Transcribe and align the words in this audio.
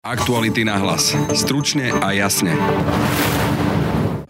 Aktuality 0.00 0.64
na 0.64 0.80
hlas. 0.80 1.12
Stručne 1.36 1.92
a 1.92 2.16
jasne. 2.16 2.56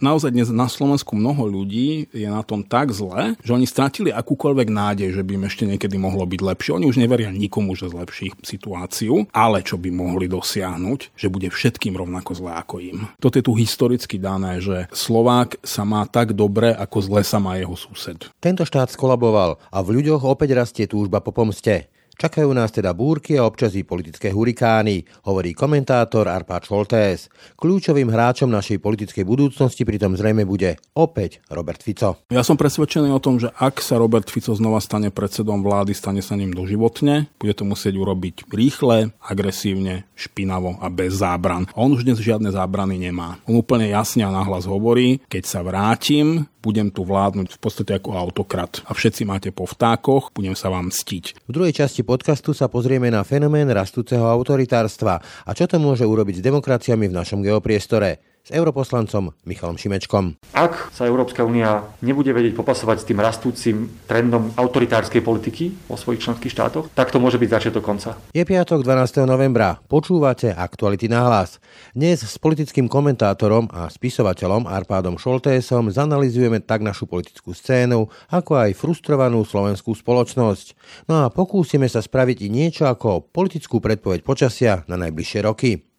Naozaj 0.03 0.35
dnes 0.35 0.51
na 0.51 0.67
Slovensku 0.67 1.15
mnoho 1.15 1.47
ľudí 1.47 2.11
je 2.11 2.27
na 2.27 2.43
tom 2.43 2.59
tak 2.59 2.91
zle, 2.91 3.39
že 3.39 3.55
oni 3.55 3.63
stratili 3.63 4.11
akúkoľvek 4.11 4.67
nádej, 4.67 5.15
že 5.15 5.23
by 5.23 5.39
im 5.39 5.47
ešte 5.47 5.63
niekedy 5.63 5.95
mohlo 5.95 6.27
byť 6.27 6.41
lepšie. 6.43 6.75
Oni 6.75 6.91
už 6.91 6.99
neveria 6.99 7.31
nikomu, 7.31 7.77
že 7.77 7.87
zlepší 7.87 8.33
ich 8.33 8.35
situáciu, 8.43 9.31
ale 9.31 9.63
čo 9.63 9.79
by 9.79 9.93
mohli 9.95 10.27
dosiahnuť, 10.27 11.15
že 11.15 11.31
bude 11.31 11.47
všetkým 11.47 11.95
rovnako 11.95 12.35
zle 12.35 12.51
ako 12.51 12.75
im. 12.83 12.97
Toto 13.23 13.39
je 13.39 13.45
tu 13.45 13.55
historicky 13.55 14.19
dané, 14.19 14.59
že 14.59 14.91
Slovák 14.91 15.61
sa 15.63 15.87
má 15.87 16.03
tak 16.03 16.35
dobre, 16.35 16.75
ako 16.75 16.97
zle 16.99 17.21
sa 17.23 17.39
má 17.39 17.55
jeho 17.55 17.79
sused. 17.79 18.27
Tento 18.43 18.67
štát 18.67 18.91
skolaboval 18.91 19.55
a 19.71 19.77
v 19.79 20.03
ľuďoch 20.03 20.27
opäť 20.27 20.51
rastie 20.51 20.83
túžba 20.83 21.23
po 21.23 21.31
pomste. 21.31 21.90
Čakajú 22.21 22.53
nás 22.53 22.69
teda 22.69 22.93
búrky 22.93 23.33
a 23.33 23.49
občas 23.49 23.73
i 23.73 23.81
politické 23.81 24.29
hurikány, 24.29 25.25
hovorí 25.25 25.57
komentátor 25.57 26.29
Arpáč 26.29 26.69
Šoltés. 26.69 27.33
Kľúčovým 27.57 28.13
hráčom 28.13 28.45
našej 28.45 28.77
politickej 28.77 29.25
budúcnosti 29.25 29.81
pritom 29.81 30.13
zrejme 30.13 30.45
bude 30.45 30.77
opäť 30.93 31.41
Robert 31.49 31.81
Fico. 31.81 32.21
Ja 32.29 32.45
som 32.45 32.61
presvedčený 32.61 33.09
o 33.09 33.17
tom, 33.17 33.41
že 33.41 33.49
ak 33.57 33.81
sa 33.81 33.97
Robert 33.97 34.29
Fico 34.29 34.53
znova 34.53 34.77
stane 34.85 35.09
predsedom 35.09 35.65
vlády, 35.65 35.97
stane 35.97 36.21
sa 36.21 36.37
ním 36.37 36.53
doživotne, 36.53 37.25
bude 37.41 37.57
to 37.57 37.65
musieť 37.65 37.97
urobiť 37.97 38.53
rýchle, 38.53 39.17
agresívne, 39.17 40.05
špinavo 40.13 40.77
a 40.77 40.93
bez 40.93 41.17
zábran. 41.17 41.73
On 41.73 41.89
už 41.89 42.05
dnes 42.05 42.21
žiadne 42.21 42.53
zábrany 42.53 43.01
nemá. 43.01 43.41
On 43.49 43.57
úplne 43.57 43.89
jasne 43.89 44.21
a 44.21 44.29
nahlas 44.29 44.69
hovorí, 44.69 45.25
keď 45.25 45.43
sa 45.49 45.65
vrátim, 45.65 46.45
budem 46.61 46.93
tu 46.93 47.01
vládnuť 47.03 47.57
v 47.57 47.59
podstate 47.59 47.91
ako 47.97 48.13
autokrat 48.13 48.85
a 48.85 48.93
všetci 48.93 49.25
máte 49.25 49.49
po 49.49 49.65
vtákoch, 49.65 50.31
budem 50.31 50.53
sa 50.53 50.69
vám 50.69 50.93
ctiť. 50.93 51.49
V 51.49 51.51
druhej 51.51 51.73
časti 51.73 52.05
podcastu 52.05 52.53
sa 52.53 52.69
pozrieme 52.69 53.09
na 53.09 53.25
fenomén 53.25 53.67
rastúceho 53.67 54.23
autoritárstva 54.29 55.19
a 55.21 55.51
čo 55.57 55.65
to 55.65 55.81
môže 55.81 56.05
urobiť 56.05 56.39
s 56.39 56.45
demokraciami 56.45 57.09
v 57.09 57.17
našom 57.17 57.41
geopriestore 57.41 58.30
s 58.41 58.49
europoslancom 58.49 59.31
Michalom 59.45 59.77
Šimečkom. 59.77 60.41
Ak 60.57 60.89
sa 60.91 61.05
Európska 61.05 61.45
únia 61.45 61.85
nebude 62.01 62.33
vedieť 62.33 62.57
popasovať 62.57 62.97
s 63.01 63.07
tým 63.07 63.19
rastúcim 63.21 63.75
trendom 64.09 64.51
autoritárskej 64.57 65.21
politiky 65.21 65.71
vo 65.85 65.95
svojich 65.95 66.25
členských 66.25 66.51
štátoch, 66.51 66.89
tak 66.97 67.13
to 67.13 67.21
môže 67.21 67.37
byť 67.37 67.49
začiatok 67.49 67.83
konca. 67.85 68.17
Je 68.33 68.41
piatok 68.41 68.81
12. 68.81 69.29
novembra. 69.29 69.77
Počúvate 69.85 70.49
Aktuality 70.51 71.05
na 71.05 71.29
hlas. 71.29 71.61
Dnes 71.93 72.25
s 72.25 72.35
politickým 72.41 72.89
komentátorom 72.89 73.69
a 73.69 73.87
spisovateľom 73.91 74.65
Arpádom 74.65 75.21
Šoltésom 75.21 75.93
zanalizujeme 75.93 76.63
tak 76.63 76.81
našu 76.81 77.05
politickú 77.05 77.53
scénu, 77.53 78.09
ako 78.33 78.51
aj 78.57 78.77
frustrovanú 78.77 79.45
slovenskú 79.45 79.93
spoločnosť. 79.93 80.73
No 81.05 81.23
a 81.23 81.29
pokúsime 81.29 81.85
sa 81.85 82.01
spraviť 82.01 82.47
i 82.47 82.49
niečo 82.49 82.89
ako 82.89 83.29
politickú 83.29 83.77
predpoveď 83.83 84.25
počasia 84.25 84.81
na 84.89 84.97
najbližšie 84.97 85.39
roky. 85.45 85.90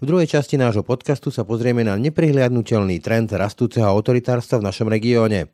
V 0.00 0.04
druhej 0.04 0.30
časti 0.30 0.56
nášho 0.56 0.86
podcastu 0.86 1.30
sa 1.30 1.42
pozrieme 1.42 1.82
na 1.82 1.98
neprihliadnutelný 1.98 3.00
trend 3.00 3.32
rastúceho 3.34 3.86
autoritárstva 3.88 4.62
v 4.62 4.66
našom 4.70 4.88
regióne. 4.90 5.52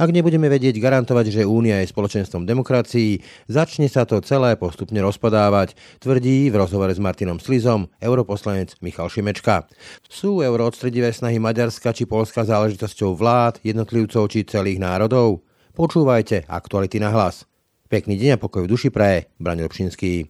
Ak 0.00 0.08
nebudeme 0.08 0.48
vedieť 0.48 0.80
garantovať, 0.80 1.28
že 1.28 1.42
Únia 1.44 1.84
je 1.84 1.92
spoločenstvom 1.92 2.48
demokracií, 2.48 3.20
začne 3.52 3.84
sa 3.92 4.08
to 4.08 4.20
celé 4.24 4.56
postupne 4.56 4.96
rozpadávať, 5.04 5.76
tvrdí 6.00 6.48
v 6.48 6.56
rozhovore 6.56 6.88
s 6.88 7.00
Martinom 7.00 7.36
Slizom 7.36 7.92
europoslanec 8.00 8.80
Michal 8.80 9.12
Šimečka. 9.12 9.68
Sú 10.08 10.40
euroodstredivé 10.40 11.12
snahy 11.12 11.36
Maďarska 11.36 11.92
či 11.92 12.08
Polska 12.08 12.48
záležitosťou 12.48 13.12
vlád, 13.12 13.60
jednotlivcov 13.60 14.32
či 14.32 14.48
celých 14.48 14.80
národov? 14.80 15.44
Počúvajte 15.76 16.48
aktuality 16.48 16.98
na 16.98 17.12
hlas. 17.12 17.44
Pekný 17.88 18.20
deň 18.20 18.36
a 18.36 18.38
pokoj 18.40 18.64
v 18.64 18.72
duši 18.72 18.88
praje, 18.92 19.32
Braň 19.40 19.64
Robšinský. 19.64 20.28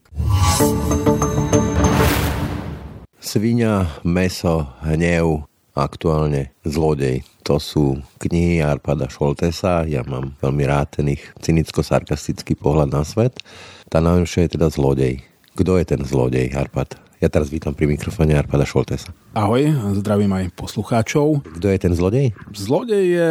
Svinia, 3.28 3.84
meso, 4.08 4.72
hnev, 4.80 5.44
aktuálne 5.76 6.48
zlodej. 6.64 7.28
To 7.44 7.60
sú 7.60 8.00
knihy 8.24 8.64
Arpada 8.64 9.04
Šoltesa. 9.04 9.84
Ja 9.84 10.00
mám 10.00 10.32
veľmi 10.40 10.64
rád 10.64 10.96
ten 10.96 11.12
ich 11.12 11.20
cynicko-sarkastický 11.44 12.56
pohľad 12.56 12.88
na 12.88 13.04
svet. 13.04 13.36
Tá 13.92 14.00
najlepšia 14.00 14.48
je 14.48 14.56
teda 14.56 14.72
zlodej. 14.72 15.20
Kto 15.60 15.76
je 15.76 15.84
ten 15.84 16.00
zlodej, 16.08 16.56
Arpad? 16.56 16.96
Ja 17.20 17.28
teraz 17.28 17.52
vítam 17.52 17.76
pri 17.76 17.92
mikrofóne 17.92 18.32
Arpada 18.32 18.64
Šoltesa. 18.64 19.12
Ahoj, 19.36 19.76
zdravím 20.00 20.32
aj 20.32 20.56
poslucháčov. 20.56 21.44
Kto 21.60 21.66
je 21.68 21.78
ten 21.84 21.92
zlodej? 21.92 22.32
Zlodej 22.56 23.04
je, 23.12 23.28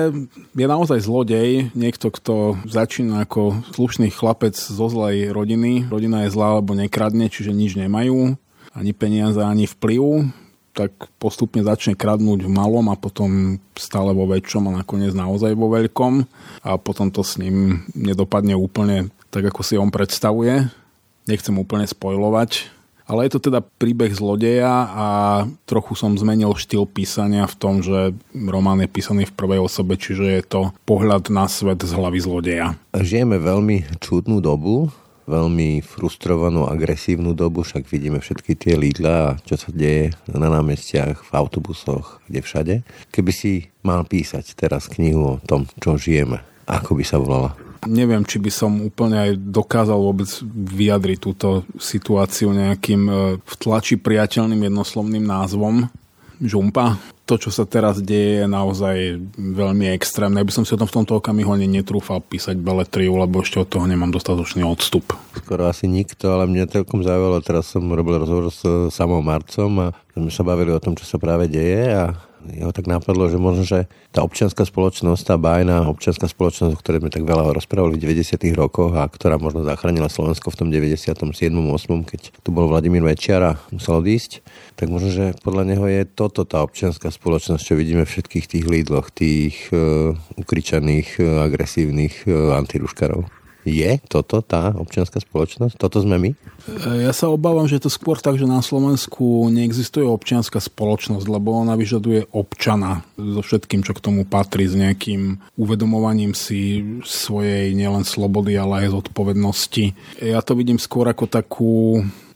je 0.54 0.66
naozaj 0.70 1.10
zlodej. 1.10 1.74
Niekto, 1.74 2.14
kto 2.14 2.54
začína 2.70 3.26
ako 3.26 3.66
slušný 3.74 4.14
chlapec 4.14 4.54
zo 4.54 4.94
zlej 4.94 5.34
rodiny. 5.34 5.90
Rodina 5.90 6.30
je 6.30 6.38
zlá, 6.38 6.54
alebo 6.54 6.78
nekradne, 6.78 7.34
čiže 7.34 7.50
nič 7.50 7.74
nemajú 7.74 8.38
ani 8.78 8.94
peniaze, 8.94 9.42
ani 9.42 9.66
vplyv, 9.66 10.30
tak 10.78 10.94
postupne 11.18 11.66
začne 11.66 11.98
kradnúť 11.98 12.46
v 12.46 12.54
malom 12.54 12.86
a 12.94 12.96
potom 12.96 13.58
stále 13.74 14.14
vo 14.14 14.30
väčšom 14.30 14.70
a 14.70 14.86
nakoniec 14.86 15.18
naozaj 15.18 15.58
vo 15.58 15.74
veľkom 15.74 16.30
a 16.62 16.78
potom 16.78 17.10
to 17.10 17.26
s 17.26 17.42
ním 17.42 17.82
nedopadne 17.98 18.54
úplne 18.54 19.10
tak, 19.34 19.50
ako 19.50 19.66
si 19.66 19.74
on 19.74 19.90
predstavuje. 19.90 20.70
Nechcem 21.26 21.58
úplne 21.58 21.90
spojovať, 21.90 22.70
ale 23.10 23.26
je 23.26 23.32
to 23.36 23.50
teda 23.50 23.66
príbeh 23.66 24.14
zlodeja 24.14 24.86
a 24.94 25.08
trochu 25.66 25.98
som 25.98 26.14
zmenil 26.14 26.54
štýl 26.54 26.86
písania 26.86 27.50
v 27.50 27.56
tom, 27.58 27.82
že 27.82 28.14
román 28.36 28.84
je 28.84 28.88
písaný 28.88 29.26
v 29.26 29.36
prvej 29.36 29.60
osobe, 29.64 29.98
čiže 29.98 30.24
je 30.28 30.44
to 30.46 30.62
pohľad 30.86 31.34
na 31.34 31.50
svet 31.50 31.82
z 31.82 31.92
hlavy 31.92 32.20
zlodeja. 32.22 32.78
Žijeme 32.94 33.42
veľmi 33.42 33.98
čudnú 33.98 34.40
dobu, 34.40 34.94
veľmi 35.28 35.84
frustrovanú, 35.84 36.66
agresívnu 36.66 37.36
dobu, 37.36 37.62
však 37.62 37.86
vidíme 37.86 38.24
všetky 38.24 38.56
tie 38.56 38.74
Lidla 38.80 39.36
a 39.36 39.38
čo 39.44 39.60
sa 39.60 39.70
deje 39.70 40.16
na 40.32 40.48
námestiach, 40.48 41.28
v 41.28 41.32
autobusoch, 41.36 42.24
kde 42.32 42.40
všade. 42.40 42.76
Keby 43.12 43.32
si 43.36 43.68
mal 43.84 44.08
písať 44.08 44.56
teraz 44.56 44.88
knihu 44.88 45.38
o 45.38 45.42
tom, 45.44 45.68
čo 45.84 46.00
žijeme, 46.00 46.42
ako 46.66 46.98
by 46.98 47.04
sa 47.04 47.20
volala? 47.20 47.52
Neviem, 47.86 48.26
či 48.26 48.42
by 48.42 48.50
som 48.50 48.82
úplne 48.82 49.22
aj 49.22 49.32
dokázal 49.38 50.00
vôbec 50.02 50.28
vyjadriť 50.74 51.18
túto 51.22 51.62
situáciu 51.78 52.50
nejakým 52.50 53.04
e, 53.06 53.14
v 53.38 53.54
tlači 53.62 54.02
priateľným 54.02 54.66
jednoslovným 54.66 55.22
názvom. 55.22 55.86
Žumpa 56.38 57.02
to, 57.28 57.36
čo 57.36 57.52
sa 57.52 57.68
teraz 57.68 58.00
deje, 58.00 58.46
je 58.46 58.48
naozaj 58.48 59.20
veľmi 59.36 59.92
extrémne. 59.92 60.40
By 60.40 60.54
som 60.54 60.64
si 60.64 60.72
o 60.72 60.80
tom 60.80 60.88
v 60.88 60.96
tomto 61.02 61.20
okamihu 61.20 61.52
ani 61.52 61.68
netrúfal 61.68 62.24
písať 62.24 62.56
beletriu, 62.56 63.20
lebo 63.20 63.44
ešte 63.44 63.60
od 63.60 63.68
toho 63.68 63.84
nemám 63.84 64.14
dostatočný 64.14 64.64
odstup. 64.64 65.12
Skoro 65.36 65.68
asi 65.68 65.92
nikto, 65.92 66.32
ale 66.32 66.48
mňa 66.48 66.72
celkom 66.72 67.04
zaujalo. 67.04 67.44
Teraz 67.44 67.74
som 67.74 67.84
robil 67.90 68.22
rozhovor 68.22 68.54
s 68.54 68.64
samou 68.96 69.20
Marcom 69.20 69.92
a 69.92 69.98
sme 70.16 70.32
sa 70.32 70.46
bavili 70.48 70.72
o 70.72 70.80
tom, 70.80 70.96
čo 70.96 71.04
sa 71.04 71.20
práve 71.20 71.52
deje 71.52 71.92
a 71.92 72.16
jeho 72.54 72.72
tak 72.72 72.88
napadlo, 72.88 73.28
že 73.28 73.40
možno, 73.40 73.64
že 73.68 73.92
tá 74.16 74.24
občianská 74.24 74.64
spoločnosť, 74.64 75.22
tá 75.24 75.36
bajná 75.36 75.88
občianská 75.92 76.32
spoločnosť, 76.32 76.72
o 76.74 76.80
ktorej 76.80 77.02
sme 77.04 77.12
tak 77.12 77.24
veľa 77.28 77.52
rozprávali 77.56 78.00
v 78.00 78.18
90. 78.18 78.40
rokoch 78.56 78.96
a 78.96 79.06
ktorá 79.08 79.36
možno 79.38 79.68
zachránila 79.68 80.08
Slovensko 80.08 80.50
v 80.54 80.58
tom 80.58 80.68
97. 80.72 81.14
8. 81.14 82.10
keď 82.10 82.22
tu 82.42 82.50
bol 82.52 82.72
Vladimír 82.72 83.04
Večiar 83.04 83.42
a 83.44 83.54
musel 83.70 84.00
odísť, 84.02 84.42
tak 84.80 84.88
možno, 84.90 85.10
že 85.14 85.26
podľa 85.44 85.64
neho 85.68 85.86
je 85.88 86.02
toto 86.08 86.48
tá 86.48 86.64
občianská 86.64 87.14
spoločnosť, 87.14 87.62
čo 87.62 87.78
vidíme 87.78 88.04
v 88.04 88.12
všetkých 88.12 88.46
tých 88.50 88.66
lídloch, 88.66 89.14
tých 89.14 89.70
uh, 89.70 90.18
ukričaných, 90.40 91.22
uh, 91.22 91.46
agresívnych 91.46 92.26
uh, 92.26 92.58
antiruškarov. 92.58 93.37
Je 93.68 94.00
toto 94.08 94.40
tá 94.40 94.72
občianská 94.72 95.20
spoločnosť? 95.20 95.76
Toto 95.76 96.00
sme 96.00 96.16
my? 96.16 96.32
Ja 97.04 97.12
sa 97.12 97.28
obávam, 97.28 97.68
že 97.68 97.80
je 97.80 97.88
to 97.88 97.92
skôr 97.92 98.16
tak, 98.16 98.40
že 98.40 98.48
na 98.48 98.64
Slovensku 98.64 99.52
neexistuje 99.52 100.08
občianská 100.08 100.64
spoločnosť, 100.64 101.28
lebo 101.28 101.52
ona 101.52 101.76
vyžaduje 101.76 102.32
občana 102.32 103.04
so 103.20 103.44
všetkým, 103.44 103.84
čo 103.84 103.92
k 103.92 104.04
tomu 104.04 104.24
patrí, 104.24 104.72
s 104.72 104.76
nejakým 104.76 105.44
uvedomovaním 105.60 106.32
si 106.32 106.80
svojej 107.04 107.76
nielen 107.76 108.08
slobody, 108.08 108.56
ale 108.56 108.88
aj 108.88 109.04
zodpovednosti. 109.04 109.86
Ja 110.24 110.40
to 110.40 110.56
vidím 110.56 110.80
skôr 110.80 111.12
ako 111.12 111.28
takú 111.28 111.76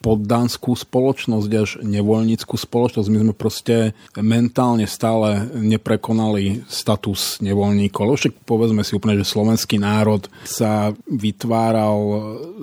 poddanskú 0.02 0.74
spoločnosť 0.74 1.52
až 1.54 1.70
nevoľníckú 1.86 2.58
spoločnosť. 2.58 3.08
My 3.08 3.18
sme 3.22 3.34
proste 3.38 3.94
mentálne 4.18 4.90
stále 4.90 5.46
neprekonali 5.54 6.66
status 6.66 7.38
nevoľníkov. 7.46 8.02
Lebo 8.04 8.18
však 8.18 8.34
povedzme 8.44 8.82
si 8.82 8.98
úplne, 8.98 9.22
že 9.22 9.30
slovenský 9.30 9.78
národ 9.78 10.26
sa 10.44 10.92
vytváral 11.06 12.02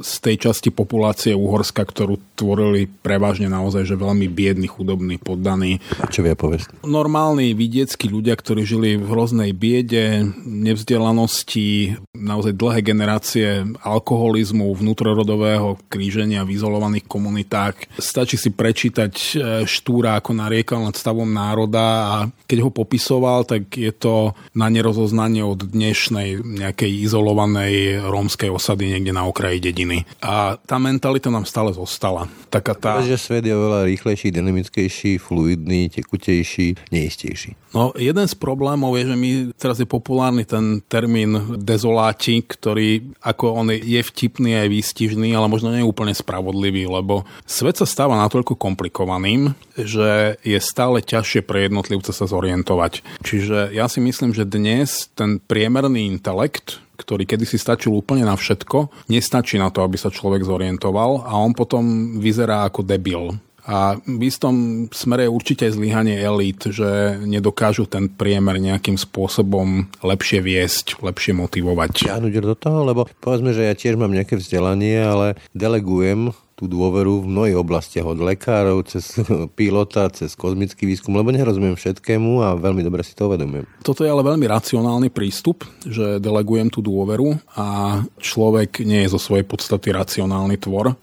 z 0.02 0.12
tej 0.18 0.50
časti 0.50 0.74
populácie 0.74 1.32
Uhorska, 1.32 1.86
ktorú 1.86 2.18
tvorili 2.34 2.90
prevažne 2.90 3.46
naozaj, 3.46 3.86
že 3.86 3.94
veľmi 3.94 4.26
biední, 4.26 4.66
chudobní, 4.66 5.18
poddaní. 5.22 5.78
A 6.02 6.10
čo 6.10 6.26
vie 6.26 6.34
povedať? 6.34 6.70
Normálni 6.82 7.54
vidieckí 7.54 8.10
ľudia, 8.10 8.34
ktorí 8.34 8.66
žili 8.66 8.90
v 8.98 9.06
hroznej 9.06 9.50
biede, 9.54 10.26
nevzdelanosti, 10.42 11.98
naozaj 12.18 12.58
dlhé 12.58 12.82
generácie 12.82 13.62
alkoholizmu, 13.80 14.74
vnútrorodového 14.74 15.78
kríženia 15.86 16.42
v 16.42 16.58
izolovaných 16.58 17.06
komunitách. 17.06 17.86
Stačí 17.96 18.34
si 18.34 18.50
prečítať 18.50 19.14
e, 19.14 19.30
Štúra, 19.64 20.18
ako 20.18 20.34
nariekal 20.34 20.82
nad 20.82 20.98
stavom 20.98 21.30
národa 21.30 21.86
a 21.86 22.16
keď 22.50 22.58
ho 22.66 22.70
popisoval, 22.74 23.46
tak 23.46 23.70
je 23.72 23.94
to 23.94 24.34
na 24.52 24.66
nerozoznanie 24.68 25.46
od 25.46 25.70
dnešnej 25.70 26.42
nejakej 26.42 26.90
izolovanej 27.06 28.02
rómskej 28.02 28.50
osady 28.50 28.90
niekde 28.90 29.14
na 29.14 29.24
okraji 29.24 29.62
dediny. 29.62 30.02
A 30.20 30.58
tá 30.58 30.76
mentalita 30.82 31.30
nám 31.30 31.46
stále 31.46 31.70
zostala. 31.70 32.26
Taká 32.50 32.74
tá... 32.74 33.00
že 33.04 33.20
svet 33.20 33.46
je 33.46 33.54
oveľa 33.54 33.86
rýchlejší, 33.86 34.34
dynamickejší, 34.34 35.22
fluidný, 35.22 35.92
tekutejší, 35.92 36.90
neistejší. 36.90 37.54
No, 37.76 37.92
jeden 37.92 38.24
z 38.24 38.32
problémov 38.32 38.96
je, 38.96 39.12
že 39.12 39.16
my 39.16 39.30
teraz 39.60 39.76
je 39.76 39.84
populárny 39.84 40.48
ten 40.48 40.80
termín 40.88 41.60
dezoláti, 42.08 42.40
ktorý 42.40 42.88
ako 43.20 43.46
on 43.52 43.68
je 43.72 44.00
vtipný 44.00 44.56
aj 44.64 44.68
výstižný, 44.72 45.36
ale 45.36 45.52
možno 45.52 45.72
nie 45.72 45.84
je 45.84 45.90
úplne 45.90 46.14
spravodlivý, 46.16 46.88
lebo 46.88 47.28
svet 47.44 47.76
sa 47.76 47.86
stáva 47.86 48.16
natoľko 48.16 48.56
komplikovaným, 48.56 49.52
že 49.76 50.40
je 50.40 50.58
stále 50.60 51.04
ťažšie 51.04 51.44
pre 51.44 51.68
jednotlivca 51.68 52.12
sa 52.12 52.24
zorientovať. 52.24 53.04
Čiže 53.20 53.76
ja 53.76 53.86
si 53.92 54.00
myslím, 54.00 54.32
že 54.32 54.48
dnes 54.48 55.12
ten 55.12 55.36
priemerný 55.38 56.08
intelekt, 56.08 56.80
ktorý 56.98 57.28
kedysi 57.28 57.60
stačil 57.60 57.94
úplne 57.94 58.26
na 58.26 58.34
všetko, 58.34 59.06
nestačí 59.12 59.60
na 59.60 59.70
to, 59.70 59.86
aby 59.86 59.94
sa 59.94 60.10
človek 60.10 60.42
zorientoval 60.42 61.28
a 61.28 61.36
on 61.38 61.54
potom 61.54 62.16
vyzerá 62.18 62.66
ako 62.66 62.82
debil. 62.82 63.38
A 63.68 64.00
v 64.00 64.22
istom 64.24 64.88
smere 64.88 65.28
je 65.28 65.34
určite 65.36 65.68
zlyhanie 65.68 66.16
elít, 66.16 66.72
že 66.72 67.20
nedokážu 67.20 67.84
ten 67.84 68.08
priemer 68.08 68.56
nejakým 68.56 68.96
spôsobom 68.96 69.84
lepšie 70.00 70.40
viesť, 70.40 71.04
lepšie 71.04 71.36
motivovať. 71.36 72.08
Ťahnuť 72.08 72.34
do 72.40 72.56
toho, 72.56 72.80
lebo 72.88 73.04
povedzme, 73.20 73.52
že 73.52 73.68
ja 73.68 73.76
tiež 73.76 74.00
mám 74.00 74.16
nejaké 74.16 74.40
vzdelanie, 74.40 75.04
ale 75.04 75.36
delegujem 75.52 76.32
tú 76.58 76.66
dôveru 76.66 77.22
v 77.22 77.30
mnohých 77.30 77.60
oblastiach, 77.60 78.02
od 78.02 78.18
lekárov, 78.18 78.82
cez 78.88 79.14
pilota, 79.58 80.10
cez 80.10 80.34
kozmický 80.34 80.90
výskum, 80.90 81.14
lebo 81.14 81.30
nerozumiem 81.30 81.78
všetkému 81.78 82.42
a 82.42 82.58
veľmi 82.58 82.82
dobre 82.82 83.06
si 83.06 83.14
to 83.14 83.30
uvedomujem. 83.30 83.62
Toto 83.86 84.02
je 84.02 84.10
ale 84.10 84.26
veľmi 84.26 84.48
racionálny 84.50 85.12
prístup, 85.14 85.62
že 85.86 86.18
delegujem 86.18 86.66
tú 86.66 86.82
dôveru 86.82 87.38
a 87.54 88.00
človek 88.18 88.82
nie 88.82 89.06
je 89.06 89.14
zo 89.14 89.20
svojej 89.22 89.46
podstaty 89.46 89.94
racionálny 89.94 90.58
tvor 90.58 90.98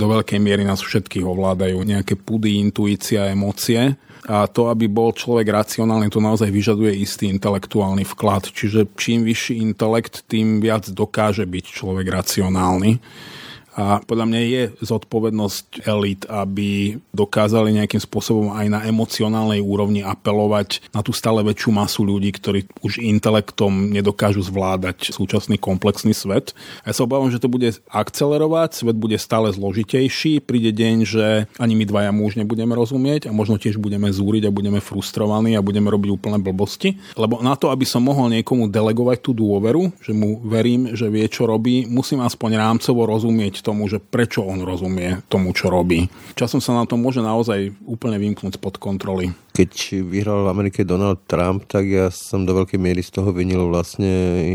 do 0.00 0.08
veľkej 0.08 0.40
miery 0.40 0.64
nás 0.64 0.80
všetkých 0.80 1.28
ovládajú 1.28 1.76
nejaké 1.84 2.16
pudy, 2.16 2.56
intuícia, 2.56 3.28
emócie. 3.28 4.00
A 4.24 4.48
to, 4.48 4.72
aby 4.72 4.88
bol 4.88 5.12
človek 5.12 5.48
racionálny, 5.48 6.08
to 6.08 6.20
naozaj 6.20 6.48
vyžaduje 6.48 6.92
istý 6.96 7.28
intelektuálny 7.28 8.08
vklad. 8.08 8.48
Čiže 8.48 8.88
čím 8.96 9.28
vyšší 9.28 9.60
intelekt, 9.60 10.24
tým 10.28 10.64
viac 10.64 10.88
dokáže 10.88 11.44
byť 11.44 11.64
človek 11.68 12.08
racionálny. 12.08 13.00
A 13.80 14.04
podľa 14.04 14.28
mňa 14.28 14.40
je 14.44 14.62
zodpovednosť 14.84 15.88
elít, 15.88 16.28
aby 16.28 17.00
dokázali 17.16 17.72
nejakým 17.80 18.04
spôsobom 18.04 18.52
aj 18.52 18.66
na 18.68 18.80
emocionálnej 18.84 19.64
úrovni 19.64 20.04
apelovať 20.04 20.84
na 20.92 21.00
tú 21.00 21.16
stále 21.16 21.40
väčšiu 21.40 21.72
masu 21.72 22.04
ľudí, 22.04 22.28
ktorí 22.36 22.68
už 22.84 23.00
intelektom 23.00 23.88
nedokážu 23.88 24.44
zvládať 24.44 25.16
súčasný 25.16 25.56
komplexný 25.56 26.12
svet. 26.12 26.52
A 26.84 26.92
ja 26.92 26.94
sa 27.00 27.08
obávam, 27.08 27.32
že 27.32 27.40
to 27.40 27.48
bude 27.48 27.72
akcelerovať, 27.88 28.84
svet 28.84 29.00
bude 29.00 29.16
stále 29.16 29.48
zložitejší, 29.48 30.44
príde 30.44 30.76
deň, 30.76 30.96
že 31.08 31.26
ani 31.56 31.72
my 31.72 31.88
dvaja 31.88 32.12
muž 32.12 32.36
nebudeme 32.36 32.76
rozumieť 32.76 33.32
a 33.32 33.32
možno 33.32 33.56
tiež 33.56 33.80
budeme 33.80 34.12
zúriť 34.12 34.44
a 34.44 34.52
budeme 34.52 34.84
frustrovaní 34.84 35.56
a 35.56 35.64
budeme 35.64 35.88
robiť 35.88 36.10
úplné 36.12 36.36
blbosti. 36.36 37.00
Lebo 37.16 37.40
na 37.40 37.56
to, 37.56 37.72
aby 37.72 37.88
som 37.88 38.04
mohol 38.04 38.28
niekomu 38.28 38.68
delegovať 38.68 39.24
tú 39.24 39.32
dôveru, 39.32 39.88
že 40.04 40.12
mu 40.12 40.36
verím, 40.44 40.92
že 40.92 41.08
vie, 41.08 41.24
čo 41.32 41.48
robí, 41.48 41.88
musím 41.88 42.20
aspoň 42.20 42.60
rámcovo 42.60 43.08
rozumieť 43.08 43.69
tomu, 43.70 43.86
že 43.86 44.02
prečo 44.02 44.42
on 44.42 44.66
rozumie 44.66 45.22
tomu, 45.30 45.54
čo 45.54 45.70
robí. 45.70 46.10
Časom 46.34 46.58
sa 46.58 46.74
nám 46.74 46.90
to 46.90 46.98
môže 46.98 47.22
naozaj 47.22 47.70
úplne 47.86 48.18
vymknúť 48.18 48.58
spod 48.58 48.82
kontroly 48.82 49.30
keď 49.60 50.00
vyhral 50.08 50.48
v 50.48 50.52
Amerike 50.56 50.88
Donald 50.88 51.28
Trump, 51.28 51.68
tak 51.68 51.84
ja 51.84 52.08
som 52.08 52.48
do 52.48 52.56
veľkej 52.56 52.80
miery 52.80 53.04
z 53.04 53.12
toho 53.12 53.28
vinil 53.28 53.68
vlastne 53.68 54.08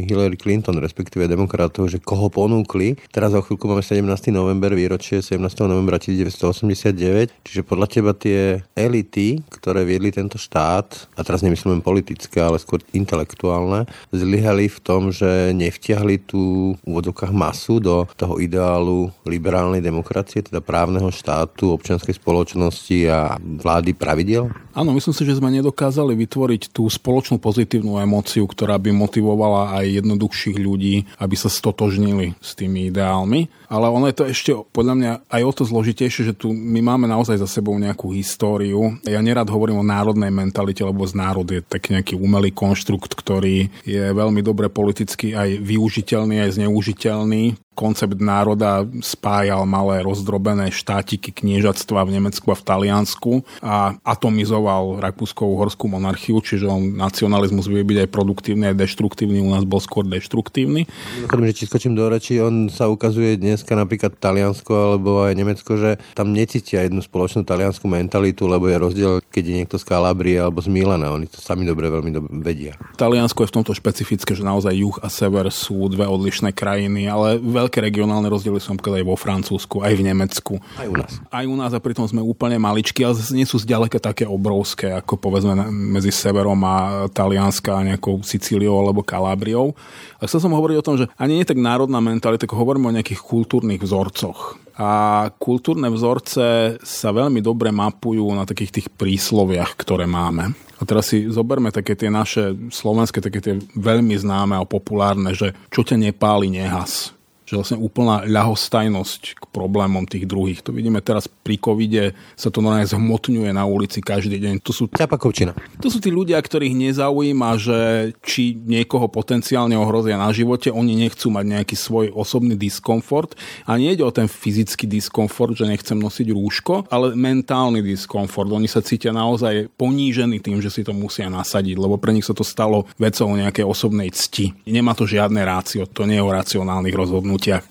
Hillary 0.10 0.34
Clinton, 0.34 0.81
respektíve 0.81 1.30
demokratov, 1.30 1.94
že 1.94 2.02
koho 2.02 2.25
ponúkli. 2.34 2.98
Teraz 3.13 3.38
o 3.38 3.46
chvíľku 3.46 3.69
máme 3.69 3.86
17. 3.86 4.02
november, 4.34 4.74
výročie 4.74 5.22
17. 5.22 5.38
novembra 5.69 6.02
1989, 6.02 7.38
čiže 7.46 7.62
podľa 7.62 7.86
teba 7.86 8.18
tie 8.18 8.66
elity, 8.74 9.46
ktoré 9.54 9.86
viedli 9.86 10.10
tento 10.10 10.42
štát, 10.42 11.13
a 11.13 11.22
teraz 11.22 11.46
nemyslím 11.46 11.78
len 11.78 11.86
politické, 11.86 12.42
ale 12.42 12.58
skôr 12.58 12.81
intelektuálne, 12.90 13.86
zlyhali 14.10 14.74
v 14.74 14.80
tom, 14.81 15.13
že 15.13 15.54
nevtiahli 15.54 16.25
tú 16.25 16.74
v 16.81 16.81
úvodzovkách 16.81 17.30
masu 17.30 17.78
do 17.78 18.10
toho 18.18 18.42
ideálu 18.42 19.13
liberálnej 19.22 19.86
demokracie, 19.86 20.42
teda 20.42 20.66
právneho 20.66 21.13
štátu, 21.13 21.78
občianskej 21.78 22.18
spoločnosti 22.18 22.98
a 23.06 23.38
vlády 23.38 23.94
pravidel? 23.94 24.50
Áno, 24.74 24.95
myslím 24.96 25.14
si, 25.14 25.28
že 25.28 25.38
sme 25.38 25.52
nedokázali 25.52 26.16
vytvoriť 26.16 26.72
tú 26.72 26.88
spoločnú 26.88 27.38
pozitívnu 27.38 28.00
emóciu, 28.00 28.48
ktorá 28.48 28.80
by 28.80 28.96
motivovala 28.96 29.76
aj 29.78 30.02
jednoduchších 30.02 30.58
ľudí, 30.58 31.04
aby 31.20 31.36
sa 31.36 31.52
stotožnili 31.52 32.34
s 32.40 32.56
tými 32.56 32.88
ideálmi. 32.88 33.52
Ale 33.68 33.92
ono 33.92 34.08
je 34.08 34.16
to 34.16 34.26
ešte 34.26 34.52
podľa 34.72 34.96
mňa 34.96 35.12
aj 35.28 35.42
o 35.44 35.52
to 35.52 35.64
zložitejšie, 35.68 36.32
že 36.32 36.38
tu 36.38 36.56
my 36.56 36.80
máme 36.80 37.06
naozaj 37.10 37.42
za 37.42 37.50
sebou 37.50 37.76
nejakú 37.76 38.16
históriu. 38.16 38.96
Ja 39.04 39.20
nerad 39.20 39.52
hovorím 39.52 39.82
o 39.82 39.86
národnej 39.86 40.32
mentalite, 40.32 40.86
lebo 40.86 41.04
z 41.04 41.18
národ 41.18 41.46
je 41.50 41.60
tak 41.60 41.92
nejaký 41.92 42.16
umelý 42.16 42.56
konštrukt, 42.56 43.18
ktorý 43.18 43.68
je 43.84 44.04
veľmi 44.16 44.40
dobre 44.46 44.72
politicky 44.72 45.36
aj 45.36 45.60
využiteľný, 45.60 46.46
aj 46.46 46.62
zneužiteľný 46.62 47.65
koncept 47.75 48.18
národa 48.18 48.88
spájal 49.04 49.68
malé 49.68 50.00
rozdrobené 50.01 50.72
štátiky 50.72 51.36
kniežatstva 51.36 52.07
v 52.07 52.18
Nemecku 52.18 52.48
a 52.50 52.56
v 52.56 52.63
Taliansku 52.63 53.31
a 53.60 54.00
atomizoval 54.01 55.04
Rakúsko-Uhorskú 55.04 55.92
monarchiu, 55.92 56.39
čiže 56.39 56.66
on 56.66 56.95
nacionalizmus 56.95 57.68
vie 57.68 57.83
byť 57.83 58.07
aj 58.07 58.10
produktívny, 58.10 58.72
aj 58.72 58.80
deštruktívny, 58.80 59.44
u 59.44 59.51
nás 59.51 59.68
bol 59.68 59.83
skôr 59.83 60.07
deštruktívny. 60.07 60.88
Mimochodom, 61.19 61.45
že 61.51 61.57
či 61.60 61.63
skočím 61.68 61.94
do 61.94 62.07
reči, 62.07 62.39
on 62.39 62.72
sa 62.72 62.88
ukazuje 62.88 63.36
dneska 63.36 63.75
napríklad 63.75 64.16
Taliansko 64.16 64.72
alebo 64.72 65.27
aj 65.27 65.33
Nemecko, 65.36 65.75
že 65.75 66.00
tam 66.16 66.31
necítia 66.31 66.88
jednu 66.88 67.04
spoločnú 67.04 67.44
taliansku 67.44 67.83
mentalitu, 67.92 68.48
lebo 68.48 68.72
je 68.72 68.77
rozdiel, 68.80 69.13
keď 69.27 69.44
je 69.44 69.56
niekto 69.60 69.75
z 69.75 69.83
Kalabrie 69.83 70.39
alebo 70.39 70.63
z 70.63 70.72
Milana. 70.72 71.12
Oni 71.12 71.27
to 71.27 71.44
sami 71.44 71.68
dobre 71.68 71.92
veľmi 71.92 72.12
dobre 72.16 72.31
vedia. 72.39 72.80
Taliansko 72.95 73.44
je 73.44 73.50
v 73.51 73.56
tomto 73.60 73.74
špecifické, 73.75 74.31
že 74.31 74.48
naozaj 74.48 74.74
juh 74.74 74.98
a 75.04 75.12
sever 75.12 75.51
sú 75.51 75.92
dve 75.92 76.07
odlišné 76.07 76.56
krajiny, 76.56 77.12
ale 77.12 77.42
veľ 77.42 77.65
veľké 77.66 77.82
regionálne 77.82 78.30
rozdiely 78.30 78.62
som 78.62 78.78
aj 78.78 79.04
vo 79.04 79.18
Francúzsku, 79.18 79.82
aj 79.82 79.94
v 79.98 80.06
Nemecku. 80.06 80.54
Aj 80.78 80.86
u 80.86 80.96
nás. 80.96 81.12
Aj 81.34 81.46
u 81.50 81.56
nás 81.58 81.74
a 81.74 81.82
pritom 81.82 82.06
sme 82.06 82.22
úplne 82.22 82.62
maličky, 82.62 83.02
ale 83.02 83.18
nie 83.34 83.50
sú 83.50 83.58
zďaleka 83.58 83.98
také 83.98 84.30
obrovské, 84.30 84.94
ako 84.94 85.18
povedzme 85.18 85.58
medzi 85.74 86.14
severom 86.14 86.62
a 86.62 87.10
Talianska 87.10 87.82
a 87.82 87.86
nejakou 87.86 88.22
Sicíliou 88.22 88.78
alebo 88.78 89.02
Kalábriou. 89.02 89.74
A 90.22 90.30
chcel 90.30 90.46
som 90.46 90.54
hovoriť 90.54 90.78
o 90.78 90.86
tom, 90.86 90.96
že 91.02 91.10
ani 91.18 91.42
nie 91.42 91.50
tak 91.50 91.58
národná 91.58 91.98
mentalita, 91.98 92.46
ako 92.46 92.62
hovoríme 92.62 92.94
o 92.94 92.96
nejakých 92.96 93.26
kultúrnych 93.26 93.82
vzorcoch. 93.82 94.62
A 94.76 95.32
kultúrne 95.40 95.88
vzorce 95.88 96.76
sa 96.84 97.10
veľmi 97.16 97.40
dobre 97.40 97.72
mapujú 97.72 98.28
na 98.36 98.44
takých 98.44 98.72
tých 98.76 98.88
prísloviach, 98.92 99.80
ktoré 99.80 100.04
máme. 100.04 100.51
A 100.75 100.84
teraz 100.84 101.16
si 101.16 101.32
zoberme 101.32 101.72
také 101.72 101.96
tie 101.96 102.12
naše 102.12 102.51
slovenské, 102.68 103.24
také 103.24 103.39
tie 103.39 103.56
veľmi 103.80 104.20
známe 104.20 104.60
a 104.60 104.68
populárne, 104.68 105.32
že 105.32 105.56
čo 105.72 105.88
ťa 105.88 105.96
nepáli, 106.12 106.51
nehas 106.51 107.14
že 107.46 107.54
vlastne 107.56 107.78
úplná 107.78 108.25
ľahostajnosť 108.25 109.22
k 109.38 109.44
problémom 109.54 110.10
tých 110.10 110.25
druhých. 110.25 110.66
To 110.66 110.74
vidíme 110.74 110.98
teraz 111.00 111.30
pri 111.30 111.62
covide, 111.62 112.18
sa 112.34 112.50
to 112.50 112.66
normálne 112.66 112.90
zhmotňuje 112.90 113.54
na 113.54 113.70
ulici 113.70 114.02
každý 114.02 114.42
deň. 114.42 114.66
To 114.66 114.74
sú, 114.74 114.90
to 114.90 115.88
sú 115.88 115.98
tí 116.02 116.10
ľudia, 116.10 116.42
ktorých 116.42 116.74
nezaujíma, 116.74 117.50
že 117.62 117.80
či 118.25 118.58
niekoho 118.58 119.06
potenciálne 119.06 119.78
ohrozia 119.78 120.18
na 120.18 120.34
živote, 120.34 120.74
oni 120.74 120.98
nechcú 120.98 121.30
mať 121.30 121.46
nejaký 121.46 121.75
svoj 121.78 122.06
osobný 122.18 122.58
diskomfort 122.58 123.38
a 123.70 123.78
nie 123.78 123.94
ide 123.94 124.02
o 124.02 124.10
ten 124.10 124.25
fyzický 124.25 124.90
diskomfort, 124.90 125.54
že 125.54 125.70
nechcem 125.70 126.02
nosiť 126.02 126.34
rúško, 126.34 126.90
ale 126.90 127.14
mentálny 127.14 127.86
diskomfort. 127.86 128.50
Oni 128.50 128.66
sa 128.66 128.82
cítia 128.82 129.14
naozaj 129.14 129.70
ponížení 129.78 130.42
tým, 130.42 130.58
že 130.66 130.74
si 130.74 130.82
to 130.82 130.98
musia 130.98 131.30
nasadiť, 131.30 131.78
lebo 131.78 132.02
pre 132.02 132.10
nich 132.10 132.25
sa 132.25 132.34
to 132.34 132.42
stalo 132.42 132.90
vecou 132.98 133.30
nejakej 133.30 133.70
osobnej 133.70 134.10
cti. 134.10 134.58
Nemá 134.66 134.98
to 134.98 135.06
žiadne 135.06 135.38
rácio, 135.46 135.86
to 135.86 136.10
nie 136.10 136.18
je 136.18 136.25
o 136.25 136.34
racionálnych 136.34 136.96
rozhodnutiach 136.96 137.35
rozhodnutiach. 137.36 137.63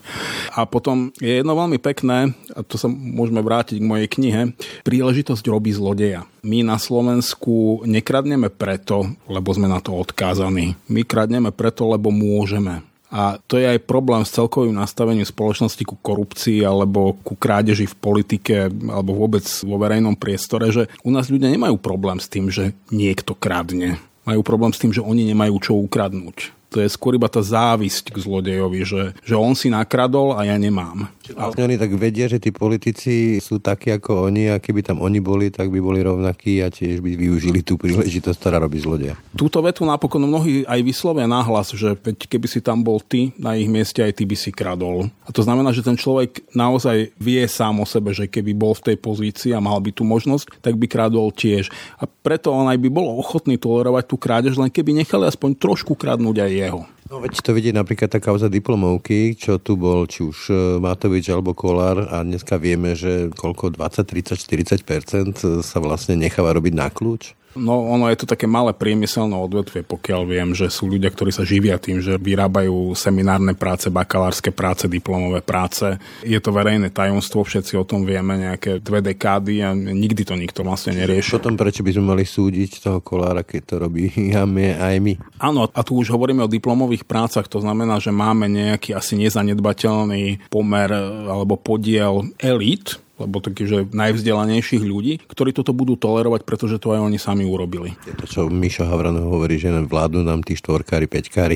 A 0.55 0.63
potom 0.69 1.11
je 1.17 1.41
jedno 1.41 1.57
veľmi 1.57 1.81
pekné, 1.81 2.31
a 2.53 2.61
to 2.61 2.77
sa 2.77 2.87
môžeme 2.87 3.41
vrátiť 3.41 3.81
k 3.81 3.89
mojej 3.89 4.07
knihe, 4.07 4.41
príležitosť 4.85 5.43
robí 5.49 5.73
zlodeja. 5.73 6.23
My 6.45 6.61
na 6.61 6.77
Slovensku 6.77 7.83
nekradneme 7.83 8.53
preto, 8.53 9.09
lebo 9.25 9.49
sme 9.51 9.67
na 9.67 9.81
to 9.81 9.97
odkázaní. 9.97 10.77
My 10.87 11.01
kradneme 11.03 11.49
preto, 11.49 11.89
lebo 11.89 12.13
môžeme. 12.13 12.85
A 13.15 13.39
to 13.47 13.55
je 13.55 13.69
aj 13.69 13.85
problém 13.87 14.25
s 14.27 14.33
celkovým 14.33 14.75
nastavením 14.75 15.23
spoločnosti 15.23 15.79
ku 15.87 15.95
korupcii 15.95 16.65
alebo 16.67 17.15
ku 17.23 17.37
krádeži 17.37 17.87
v 17.87 17.95
politike 17.95 18.67
alebo 18.67 19.15
vôbec 19.15 19.45
vo 19.63 19.77
verejnom 19.79 20.19
priestore, 20.19 20.67
že 20.73 20.91
u 21.05 21.13
nás 21.15 21.31
ľudia 21.31 21.47
nemajú 21.47 21.79
problém 21.79 22.19
s 22.19 22.27
tým, 22.27 22.51
že 22.51 22.75
niekto 22.91 23.37
kradne. 23.37 24.01
Majú 24.25 24.41
problém 24.41 24.73
s 24.73 24.81
tým, 24.81 24.91
že 24.91 25.05
oni 25.05 25.21
nemajú 25.31 25.55
čo 25.61 25.73
ukradnúť. 25.79 26.64
To 26.75 26.83
je 26.83 26.91
skôr 26.91 27.15
iba 27.15 27.31
tá 27.31 27.39
závisť 27.39 28.11
k 28.11 28.19
zlodejovi, 28.19 28.83
že, 28.83 29.03
že 29.23 29.39
on 29.39 29.55
si 29.55 29.71
nakradol 29.71 30.35
a 30.35 30.43
ja 30.43 30.59
nemám. 30.59 31.07
Vlastne 31.31 31.71
oni 31.71 31.79
tak 31.79 31.95
vedia, 31.95 32.27
že 32.27 32.37
tí 32.37 32.51
politici 32.51 33.39
sú 33.39 33.63
takí 33.63 33.95
ako 33.95 34.27
oni 34.27 34.51
a 34.51 34.59
keby 34.59 34.83
tam 34.83 34.99
oni 34.99 35.23
boli, 35.23 35.47
tak 35.49 35.71
by 35.71 35.79
boli 35.79 36.03
rovnakí 36.03 36.59
a 36.59 36.67
tiež 36.67 36.99
by 36.99 37.15
využili 37.15 37.63
tú 37.63 37.79
príležitosť, 37.79 38.37
ktorá 38.37 38.59
robí 38.59 38.83
zlodeja. 38.83 39.15
Túto 39.31 39.63
vetu 39.63 39.87
napokon 39.87 40.27
mnohí 40.27 40.67
aj 40.67 40.83
vyslovia 40.83 41.25
nahlas, 41.25 41.71
že 41.71 41.95
keby 42.03 42.47
si 42.51 42.59
tam 42.59 42.83
bol 42.83 42.99
ty, 42.99 43.31
na 43.39 43.55
ich 43.55 43.71
mieste 43.71 44.03
aj 44.03 44.19
ty 44.19 44.27
by 44.27 44.35
si 44.35 44.51
kradol. 44.51 45.07
A 45.23 45.31
to 45.31 45.41
znamená, 45.47 45.71
že 45.71 45.81
ten 45.81 45.95
človek 45.95 46.43
naozaj 46.51 47.15
vie 47.15 47.41
sám 47.47 47.79
o 47.81 47.87
sebe, 47.87 48.11
že 48.11 48.27
keby 48.27 48.51
bol 48.51 48.75
v 48.75 48.91
tej 48.91 48.97
pozícii 48.99 49.55
a 49.55 49.63
mal 49.63 49.79
by 49.79 49.95
tú 49.95 50.03
možnosť, 50.03 50.59
tak 50.59 50.75
by 50.75 50.91
kradol 50.91 51.31
tiež. 51.31 51.71
A 51.97 52.05
preto 52.05 52.51
on 52.51 52.67
aj 52.67 52.77
by 52.77 52.89
bol 52.91 53.15
ochotný 53.15 53.55
tolerovať 53.55 54.03
tú 54.11 54.19
krádež, 54.19 54.59
len 54.59 54.67
keby 54.67 54.91
nechali 54.91 55.23
aspoň 55.25 55.55
trošku 55.55 55.95
kradnúť 55.95 56.43
aj 56.43 56.51
jeho. 56.67 56.81
No 57.05 57.21
veď 57.21 57.37
to 57.37 57.53
vidie 57.53 57.69
napríklad 57.69 58.09
tá 58.09 58.17
kauza 58.17 58.49
diplomovky, 58.49 59.37
čo 59.37 59.61
tu 59.61 59.77
bol 59.77 60.09
či 60.09 60.25
už 60.25 60.37
e, 60.49 60.53
Matovič 60.81 61.29
alebo 61.29 61.53
Kolár 61.53 62.09
a 62.09 62.25
dneska 62.25 62.57
vieme, 62.57 62.97
že 62.97 63.29
koľko 63.29 63.77
20, 63.77 64.01
30, 64.09 64.41
40% 64.81 65.61
sa 65.61 65.77
vlastne 65.77 66.17
necháva 66.17 66.57
robiť 66.57 66.73
na 66.73 66.89
kľúč. 66.89 67.37
No 67.55 67.87
ono 67.87 68.11
je 68.11 68.19
to 68.19 68.27
také 68.27 68.45
malé 68.45 68.75
priemyselné 68.75 69.35
odvetvie, 69.35 69.87
pokiaľ 69.87 70.21
viem, 70.27 70.49
že 70.51 70.67
sú 70.67 70.91
ľudia, 70.91 71.07
ktorí 71.07 71.31
sa 71.31 71.47
živia 71.47 71.79
tým, 71.79 72.03
že 72.03 72.19
vyrábajú 72.19 72.91
seminárne 72.93 73.55
práce, 73.55 73.87
bakalárske 73.87 74.51
práce, 74.51 74.91
diplomové 74.91 75.39
práce. 75.39 75.95
Je 76.21 76.35
to 76.43 76.51
verejné 76.51 76.91
tajomstvo, 76.91 77.47
všetci 77.47 77.79
o 77.79 77.87
tom 77.87 78.03
vieme 78.03 78.35
nejaké 78.35 78.83
dve 78.83 78.99
dekády 78.99 79.63
a 79.63 79.71
nikdy 79.71 80.27
to 80.27 80.35
nikto 80.35 80.67
vlastne 80.67 80.99
nerieši. 80.99 81.39
Potom 81.39 81.55
prečo 81.55 81.79
by 81.79 81.91
sme 81.95 82.05
mali 82.11 82.27
súdiť 82.27 82.83
toho 82.83 82.99
kolára, 82.99 83.47
keď 83.47 83.61
to 83.63 83.75
robí 83.87 84.11
aj 84.35 84.97
my? 84.99 85.13
Áno, 85.39 85.71
a 85.71 85.81
tu 85.81 85.95
už 85.95 86.11
hovoríme 86.11 86.43
o 86.43 86.51
diplomových 86.51 87.07
prácach, 87.07 87.47
to 87.47 87.63
znamená, 87.63 88.03
že 88.03 88.11
máme 88.11 88.51
nejaký 88.51 88.91
asi 88.91 89.15
nezanedbateľný 89.15 90.51
pomer 90.51 90.91
alebo 91.31 91.55
podiel 91.55 92.27
elít, 92.43 92.99
alebo 93.15 93.39
taký, 93.39 93.63
že 93.63 93.77
najvzdelanejších 93.95 94.83
ľudí, 94.83 95.23
ktorí 95.23 95.55
toto 95.55 95.71
budú 95.71 95.95
tolerovať, 95.95 96.43
pretože 96.43 96.75
to 96.83 96.91
aj 96.91 96.99
oni 96.99 97.15
sami 97.15 97.47
urobili. 97.47 97.95
Je 98.03 98.15
to, 98.15 98.25
čo 98.27 98.41
Mišo 98.51 98.83
Havran 98.83 99.15
hovorí, 99.15 99.55
že 99.55 99.71
vládnu 99.71 100.27
nám 100.27 100.43
tí 100.43 100.59
štvorkári, 100.59 101.07
peťkári. 101.07 101.55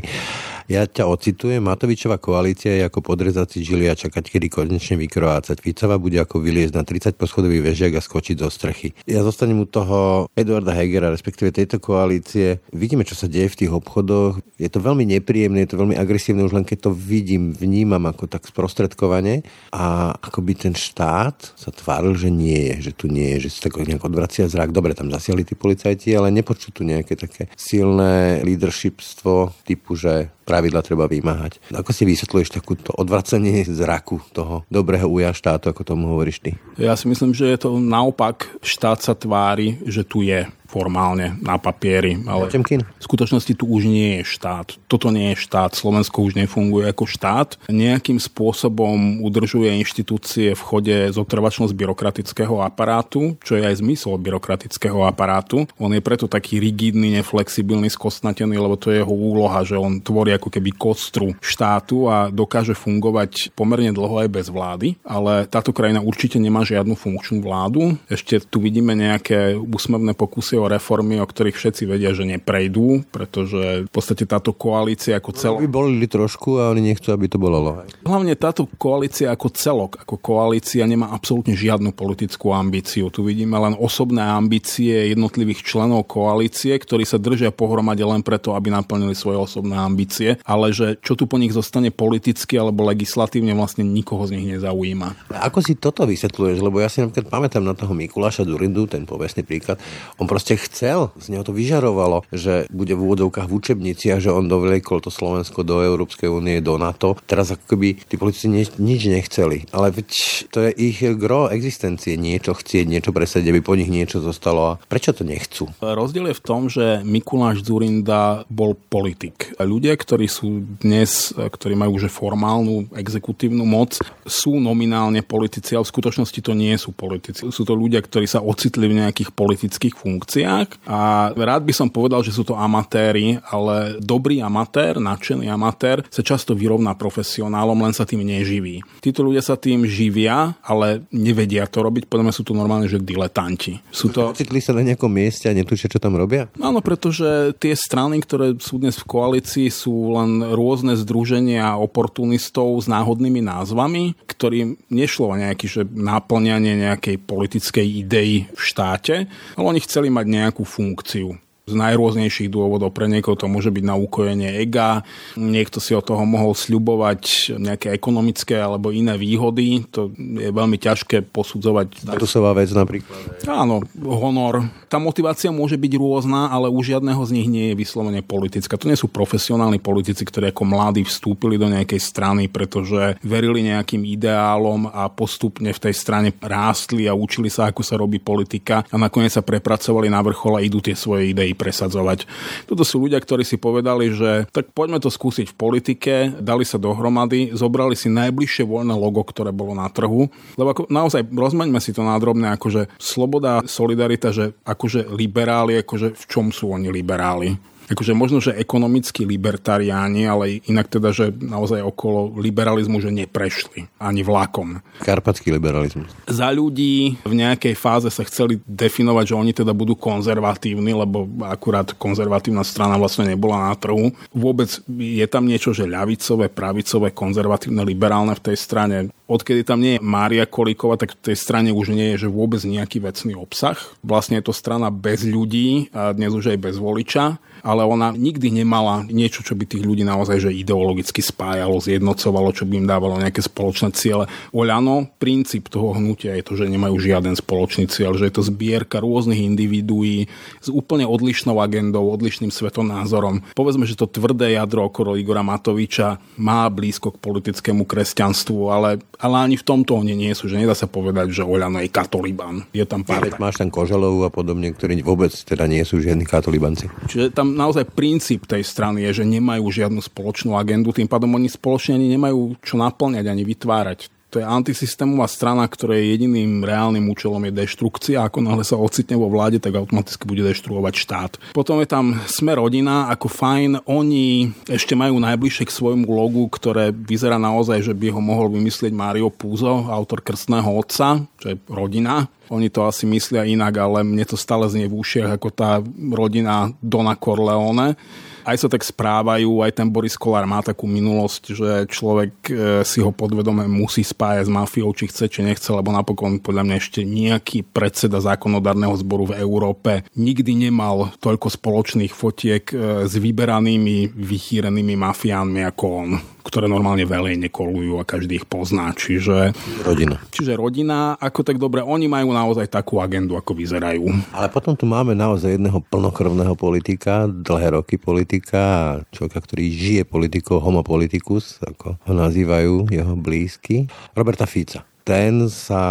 Ja 0.70 0.86
ťa 0.86 1.10
ocitujem, 1.10 1.66
Matovičová 1.66 2.22
koalícia 2.22 2.70
je 2.78 2.86
ako 2.86 3.02
podrezací 3.02 3.66
žili 3.66 3.90
a 3.90 3.98
čakať, 3.98 4.30
kedy 4.30 4.54
konečne 4.54 5.02
vykrovácať. 5.02 5.66
Ficava 5.66 5.98
bude 5.98 6.22
ako 6.22 6.46
vyliezť 6.46 6.78
na 6.78 6.86
30 6.86 7.18
poschodový 7.18 7.58
vežiak 7.66 7.98
a 7.98 8.06
skočiť 8.06 8.38
zo 8.38 8.54
strechy. 8.54 8.94
Ja 9.10 9.26
zostanem 9.26 9.58
u 9.58 9.66
toho 9.66 10.30
Eduarda 10.38 10.78
Hegera, 10.78 11.10
respektíve 11.10 11.50
tejto 11.50 11.82
koalície. 11.82 12.62
Vidíme, 12.70 13.02
čo 13.02 13.18
sa 13.18 13.26
deje 13.26 13.50
v 13.50 13.66
tých 13.66 13.72
obchodoch. 13.74 14.46
Je 14.62 14.70
to 14.70 14.78
veľmi 14.78 15.10
nepríjemné, 15.10 15.66
je 15.66 15.74
to 15.74 15.82
veľmi 15.82 15.98
agresívne, 15.98 16.46
už 16.46 16.54
len 16.54 16.70
keď 16.70 16.86
to 16.86 16.92
vidím, 16.94 17.50
vnímam 17.50 18.06
ako 18.06 18.30
tak 18.30 18.46
sprostredkovanie 18.46 19.42
a 19.74 20.14
akoby 20.22 20.70
ten 20.70 20.78
štát 20.78 21.58
sa 21.58 21.74
tváril, 21.74 22.14
že 22.14 22.30
nie 22.30 22.78
je, 22.78 22.90
že 22.90 22.92
tu 22.94 23.10
nie 23.10 23.42
je, 23.42 23.50
že 23.50 23.58
si 23.58 23.60
tak 23.66 23.74
nejak 23.74 24.06
odvracia 24.06 24.46
zrak. 24.46 24.70
Dobre, 24.70 24.94
tam 24.94 25.10
zasiali 25.10 25.42
tí 25.42 25.58
policajti, 25.58 26.14
ale 26.14 26.30
nepočuť 26.30 26.72
tu 26.78 26.86
nejaké 26.86 27.18
také 27.18 27.50
silné 27.58 28.46
leadershipstvo 28.46 29.66
typu, 29.66 29.98
že 29.98 30.30
pravidla 30.50 30.82
treba 30.82 31.06
vymáhať. 31.06 31.62
Ako 31.70 31.94
si 31.94 32.10
vysvetľuješ 32.10 32.50
takúto 32.58 32.89
odvracanie 32.98 33.62
zraku 33.70 34.18
toho 34.34 34.65
dobrého 34.74 35.06
uja 35.06 35.29
štátu, 35.29 35.70
ako 35.70 35.86
tomu 35.86 36.10
hovoríš 36.10 36.41
ty? 36.41 36.58
Ja 36.82 36.98
si 36.98 37.06
myslím, 37.06 37.38
že 37.38 37.53
je 37.53 37.70
to 37.70 37.77
naopak. 37.77 38.50
Štát 38.65 39.06
sa 39.06 39.13
tvári, 39.13 39.77
že 39.86 40.01
tu 40.01 40.25
je 40.25 40.50
formálne 40.70 41.34
na 41.42 41.58
papieri. 41.58 42.22
Ale 42.30 42.46
v 42.54 43.02
skutočnosti 43.02 43.58
tu 43.58 43.66
už 43.66 43.90
nie 43.90 44.22
je 44.22 44.38
štát. 44.38 44.78
Toto 44.86 45.10
nie 45.10 45.34
je 45.34 45.42
štát. 45.42 45.74
Slovensko 45.74 46.22
už 46.22 46.38
nefunguje 46.38 46.86
ako 46.94 47.10
štát. 47.10 47.58
Nejakým 47.74 48.22
spôsobom 48.22 49.26
udržuje 49.26 49.74
inštitúcie 49.82 50.54
v 50.54 50.62
chode 50.62 50.98
zotrvačnosť 51.10 51.74
byrokratického 51.74 52.62
aparátu, 52.62 53.34
čo 53.42 53.58
je 53.58 53.66
aj 53.66 53.82
zmysel 53.82 54.22
byrokratického 54.22 55.02
aparátu. 55.02 55.66
On 55.82 55.90
je 55.90 56.06
preto 56.06 56.30
taký 56.30 56.62
rigidný, 56.62 57.18
neflexibilný, 57.18 57.90
skostnatený, 57.90 58.62
lebo 58.62 58.78
to 58.78 58.94
je 58.94 59.02
jeho 59.02 59.10
úloha, 59.10 59.66
že 59.66 59.74
on 59.74 59.98
tvorí 59.98 60.38
ako 60.38 60.54
keby 60.54 60.78
kostru 60.78 61.34
štátu 61.42 62.06
a 62.06 62.30
dokáže 62.30 62.78
fungovať 62.78 63.58
pomerne 63.58 63.90
dlho 63.90 64.22
aj 64.22 64.30
bez 64.30 64.46
vlády. 64.54 65.02
Ale 65.02 65.50
táto 65.50 65.74
krajina 65.74 66.06
určite 66.06 66.38
nemá 66.38 66.62
žiadnu 66.62 66.94
funkčnú 66.94 67.42
vládu. 67.42 67.98
Ešte 68.06 68.44
tu 68.46 68.62
vidíme 68.62 68.94
nejaké 68.94 69.58
úsmevné 69.58 70.14
pokusy 70.14 70.59
o 70.60 70.68
reformy, 70.68 71.18
o 71.18 71.25
ktorých 71.25 71.56
všetci 71.56 71.84
vedia, 71.88 72.12
že 72.12 72.28
neprejdú, 72.28 73.08
pretože 73.10 73.88
v 73.88 73.92
podstate 73.92 74.28
táto 74.28 74.51
koalícia 74.51 75.16
ako 75.16 75.32
celok... 75.32 75.60
By 75.63 75.72
bolili 75.72 76.06
trošku 76.06 76.60
a 76.60 76.70
oni 76.75 76.92
nechcú, 76.92 77.16
aby 77.16 77.32
to 77.32 77.39
bolo. 77.39 77.88
Hlavne 78.04 78.36
táto 78.36 78.68
koalícia 78.75 79.32
ako 79.32 79.48
celok, 79.56 79.92
ako 80.04 80.20
koalícia 80.20 80.84
nemá 80.84 81.16
absolútne 81.16 81.56
žiadnu 81.56 81.96
politickú 81.96 82.51
ambíciu. 82.51 83.08
Tu 83.10 83.24
vidíme 83.24 83.56
len 83.56 83.75
osobné 83.80 84.22
ambície 84.24 85.12
jednotlivých 85.16 85.63
členov 85.63 86.08
koalície, 86.10 86.75
ktorí 86.75 87.08
sa 87.08 87.16
držia 87.16 87.54
pohromade 87.54 88.04
len 88.04 88.25
preto, 88.25 88.58
aby 88.58 88.74
naplnili 88.74 89.13
svoje 89.13 89.39
osobné 89.39 89.78
ambície, 89.78 90.42
ale 90.44 90.74
že 90.75 90.98
čo 91.00 91.13
tu 91.13 91.30
po 91.30 91.38
nich 91.38 91.54
zostane 91.54 91.94
politicky 91.94 92.58
alebo 92.58 92.88
legislatívne 92.88 93.54
vlastne 93.54 93.86
nikoho 93.86 94.25
z 94.25 94.39
nich 94.39 94.58
nezaujíma. 94.58 95.30
A 95.36 95.48
ako 95.48 95.60
si 95.62 95.78
toto 95.78 96.08
vysvetľuješ? 96.10 96.58
Lebo 96.63 96.82
ja 96.82 96.89
si 96.89 97.06
napríklad 97.06 97.30
pamätám 97.30 97.63
na 97.63 97.78
toho 97.78 97.94
Mikuláša 97.94 98.48
Durindu, 98.48 98.89
ten 98.89 99.06
povestný 99.06 99.46
príklad. 99.46 99.78
On 100.18 100.25
proste 100.25 100.49
proste 100.50 100.65
chcel, 100.65 101.13
z 101.22 101.29
neho 101.29 101.46
to 101.46 101.53
vyžarovalo, 101.53 102.25
že 102.34 102.65
bude 102.74 102.98
v 102.98 103.06
úvodovkách 103.06 103.46
v 103.46 103.53
učebnici 103.53 104.10
a 104.10 104.18
že 104.18 104.34
on 104.34 104.50
dovliekol 104.50 104.98
to 104.98 105.13
Slovensko 105.13 105.62
do 105.62 105.86
Európskej 105.86 106.25
únie, 106.25 106.58
do 106.58 106.82
NATO. 106.82 107.13
Teraz 107.29 107.53
ako 107.53 107.77
keby 107.77 108.01
tí 108.10 108.18
politici 108.18 108.50
nič, 108.50 108.74
nič 108.82 109.06
nechceli. 109.06 109.70
Ale 109.70 109.94
veď 109.94 110.10
to 110.50 110.65
je 110.65 110.72
ich 110.74 111.06
gro 111.22 111.53
existencie, 111.53 112.18
niečo 112.18 112.58
chcieť, 112.58 112.89
niečo 112.89 113.13
presadiť, 113.13 113.46
aby 113.46 113.62
po 113.62 113.77
nich 113.77 113.94
niečo 113.94 114.25
zostalo. 114.25 114.74
A 114.74 114.82
prečo 114.89 115.13
to 115.13 115.22
nechcú? 115.22 115.70
Rozdiel 115.86 116.34
je 116.34 116.39
v 116.41 116.41
tom, 116.41 116.65
že 116.65 117.06
Mikuláš 117.06 117.62
Zurinda 117.62 118.41
bol 118.50 118.74
politik. 118.74 119.53
Ľudia, 119.62 119.94
ktorí 119.94 120.25
sú 120.25 120.65
dnes, 120.82 121.29
ktorí 121.38 121.77
majú 121.77 122.01
už 122.01 122.10
formálnu 122.10 122.89
exekutívnu 122.98 123.70
moc, 123.70 124.01
sú 124.25 124.58
nominálne 124.58 125.22
politici, 125.22 125.77
ale 125.77 125.86
v 125.86 125.94
skutočnosti 125.94 126.41
to 126.41 126.58
nie 126.58 126.74
sú 126.74 126.89
politici. 126.89 127.46
Sú 127.53 127.62
to 127.70 127.77
ľudia, 127.77 128.01
ktorí 128.01 128.25
sa 128.25 128.41
ocitli 128.41 128.89
v 128.89 129.06
nejakých 129.06 129.29
politických 129.38 129.94
funkciách 129.94 130.38
funkciách 130.39 130.88
a 130.88 131.31
rád 131.36 131.63
by 131.67 131.74
som 131.75 131.89
povedal, 131.91 132.24
že 132.24 132.31
sú 132.31 132.48
to 132.48 132.55
amatéri, 132.55 133.38
ale 133.51 134.00
dobrý 134.00 134.39
amatér, 134.39 134.98
nadšený 134.98 135.51
amatér 135.51 136.03
sa 136.08 136.24
často 136.24 136.55
vyrovná 136.55 136.96
profesionálom, 136.96 137.75
len 137.75 137.93
sa 137.96 138.08
tým 138.08 138.24
neživí. 138.24 138.81
Títo 139.03 139.24
ľudia 139.25 139.43
sa 139.43 139.60
tým 139.60 139.84
živia, 139.84 140.55
ale 140.63 141.03
nevedia 141.12 141.67
to 141.67 141.84
robiť, 141.84 142.08
podľa 142.08 142.31
mňa 142.31 142.36
sú 142.36 142.43
to 142.48 142.53
normálne, 142.55 142.88
že 142.88 143.01
diletanti. 143.01 143.79
Sú 143.91 144.12
to... 144.12 144.31
Ocitli 144.31 144.63
sa 144.63 144.75
na 144.75 144.86
nejakom 144.86 145.12
mieste 145.12 145.51
a 145.51 145.55
netušia, 145.55 145.91
čo 145.91 146.00
tam 146.00 146.15
robia? 146.15 146.48
Áno, 146.60 146.79
pretože 146.79 147.55
tie 147.60 147.75
strany, 147.75 148.24
ktoré 148.24 148.55
sú 148.60 148.79
dnes 148.79 148.96
v 149.00 149.08
koalícii, 149.08 149.67
sú 149.67 150.15
len 150.15 150.43
rôzne 150.55 150.96
združenia 150.96 151.75
oportunistov 151.79 152.79
s 152.79 152.88
náhodnými 152.88 153.43
názvami, 153.43 154.15
ktorým 154.25 154.79
nešlo 154.89 155.36
o 155.36 155.39
nejaké 155.39 155.67
že 155.69 155.86
náplňanie 155.86 156.81
nejakej 156.81 157.22
politickej 157.29 157.86
idei 157.86 158.50
v 158.50 158.62
štáte, 158.62 159.29
ale 159.53 159.65
oni 159.65 159.79
chceli 159.84 160.10
mať 160.10 160.25
nejakú 160.30 160.62
funkciu 160.62 161.42
z 161.70 161.76
najrôznejších 161.78 162.50
dôvodov. 162.50 162.92
Pre 162.92 163.06
niekoho 163.06 163.38
to 163.38 163.46
môže 163.46 163.70
byť 163.70 163.84
na 163.86 163.96
ukojenie 163.96 164.58
ega, 164.60 165.06
niekto 165.38 165.78
si 165.78 165.94
od 165.94 166.02
toho 166.02 166.26
mohol 166.26 166.58
sľubovať 166.58 167.54
nejaké 167.62 167.94
ekonomické 167.94 168.58
alebo 168.58 168.90
iné 168.90 169.14
výhody. 169.16 169.86
To 169.94 170.10
je 170.18 170.50
veľmi 170.50 170.82
ťažké 170.82 171.30
posudzovať. 171.30 172.04
Statusová 172.10 172.58
vec 172.58 172.74
napríklad. 172.74 173.46
Áno, 173.46 173.86
honor. 174.02 174.66
Tá 174.90 174.98
motivácia 174.98 175.54
môže 175.54 175.78
byť 175.78 175.94
rôzna, 176.02 176.50
ale 176.50 176.66
u 176.66 176.82
žiadneho 176.82 177.22
z 177.22 177.32
nich 177.38 177.48
nie 177.48 177.70
je 177.72 177.78
vyslovene 177.78 178.26
politická. 178.26 178.74
To 178.74 178.90
nie 178.90 178.98
sú 178.98 179.06
profesionálni 179.06 179.78
politici, 179.78 180.26
ktorí 180.26 180.50
ako 180.50 180.66
mladí 180.66 181.06
vstúpili 181.06 181.62
do 181.62 181.70
nejakej 181.70 182.02
strany, 182.02 182.50
pretože 182.50 183.22
verili 183.22 183.70
nejakým 183.70 184.02
ideálom 184.02 184.90
a 184.90 185.06
postupne 185.14 185.70
v 185.70 185.80
tej 185.80 185.94
strane 185.94 186.34
rástli 186.42 187.06
a 187.06 187.14
učili 187.14 187.54
sa, 187.54 187.70
ako 187.70 187.86
sa 187.86 188.02
robí 188.02 188.18
politika 188.18 188.82
a 188.90 188.96
nakoniec 188.98 189.30
sa 189.30 189.46
prepracovali 189.46 190.10
na 190.10 190.26
vrchol 190.26 190.58
a 190.58 190.66
idú 190.66 190.82
tie 190.82 190.98
svoje 190.98 191.36
idei 191.36 191.54
presadzovať. 191.60 192.24
Toto 192.63 192.88
sú 192.88 193.04
ľudia, 193.04 193.20
ktorí 193.20 193.44
si 193.44 193.60
povedali, 193.60 194.16
že 194.16 194.48
tak 194.56 194.72
poďme 194.72 195.04
to 195.04 195.12
skúsiť 195.12 195.51
v 195.51 195.60
politike, 195.60 196.13
dali 196.39 196.63
sa 196.63 196.80
dohromady, 196.80 197.51
zobrali 197.51 198.00
si 198.00 198.08
najbližšie 198.08 198.63
voľné 198.63 198.96
logo, 198.96 199.20
ktoré 199.28 199.51
bolo 199.51 199.75
na 199.75 199.92
trhu, 199.92 200.32
lebo 200.56 200.72
ako, 200.72 200.88
naozaj 200.88 201.28
rozmeňme 201.28 201.84
si 201.84 201.92
to 201.92 202.08
nádrobne, 202.08 202.56
akože 202.56 202.88
sloboda, 202.96 203.60
solidarita, 203.68 204.32
že 204.32 204.56
akože 204.63 205.12
liberáli, 205.12 205.75
akože 205.84 206.16
v 206.16 206.24
čom 206.32 206.56
sú 206.56 206.72
oni 206.72 206.88
liberáli? 206.88 207.60
Akože 207.89 208.13
možno, 208.13 208.38
že 208.38 208.53
ekonomicky 208.53 209.25
libertariáni, 209.25 210.29
ale 210.29 210.62
inak 210.69 210.88
teda, 210.88 211.10
že 211.10 211.34
naozaj 211.34 211.81
okolo 211.81 212.38
liberalizmu, 212.38 213.01
že 213.01 213.10
neprešli 213.10 213.89
ani 213.98 214.22
vlakom. 214.22 214.79
Karpatský 215.01 215.50
liberalizmus. 215.50 216.13
Za 216.29 216.53
ľudí 216.53 217.17
v 217.25 217.34
nejakej 217.34 217.74
fáze 217.74 218.08
sa 218.13 218.22
chceli 218.24 218.62
definovať, 218.63 219.34
že 219.34 219.36
oni 219.36 219.51
teda 219.51 219.74
budú 219.74 219.98
konzervatívni, 219.98 220.93
lebo 220.93 221.25
akurát 221.43 221.89
konzervatívna 221.98 222.62
strana 222.62 222.96
vlastne 222.96 223.25
nebola 223.25 223.69
na 223.69 223.74
trhu. 223.74 224.13
Vôbec 224.31 224.69
je 224.96 225.25
tam 225.25 225.50
niečo, 225.50 225.74
že 225.74 225.89
ľavicové, 225.89 226.53
pravicové, 226.53 227.10
konzervatívne, 227.10 227.81
liberálne 227.81 228.38
v 228.38 228.53
tej 228.53 228.58
strane. 228.58 229.10
Odkedy 229.30 229.62
tam 229.62 229.78
nie 229.78 229.96
je 229.96 230.02
Mária 230.02 230.50
Kolíková, 230.50 230.98
tak 230.98 231.14
v 231.14 231.30
tej 231.30 231.38
strane 231.38 231.70
už 231.70 231.94
nie 231.94 232.18
je, 232.18 232.26
že 232.26 232.34
vôbec 232.34 232.66
nejaký 232.66 232.98
vecný 232.98 233.38
obsah. 233.38 233.78
Vlastne 234.02 234.42
je 234.42 234.50
to 234.50 234.58
strana 234.58 234.90
bez 234.90 235.22
ľudí 235.22 235.94
a 235.94 236.18
dnes 236.18 236.34
už 236.34 236.58
aj 236.58 236.58
bez 236.58 236.82
voliča 236.82 237.38
ale 237.64 237.84
ona 237.84 238.16
nikdy 238.16 238.64
nemala 238.64 239.04
niečo, 239.08 239.44
čo 239.44 239.56
by 239.56 239.68
tých 239.68 239.84
ľudí 239.84 240.04
naozaj 240.08 240.50
že 240.50 240.56
ideologicky 240.56 241.20
spájalo, 241.20 241.80
zjednocovalo, 241.80 242.56
čo 242.56 242.64
by 242.68 242.84
im 242.84 242.88
dávalo 242.88 243.20
nejaké 243.20 243.44
spoločné 243.44 243.92
ciele. 243.96 244.26
Oľano, 244.56 245.12
princíp 245.20 245.68
toho 245.68 245.96
hnutia 245.96 246.36
je 246.40 246.44
to, 246.46 246.54
že 246.56 246.72
nemajú 246.72 246.96
žiaden 247.00 247.36
spoločný 247.36 247.92
cieľ, 247.92 248.16
že 248.16 248.32
je 248.32 248.34
to 248.36 248.44
zbierka 248.46 249.04
rôznych 249.04 249.40
individuí 249.44 250.32
s 250.64 250.68
úplne 250.72 251.04
odlišnou 251.08 251.60
agendou, 251.60 252.08
odlišným 252.12 252.52
svetonázorom. 252.52 253.44
Povedzme, 253.56 253.84
že 253.84 254.00
to 254.00 254.08
tvrdé 254.08 254.56
jadro 254.56 254.88
okolo 254.88 255.20
Igora 255.20 255.44
Matoviča 255.44 256.20
má 256.40 256.68
blízko 256.72 257.16
k 257.16 257.22
politickému 257.22 257.84
kresťanstvu, 257.84 258.60
ale, 258.72 259.04
ale 259.20 259.36
ani 259.36 259.56
v 259.60 259.68
tomto 259.68 260.00
oni 260.00 260.16
nie 260.16 260.32
sú, 260.32 260.48
že 260.48 260.56
nedá 260.56 260.72
sa 260.72 260.88
povedať, 260.88 261.28
že 261.36 261.44
Oľano 261.44 261.84
je 261.84 261.92
katoliban. 261.92 262.64
Je 262.72 262.88
tam 262.88 263.04
pár... 263.04 263.28
Máš 263.36 263.60
tam 263.60 263.68
Koželovú 263.68 264.24
a 264.24 264.32
podobne, 264.32 264.72
ktorí 264.72 265.04
vôbec 265.04 265.36
teda 265.36 265.68
nie 265.68 265.84
sú 265.84 266.00
žiadni 266.00 266.24
katolibanci. 266.24 266.88
Čiže 267.12 267.36
tam 267.36 267.52
naozaj 267.60 267.92
princíp 267.92 268.48
tej 268.48 268.64
strany 268.64 269.04
je, 269.12 269.22
že 269.22 269.26
nemajú 269.28 269.68
žiadnu 269.68 270.00
spoločnú 270.00 270.56
agendu, 270.56 270.96
tým 270.96 271.12
pádom 271.12 271.36
oni 271.36 271.52
spoločne 271.52 272.00
ani 272.00 272.08
nemajú 272.16 272.56
čo 272.64 272.80
naplňať, 272.80 273.26
ani 273.28 273.44
vytvárať. 273.44 274.19
To 274.30 274.38
je 274.38 274.46
antisystémová 274.46 275.26
strana, 275.26 275.66
ktorej 275.66 276.14
jediným 276.14 276.62
reálnym 276.62 277.02
účelom 277.10 277.42
je 277.50 277.66
deštrukcia. 277.66 278.22
Ako 278.30 278.46
náhle 278.46 278.62
sa 278.62 278.78
ocitne 278.78 279.18
vo 279.18 279.26
vláde, 279.26 279.58
tak 279.58 279.74
automaticky 279.74 280.30
bude 280.30 280.46
deštruovať 280.46 280.94
štát. 280.94 281.32
Potom 281.58 281.82
je 281.82 281.90
tam 281.90 282.14
Sme 282.30 282.54
rodina, 282.54 283.10
ako 283.10 283.26
fajn. 283.26 283.90
Oni 283.90 284.54
ešte 284.70 284.94
majú 284.94 285.18
najbližšie 285.18 285.66
k 285.66 285.74
svojmu 285.74 286.06
logu, 286.06 286.46
ktoré 286.46 286.94
vyzerá 286.94 287.42
naozaj, 287.42 287.82
že 287.82 287.98
by 287.98 288.14
ho 288.14 288.22
mohol 288.22 288.54
vymyslieť 288.54 288.94
Mario 288.94 289.34
Púzo, 289.34 289.90
autor 289.90 290.22
Krstného 290.22 290.70
otca, 290.78 291.26
čo 291.42 291.46
je 291.50 291.58
rodina. 291.66 292.30
Oni 292.54 292.70
to 292.70 292.86
asi 292.86 293.10
myslia 293.10 293.50
inak, 293.50 293.82
ale 293.82 294.06
mne 294.06 294.26
to 294.30 294.38
stále 294.38 294.70
znie 294.70 294.86
v 294.86 294.98
ušiach 294.98 295.42
ako 295.42 295.50
tá 295.54 295.82
rodina 296.14 296.70
Dona 296.82 297.18
Corleone 297.18 297.98
aj 298.43 298.58
sa 298.60 298.67
tak 298.72 298.84
správajú, 298.86 299.63
aj 299.63 299.72
ten 299.75 299.88
Boris 299.88 300.15
Kolár 300.15 300.46
má 300.48 300.63
takú 300.63 300.86
minulosť, 300.88 301.43
že 301.55 301.72
človek 301.89 302.34
e, 302.48 302.53
si 302.88 303.00
ho 303.03 303.12
podvedome 303.12 303.67
musí 303.67 304.05
spájať 304.05 304.48
s 304.48 304.51
mafiou, 304.51 304.91
či 304.96 305.12
chce, 305.12 305.25
či 305.27 305.41
nechce, 305.43 305.69
lebo 305.72 305.91
napokon 305.91 306.39
podľa 306.39 306.63
mňa 306.65 306.75
ešte 306.79 307.01
nejaký 307.03 307.67
predseda 307.67 308.24
zákonodárneho 308.24 308.96
zboru 309.00 309.34
v 309.34 309.38
Európe 309.39 310.08
nikdy 310.15 310.69
nemal 310.69 311.12
toľko 311.19 311.48
spoločných 311.51 312.13
fotiek 312.13 312.63
e, 312.72 312.75
s 313.08 313.13
vyberanými, 313.15 314.15
vychýrenými 314.15 314.96
mafiánmi 314.96 315.62
ako 315.67 315.86
on 315.88 316.10
ktoré 316.50 316.65
normálne 316.65 317.06
veľej 317.06 317.38
nekolujú 317.46 318.01
a 318.01 318.03
každý 318.03 318.41
ich 318.41 318.46
pozná. 318.50 318.89
Čiže 318.98 319.53
rodina. 319.86 320.18
Čiže 320.34 320.58
rodina, 320.58 321.13
ako 321.22 321.46
tak 321.46 321.62
dobre, 321.62 321.86
oni 321.86 322.10
majú 322.10 322.34
naozaj 322.34 322.65
takú 322.68 322.98
agendu, 322.98 323.38
ako 323.38 323.53
vyzerajú. 323.53 324.10
Ale 324.34 324.50
potom 324.50 324.74
tu 324.74 324.89
máme 324.89 325.13
naozaj 325.13 325.56
jedného 325.56 325.77
plnokrvného 325.86 326.58
politika, 326.58 327.29
dlhé 327.29 327.77
roky 327.77 328.01
politika 328.01 328.98
človeka, 329.13 329.39
ktorý 329.46 329.65
žije 329.70 330.01
politikou, 330.10 330.58
homopolitikus, 330.58 331.62
ako 331.62 332.01
ho 332.01 332.13
nazývajú 332.18 332.89
jeho 332.89 333.13
blízky, 333.13 333.86
Roberta 334.18 334.50
Fica 334.50 334.89
ten 335.10 335.50
sa 335.50 335.82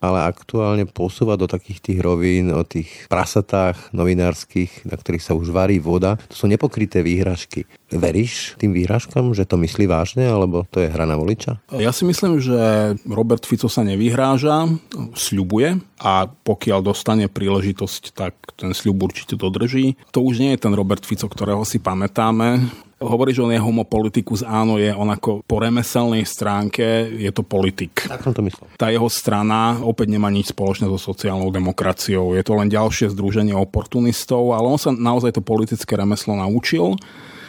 ale 0.00 0.24
aktuálne 0.24 0.88
posúva 0.88 1.36
do 1.36 1.44
takých 1.44 1.92
tých 1.92 1.98
rovín 2.00 2.48
o 2.56 2.64
tých 2.64 2.88
prasatách 3.12 3.92
novinárskych, 3.92 4.88
na 4.88 4.96
ktorých 4.96 5.20
sa 5.20 5.36
už 5.36 5.52
varí 5.52 5.76
voda. 5.76 6.16
To 6.32 6.36
sú 6.40 6.48
nepokryté 6.48 7.04
výhražky. 7.04 7.68
Veríš 7.92 8.56
tým 8.56 8.72
výhražkám, 8.72 9.36
že 9.36 9.44
to 9.44 9.60
myslí 9.60 9.84
vážne, 9.84 10.24
alebo 10.24 10.64
to 10.72 10.80
je 10.80 10.88
hra 10.88 11.04
na 11.04 11.20
voliča? 11.20 11.60
Ja 11.76 11.92
si 11.92 12.08
myslím, 12.08 12.40
že 12.40 12.96
Robert 13.04 13.44
Fico 13.44 13.68
sa 13.68 13.84
nevyhráža, 13.84 14.64
sľubuje 15.12 15.76
a 16.00 16.32
pokiaľ 16.32 16.80
dostane 16.80 17.28
príležitosť, 17.28 18.16
tak 18.16 18.56
ten 18.56 18.72
sľub 18.72 19.12
určite 19.12 19.36
dodrží. 19.36 20.00
To 20.16 20.24
už 20.24 20.40
nie 20.40 20.56
je 20.56 20.64
ten 20.64 20.72
Robert 20.72 21.04
Fico, 21.04 21.28
ktorého 21.28 21.68
si 21.68 21.76
pamätáme 21.76 22.72
hovorí, 23.02 23.34
že 23.34 23.42
on 23.42 23.52
je 23.52 23.60
homopolitikus, 23.60 24.46
áno, 24.46 24.78
je 24.78 24.94
on 24.94 25.10
ako 25.10 25.42
po 25.44 25.58
remeselnej 25.58 26.24
stránke, 26.24 27.10
je 27.12 27.30
to 27.34 27.42
politik. 27.44 28.06
Tak 28.06 28.22
som 28.22 28.32
to 28.32 28.40
myslel. 28.46 28.70
Tá 28.78 28.88
jeho 28.88 29.10
strana 29.10 29.82
opäť 29.82 30.14
nemá 30.14 30.30
nič 30.30 30.54
spoločné 30.54 30.86
so 30.88 30.98
sociálnou 30.98 31.50
demokraciou. 31.50 32.32
Je 32.38 32.42
to 32.46 32.54
len 32.56 32.70
ďalšie 32.70 33.12
združenie 33.12 33.52
oportunistov, 33.52 34.54
ale 34.54 34.66
on 34.70 34.80
sa 34.80 34.94
naozaj 34.94 35.36
to 35.36 35.42
politické 35.42 35.98
remeslo 35.98 36.38
naučil. 36.38 36.96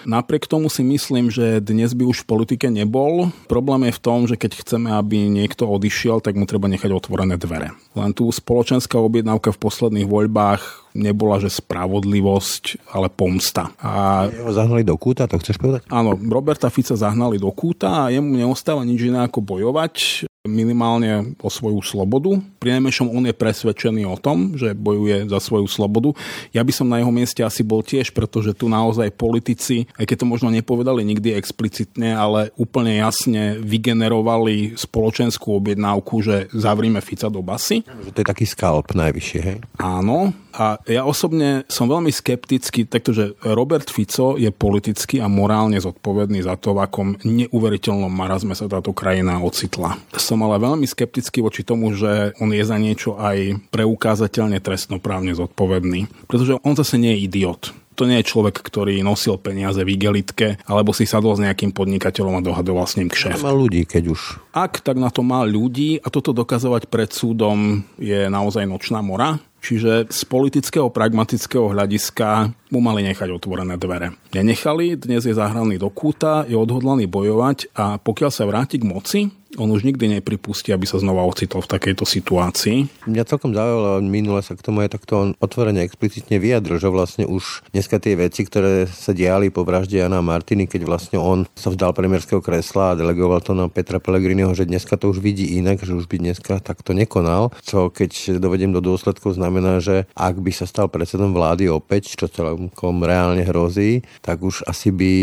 Napriek 0.03 0.51
tomu 0.51 0.67
si 0.67 0.83
myslím, 0.83 1.31
že 1.31 1.63
dnes 1.63 1.95
by 1.95 2.03
už 2.03 2.23
v 2.23 2.29
politike 2.35 2.67
nebol. 2.67 3.31
Problém 3.47 3.87
je 3.87 3.95
v 3.95 4.03
tom, 4.03 4.27
že 4.27 4.35
keď 4.35 4.59
chceme, 4.59 4.91
aby 4.91 5.31
niekto 5.31 5.63
odišiel, 5.63 6.19
tak 6.19 6.35
mu 6.35 6.43
treba 6.43 6.67
nechať 6.67 6.91
otvorené 6.91 7.39
dvere. 7.39 7.71
Len 7.95 8.11
tu 8.11 8.27
spoločenská 8.27 8.99
objednávka 8.99 9.55
v 9.55 9.61
posledných 9.63 10.07
voľbách 10.07 10.82
nebola, 10.93 11.41
že 11.41 11.49
spravodlivosť, 11.49 12.93
ale 12.93 13.09
pomsta. 13.09 13.73
A 13.81 14.25
ho 14.29 14.51
zahnali 14.53 14.85
do 14.85 14.95
kúta, 14.97 15.29
to 15.29 15.41
chceš 15.41 15.57
povedať? 15.57 15.85
Áno, 15.89 16.13
Roberta 16.15 16.69
Fica 16.69 16.93
zahnali 16.93 17.41
do 17.41 17.49
kúta 17.49 18.07
a 18.07 18.11
jemu 18.13 18.37
neostáva 18.37 18.85
nič 18.85 19.09
iné 19.09 19.25
ako 19.25 19.41
bojovať 19.41 20.25
minimálne 20.43 21.39
o 21.39 21.47
svoju 21.47 21.79
slobodu. 21.79 22.35
Pri 22.63 22.79
najmenšom 22.79 23.11
on 23.11 23.27
je 23.27 23.35
presvedčený 23.35 24.07
o 24.07 24.15
tom, 24.15 24.55
že 24.55 24.71
bojuje 24.71 25.27
za 25.27 25.43
svoju 25.43 25.67
slobodu. 25.67 26.15
Ja 26.55 26.63
by 26.63 26.71
som 26.71 26.87
na 26.87 27.03
jeho 27.03 27.11
mieste 27.11 27.43
asi 27.43 27.59
bol 27.59 27.83
tiež, 27.83 28.15
pretože 28.15 28.55
tu 28.55 28.71
naozaj 28.71 29.11
politici, 29.11 29.91
aj 29.99 30.07
keď 30.07 30.23
to 30.23 30.31
možno 30.31 30.47
nepovedali 30.47 31.03
nikdy 31.03 31.35
explicitne, 31.35 32.15
ale 32.15 32.55
úplne 32.55 32.95
jasne 33.03 33.59
vygenerovali 33.59 34.79
spoločenskú 34.79 35.59
objednávku, 35.59 36.23
že 36.23 36.47
zavrime 36.55 37.03
Fica 37.03 37.27
do 37.27 37.43
basy. 37.43 37.83
To 37.83 38.15
je 38.15 38.23
taký 38.23 38.47
skalp 38.47 38.95
najvyššie, 38.95 39.39
hej? 39.43 39.57
Áno, 39.83 40.31
a 40.53 40.77
ja 40.85 41.01
osobne 41.01 41.65
som 41.65 41.89
veľmi 41.89 42.13
skeptický, 42.13 42.85
takže 42.85 43.41
Robert 43.41 43.89
Fico 43.89 44.37
je 44.37 44.53
politicky 44.53 45.17
a 45.17 45.25
morálne 45.25 45.81
zodpovedný 45.81 46.45
za 46.45 46.53
to, 46.61 46.77
v 46.77 46.85
akom 46.85 47.17
neuveriteľnom 47.25 48.13
marazme 48.13 48.53
sa 48.53 48.69
táto 48.69 48.93
krajina 48.93 49.41
ocitla. 49.41 49.97
Som 50.13 50.45
ale 50.45 50.61
veľmi 50.61 50.85
skeptický 50.85 51.41
voči 51.41 51.65
tomu, 51.65 51.97
že 51.97 52.37
on 52.37 52.52
je 52.53 52.65
za 52.65 52.77
niečo 52.77 53.17
aj 53.17 53.59
preukázateľne 53.73 54.61
trestnoprávne 54.61 55.33
zodpovedný. 55.33 56.29
Pretože 56.29 56.61
on 56.61 56.73
zase 56.77 57.01
nie 57.01 57.17
je 57.17 57.23
idiot. 57.25 57.73
To 57.93 58.09
nie 58.09 58.17
je 58.25 58.29
človek, 58.33 58.57
ktorý 58.57 59.05
nosil 59.05 59.37
peniaze 59.37 59.77
v 59.85 59.93
igelitke, 59.93 60.57
alebo 60.65 60.97
si 60.97 61.05
sadol 61.05 61.37
s 61.37 61.43
nejakým 61.45 61.69
podnikateľom 61.77 62.41
a 62.41 62.45
dohadoval 62.45 62.89
s 62.89 62.97
ním 62.97 63.09
kšeft. 63.13 63.45
Má 63.45 63.53
ľudí, 63.53 63.85
keď 63.85 64.03
už. 64.09 64.21
Ak, 64.49 64.81
tak 64.81 64.97
na 64.97 65.13
to 65.13 65.21
má 65.21 65.45
ľudí 65.45 66.01
a 66.01 66.09
toto 66.09 66.33
dokazovať 66.33 66.89
pred 66.89 67.13
súdom 67.13 67.85
je 68.01 68.25
naozaj 68.33 68.65
nočná 68.65 69.05
mora. 69.05 69.37
Čiže 69.63 70.11
z 70.11 70.21
politického, 70.27 70.91
pragmatického 70.91 71.71
hľadiska 71.71 72.51
mu 72.67 72.83
mali 72.83 72.99
nechať 73.07 73.31
otvorené 73.31 73.79
dvere. 73.79 74.11
Nenechali, 74.35 74.99
dnes 74.99 75.23
je 75.23 75.31
zahraný 75.31 75.79
do 75.79 75.87
kúta, 75.87 76.43
je 76.43 76.59
odhodlaný 76.59 77.07
bojovať 77.07 77.71
a 77.71 77.95
pokiaľ 77.95 78.31
sa 78.33 78.43
vráti 78.43 78.75
k 78.75 78.89
moci, 78.89 79.31
on 79.57 79.69
už 79.69 79.85
nikdy 79.85 80.19
nepripustí, 80.19 80.73
aby 80.73 80.85
sa 80.89 80.99
znova 80.99 81.25
ocitol 81.25 81.61
v 81.61 81.71
takejto 81.73 82.05
situácii. 82.05 83.07
Mňa 83.09 83.23
celkom 83.27 83.53
zaujalo, 83.53 84.01
minule 84.03 84.41
sa 84.41 84.57
k 84.57 84.65
tomu 84.65 84.83
aj 84.85 84.97
takto 84.97 85.13
on 85.19 85.29
otvorene 85.39 85.85
explicitne 85.85 86.37
vyjadril, 86.41 86.77
že 86.81 86.89
vlastne 86.89 87.25
už 87.29 87.65
dneska 87.73 88.01
tie 88.01 88.17
veci, 88.17 88.45
ktoré 88.45 88.89
sa 88.89 89.13
diali 89.13 89.53
po 89.53 89.65
vražde 89.65 90.01
Jana 90.01 90.21
Martiny, 90.25 90.65
keď 90.65 90.81
vlastne 90.87 91.17
on 91.21 91.45
sa 91.53 91.69
vzdal 91.69 91.93
premiérského 91.93 92.41
kresla 92.41 92.93
a 92.93 92.97
delegoval 92.97 93.41
to 93.45 93.53
na 93.53 93.69
Petra 93.69 94.01
Pellegriniho, 94.01 94.53
že 94.57 94.69
dneska 94.69 94.97
to 94.97 95.13
už 95.13 95.21
vidí 95.21 95.57
inak, 95.57 95.81
že 95.81 95.93
už 95.93 96.09
by 96.09 96.17
dneska 96.19 96.59
takto 96.59 96.97
nekonal, 96.97 97.53
čo 97.61 97.93
keď 97.93 98.41
dovedem 98.41 98.73
do 98.73 98.81
dôsledkov 98.81 99.37
znamená, 99.37 99.79
že 99.79 100.09
ak 100.17 100.41
by 100.41 100.51
sa 100.51 100.65
stal 100.65 100.89
predsedom 100.89 101.31
vlády 101.31 101.69
opäť, 101.69 102.17
čo 102.17 102.25
celkom 102.29 103.05
reálne 103.05 103.45
hrozí, 103.45 104.01
tak 104.25 104.41
už 104.41 104.65
asi 104.65 104.89
by 104.89 105.13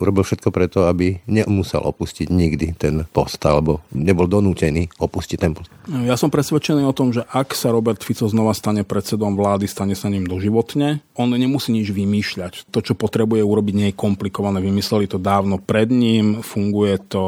urobil 0.00 0.24
všetko 0.24 0.48
preto, 0.50 0.88
aby 0.88 1.20
nemusel 1.28 1.84
opustiť 1.84 2.32
nikdy 2.32 2.74
ten 2.74 3.04
post, 3.12 3.38
alebo 3.44 3.84
nebol 3.92 4.24
donútený 4.26 4.88
opustiť 4.96 5.38
ten 5.38 5.52
post. 5.52 5.68
Ja 5.86 6.16
som 6.16 6.32
presvedčený 6.32 6.88
o 6.88 6.96
tom, 6.96 7.12
že 7.12 7.22
ak 7.28 7.52
sa 7.52 7.70
Robert 7.70 8.00
Fico 8.00 8.24
znova 8.26 8.56
stane 8.56 8.82
predsedom 8.82 9.36
vlády, 9.36 9.68
stane 9.68 9.92
sa 9.92 10.08
ním 10.08 10.24
doživotne, 10.24 11.04
on 11.14 11.30
nemusí 11.30 11.70
nič 11.70 11.92
vymýšľať. 11.92 12.72
To, 12.72 12.80
čo 12.80 12.96
potrebuje 12.96 13.44
urobiť, 13.44 13.74
nie 13.76 13.88
je 13.92 14.00
komplikované. 14.00 14.64
Vymysleli 14.64 15.04
to 15.04 15.20
dávno 15.20 15.60
pred 15.60 15.92
ním, 15.92 16.40
funguje 16.40 16.96
to 17.12 17.22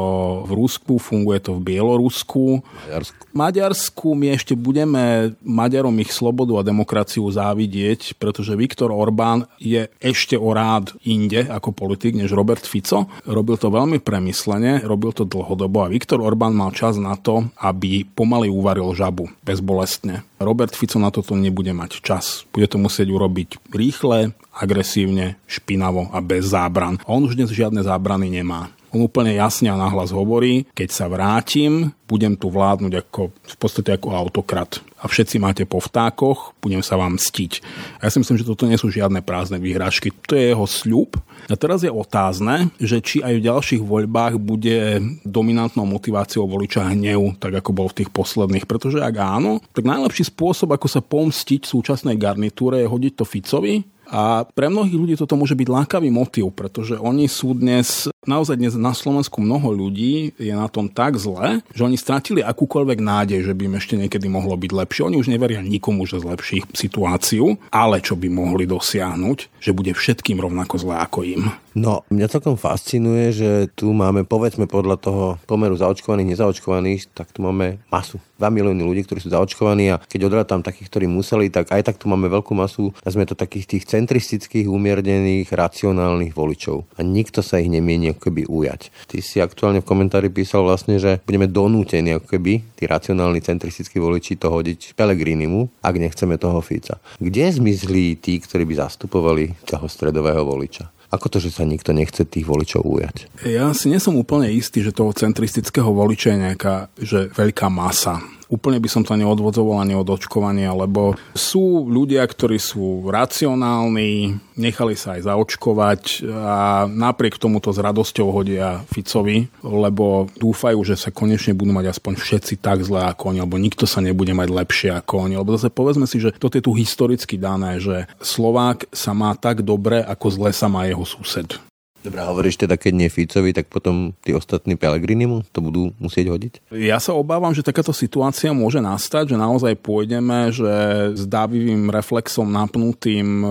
v 0.49 0.51
Rusku, 0.57 0.97
funguje 0.97 1.39
to 1.45 1.61
v 1.61 1.61
Bielorusku. 1.61 2.65
Maďarsku. 2.89 3.21
Maďarsku 3.33 4.07
my 4.17 4.27
ešte 4.33 4.53
budeme 4.57 5.33
Maďarom 5.45 5.93
ich 6.01 6.09
slobodu 6.09 6.57
a 6.57 6.65
demokraciu 6.65 7.29
závidieť, 7.29 8.17
pretože 8.17 8.57
Viktor 8.57 8.89
Orbán 8.89 9.45
je 9.61 9.85
ešte 10.01 10.33
o 10.39 10.53
rád 10.53 10.93
inde 11.05 11.45
ako 11.49 11.69
politik 11.73 12.17
než 12.17 12.33
Robert 12.33 12.62
Fico. 12.65 13.07
Robil 13.27 13.55
to 13.59 13.69
veľmi 13.71 13.99
premyslene, 14.01 14.83
robil 14.83 15.15
to 15.15 15.23
dlhodobo 15.27 15.85
a 15.85 15.91
Viktor 15.91 16.23
Orbán 16.23 16.55
mal 16.55 16.71
čas 16.75 16.99
na 16.99 17.15
to, 17.15 17.47
aby 17.59 18.03
pomaly 18.03 18.47
uvaril 18.51 18.91
žabu 18.95 19.29
bezbolestne. 19.45 20.25
Robert 20.41 20.75
Fico 20.75 20.99
na 20.99 21.11
toto 21.13 21.37
nebude 21.37 21.71
mať 21.71 22.03
čas. 22.03 22.43
Bude 22.51 22.67
to 22.67 22.81
musieť 22.81 23.07
urobiť 23.07 23.71
rýchle, 23.71 24.35
agresívne, 24.53 25.39
špinavo 25.47 26.11
a 26.11 26.19
bez 26.19 26.51
zábran. 26.51 26.99
On 27.07 27.23
už 27.23 27.39
dnes 27.39 27.51
žiadne 27.51 27.83
zábrany 27.83 28.27
nemá. 28.27 28.73
On 28.93 29.01
úplne 29.01 29.33
jasne 29.33 29.73
a 29.73 29.79
nahlas 29.79 30.13
hovorí, 30.13 30.69
keď 30.77 30.89
sa 30.93 31.09
vrátim, 31.09 31.97
budem 32.05 32.37
tu 32.37 32.53
vládnuť 32.53 32.93
ako, 33.01 33.33
v 33.33 33.55
podstate 33.57 33.97
ako 33.97 34.13
autokrat. 34.13 34.85
A 35.03 35.11
všetci 35.11 35.35
máte 35.35 35.67
po 35.67 35.83
vtákoch, 35.83 36.55
budem 36.63 36.79
sa 36.79 36.95
vám 36.95 37.19
mstiť. 37.19 37.59
A 37.99 38.07
ja 38.07 38.09
si 38.09 38.23
myslím, 38.23 38.39
že 38.39 38.47
toto 38.47 38.63
nie 38.63 38.79
sú 38.79 38.87
žiadne 38.87 39.19
prázdne 39.19 39.59
výhražky. 39.59 40.15
To 40.31 40.39
je 40.39 40.55
jeho 40.55 40.63
sľub. 40.63 41.19
A 41.51 41.59
teraz 41.59 41.83
je 41.83 41.91
otázne, 41.91 42.71
že 42.79 43.03
či 43.03 43.19
aj 43.19 43.33
v 43.35 43.45
ďalších 43.51 43.83
voľbách 43.83 44.39
bude 44.39 45.03
dominantnou 45.27 45.83
motiváciou 45.83 46.47
voliča 46.47 46.87
hnev, 46.95 47.35
tak 47.35 47.59
ako 47.59 47.75
bol 47.75 47.87
v 47.91 47.99
tých 47.99 48.09
posledných. 48.15 48.63
Pretože 48.63 49.03
ak 49.03 49.15
áno, 49.19 49.59
tak 49.75 49.83
najlepší 49.83 50.31
spôsob, 50.31 50.71
ako 50.71 50.87
sa 50.87 51.03
pomstiť 51.03 51.67
súčasnej 51.67 52.15
garnitúre 52.15 52.79
je 52.79 52.87
hodiť 52.87 53.13
to 53.19 53.27
Ficovi 53.27 53.83
a 54.13 54.45
pre 54.45 54.69
mnohých 54.69 54.93
ľudí 54.93 55.15
toto 55.17 55.33
môže 55.33 55.57
byť 55.57 55.67
lákavý 55.73 56.13
motiv, 56.13 56.53
pretože 56.53 56.99
oni 56.99 57.25
sú 57.25 57.57
dnes, 57.57 58.11
naozaj 58.25 58.55
dnes 58.59 58.73
na 58.75 58.95
Slovensku 58.95 59.39
mnoho 59.39 59.69
ľudí 59.73 60.35
je 60.39 60.53
na 60.53 60.67
tom 60.71 60.87
tak 60.87 61.19
zle, 61.19 61.59
že 61.73 61.81
oni 61.83 61.97
stratili 61.99 62.41
akúkoľvek 62.45 62.99
nádej, 63.01 63.39
že 63.45 63.53
by 63.53 63.61
im 63.67 63.75
ešte 63.77 63.95
niekedy 63.99 64.27
mohlo 64.31 64.55
byť 64.55 64.71
lepšie. 64.71 65.07
Oni 65.07 65.17
už 65.19 65.31
neveria 65.31 65.59
nikomu, 65.59 66.07
že 66.07 66.23
zlepší 66.23 66.63
situáciu, 66.71 67.59
ale 67.69 67.99
čo 67.99 68.15
by 68.15 68.27
mohli 68.31 68.63
dosiahnuť, 68.69 69.59
že 69.59 69.75
bude 69.75 69.91
všetkým 69.91 70.39
rovnako 70.39 70.75
zle 70.79 70.95
ako 70.99 71.19
im. 71.27 71.51
No, 71.73 72.05
mňa 72.13 72.29
celkom 72.29 72.53
fascinuje, 72.53 73.33
že 73.33 73.49
tu 73.73 73.89
máme, 73.97 74.29
povedzme 74.29 74.69
podľa 74.69 74.97
toho 75.01 75.25
pomeru 75.49 75.73
zaočkovaných, 75.73 76.37
nezaočkovaných, 76.37 77.09
tak 77.17 77.33
tu 77.33 77.41
máme 77.41 77.81
masu. 77.89 78.21
2 78.37 78.45
milióny 78.53 78.85
ľudí, 78.85 79.01
ktorí 79.09 79.25
sú 79.25 79.33
zaočkovaní 79.33 79.89
a 79.89 80.01
keď 80.05 80.29
odrátam 80.29 80.61
takých, 80.61 80.93
ktorí 80.93 81.05
museli, 81.09 81.49
tak 81.49 81.73
aj 81.73 81.81
tak 81.89 81.97
tu 81.97 82.05
máme 82.05 82.29
veľkú 82.29 82.53
masu, 82.53 82.93
nazme 83.01 83.25
to 83.25 83.33
takých 83.33 83.65
tých 83.65 83.83
centristických, 83.89 84.69
umiernených, 84.69 85.49
racionálnych 85.49 86.37
voličov. 86.37 86.85
A 86.93 87.01
nikto 87.01 87.41
sa 87.41 87.57
ich 87.57 87.73
nemieni 87.73 88.12
ako 88.13 88.29
keby 88.29 88.45
ujať. 88.47 88.93
Ty 89.09 89.17
si 89.19 89.41
aktuálne 89.41 89.81
v 89.81 89.89
komentári 89.89 90.29
písal 90.29 90.63
vlastne, 90.63 91.01
že 91.01 91.19
budeme 91.25 91.49
donútení 91.49 92.15
ako 92.15 92.37
keby, 92.37 92.77
tí 92.77 92.85
racionálni 92.85 93.41
centristickí 93.41 93.97
voliči 93.97 94.37
to 94.39 94.53
hodiť 94.53 94.93
Pelegrinimu, 94.95 95.81
ak 95.81 95.95
nechceme 95.97 96.37
toho 96.37 96.61
Fica. 96.61 97.01
Kde 97.17 97.49
zmizli 97.49 98.15
tí, 98.21 98.37
ktorí 98.37 98.63
by 98.69 98.87
zastupovali 98.87 99.65
toho 99.65 99.89
stredového 99.89 100.45
voliča? 100.45 100.93
Ako 101.13 101.29
to, 101.29 101.37
že 101.37 101.53
sa 101.53 101.61
nikto 101.61 101.93
nechce 101.93 102.25
tých 102.25 102.41
voličov 102.41 102.81
ujať? 102.81 103.45
Ja 103.45 103.69
si 103.77 103.85
nesom 103.93 104.17
úplne 104.17 104.49
istý, 104.49 104.81
že 104.81 104.89
toho 104.89 105.13
centristického 105.13 105.93
voliča 105.93 106.33
je 106.33 106.41
nejaká 106.41 106.75
že 106.97 107.29
veľká 107.29 107.69
masa 107.69 108.17
úplne 108.53 108.77
by 108.77 108.85
som 108.85 109.01
to 109.01 109.17
neodvodzoval 109.17 109.81
ani 109.81 109.97
od 109.97 110.05
očkovania, 110.05 110.69
lebo 110.77 111.17
sú 111.33 111.89
ľudia, 111.89 112.21
ktorí 112.21 112.61
sú 112.61 113.09
racionálni, 113.09 114.37
nechali 114.53 114.93
sa 114.93 115.17
aj 115.17 115.25
zaočkovať 115.25 116.29
a 116.29 116.85
napriek 116.85 117.41
tomuto 117.41 117.73
s 117.73 117.81
radosťou 117.81 118.29
hodia 118.29 118.85
Ficovi, 118.93 119.49
lebo 119.65 120.29
dúfajú, 120.37 120.85
že 120.85 120.93
sa 120.93 121.09
konečne 121.09 121.57
budú 121.57 121.73
mať 121.73 121.97
aspoň 121.97 122.13
všetci 122.21 122.61
tak 122.61 122.85
zle 122.85 123.01
ako 123.09 123.33
oni, 123.33 123.41
alebo 123.41 123.57
nikto 123.57 123.89
sa 123.89 124.05
nebude 124.05 124.37
mať 124.37 124.49
lepšie 124.53 124.89
ako 124.93 125.25
oni. 125.25 125.35
Lebo 125.41 125.57
zase 125.57 125.73
povedzme 125.73 126.05
si, 126.05 126.21
že 126.21 126.29
toto 126.37 126.61
je 126.61 126.65
tu 126.65 126.77
historicky 126.77 127.41
dané, 127.41 127.81
že 127.81 128.05
Slovák 128.21 128.93
sa 128.93 129.17
má 129.17 129.33
tak 129.33 129.65
dobre, 129.65 130.05
ako 130.05 130.29
zle 130.29 130.51
sa 130.53 130.69
má 130.69 130.85
jeho 130.85 131.01
sused. 131.01 131.57
Dobre, 132.03 132.19
hovoríš 132.19 132.59
teda, 132.59 132.75
keď 132.75 132.93
nie 132.93 133.07
Ficovi, 133.07 133.55
tak 133.55 133.71
potom 133.71 134.11
tí 134.19 134.35
ostatní 134.35 134.75
Pelegrini 134.75 135.23
mu 135.23 135.39
to 135.55 135.63
budú 135.63 135.95
musieť 136.03 136.35
hodiť? 136.35 136.53
Ja 136.75 136.99
sa 136.99 137.15
obávam, 137.15 137.55
že 137.55 137.63
takáto 137.63 137.95
situácia 137.95 138.51
môže 138.51 138.83
nastať, 138.83 139.31
že 139.31 139.37
naozaj 139.39 139.79
pôjdeme, 139.79 140.51
že 140.51 140.73
s 141.15 141.23
dávivým 141.23 141.87
reflexom 141.87 142.51
napnutým 142.51 143.27
e, 143.41 143.47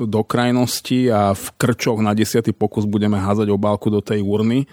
do 0.00 0.20
krajnosti 0.24 1.12
a 1.12 1.36
v 1.36 1.46
krčoch 1.60 2.00
na 2.00 2.16
desiatý 2.16 2.56
pokus 2.56 2.88
budeme 2.88 3.20
házať 3.20 3.52
obálku 3.52 3.92
do 3.92 4.00
tej 4.00 4.24
urny 4.24 4.64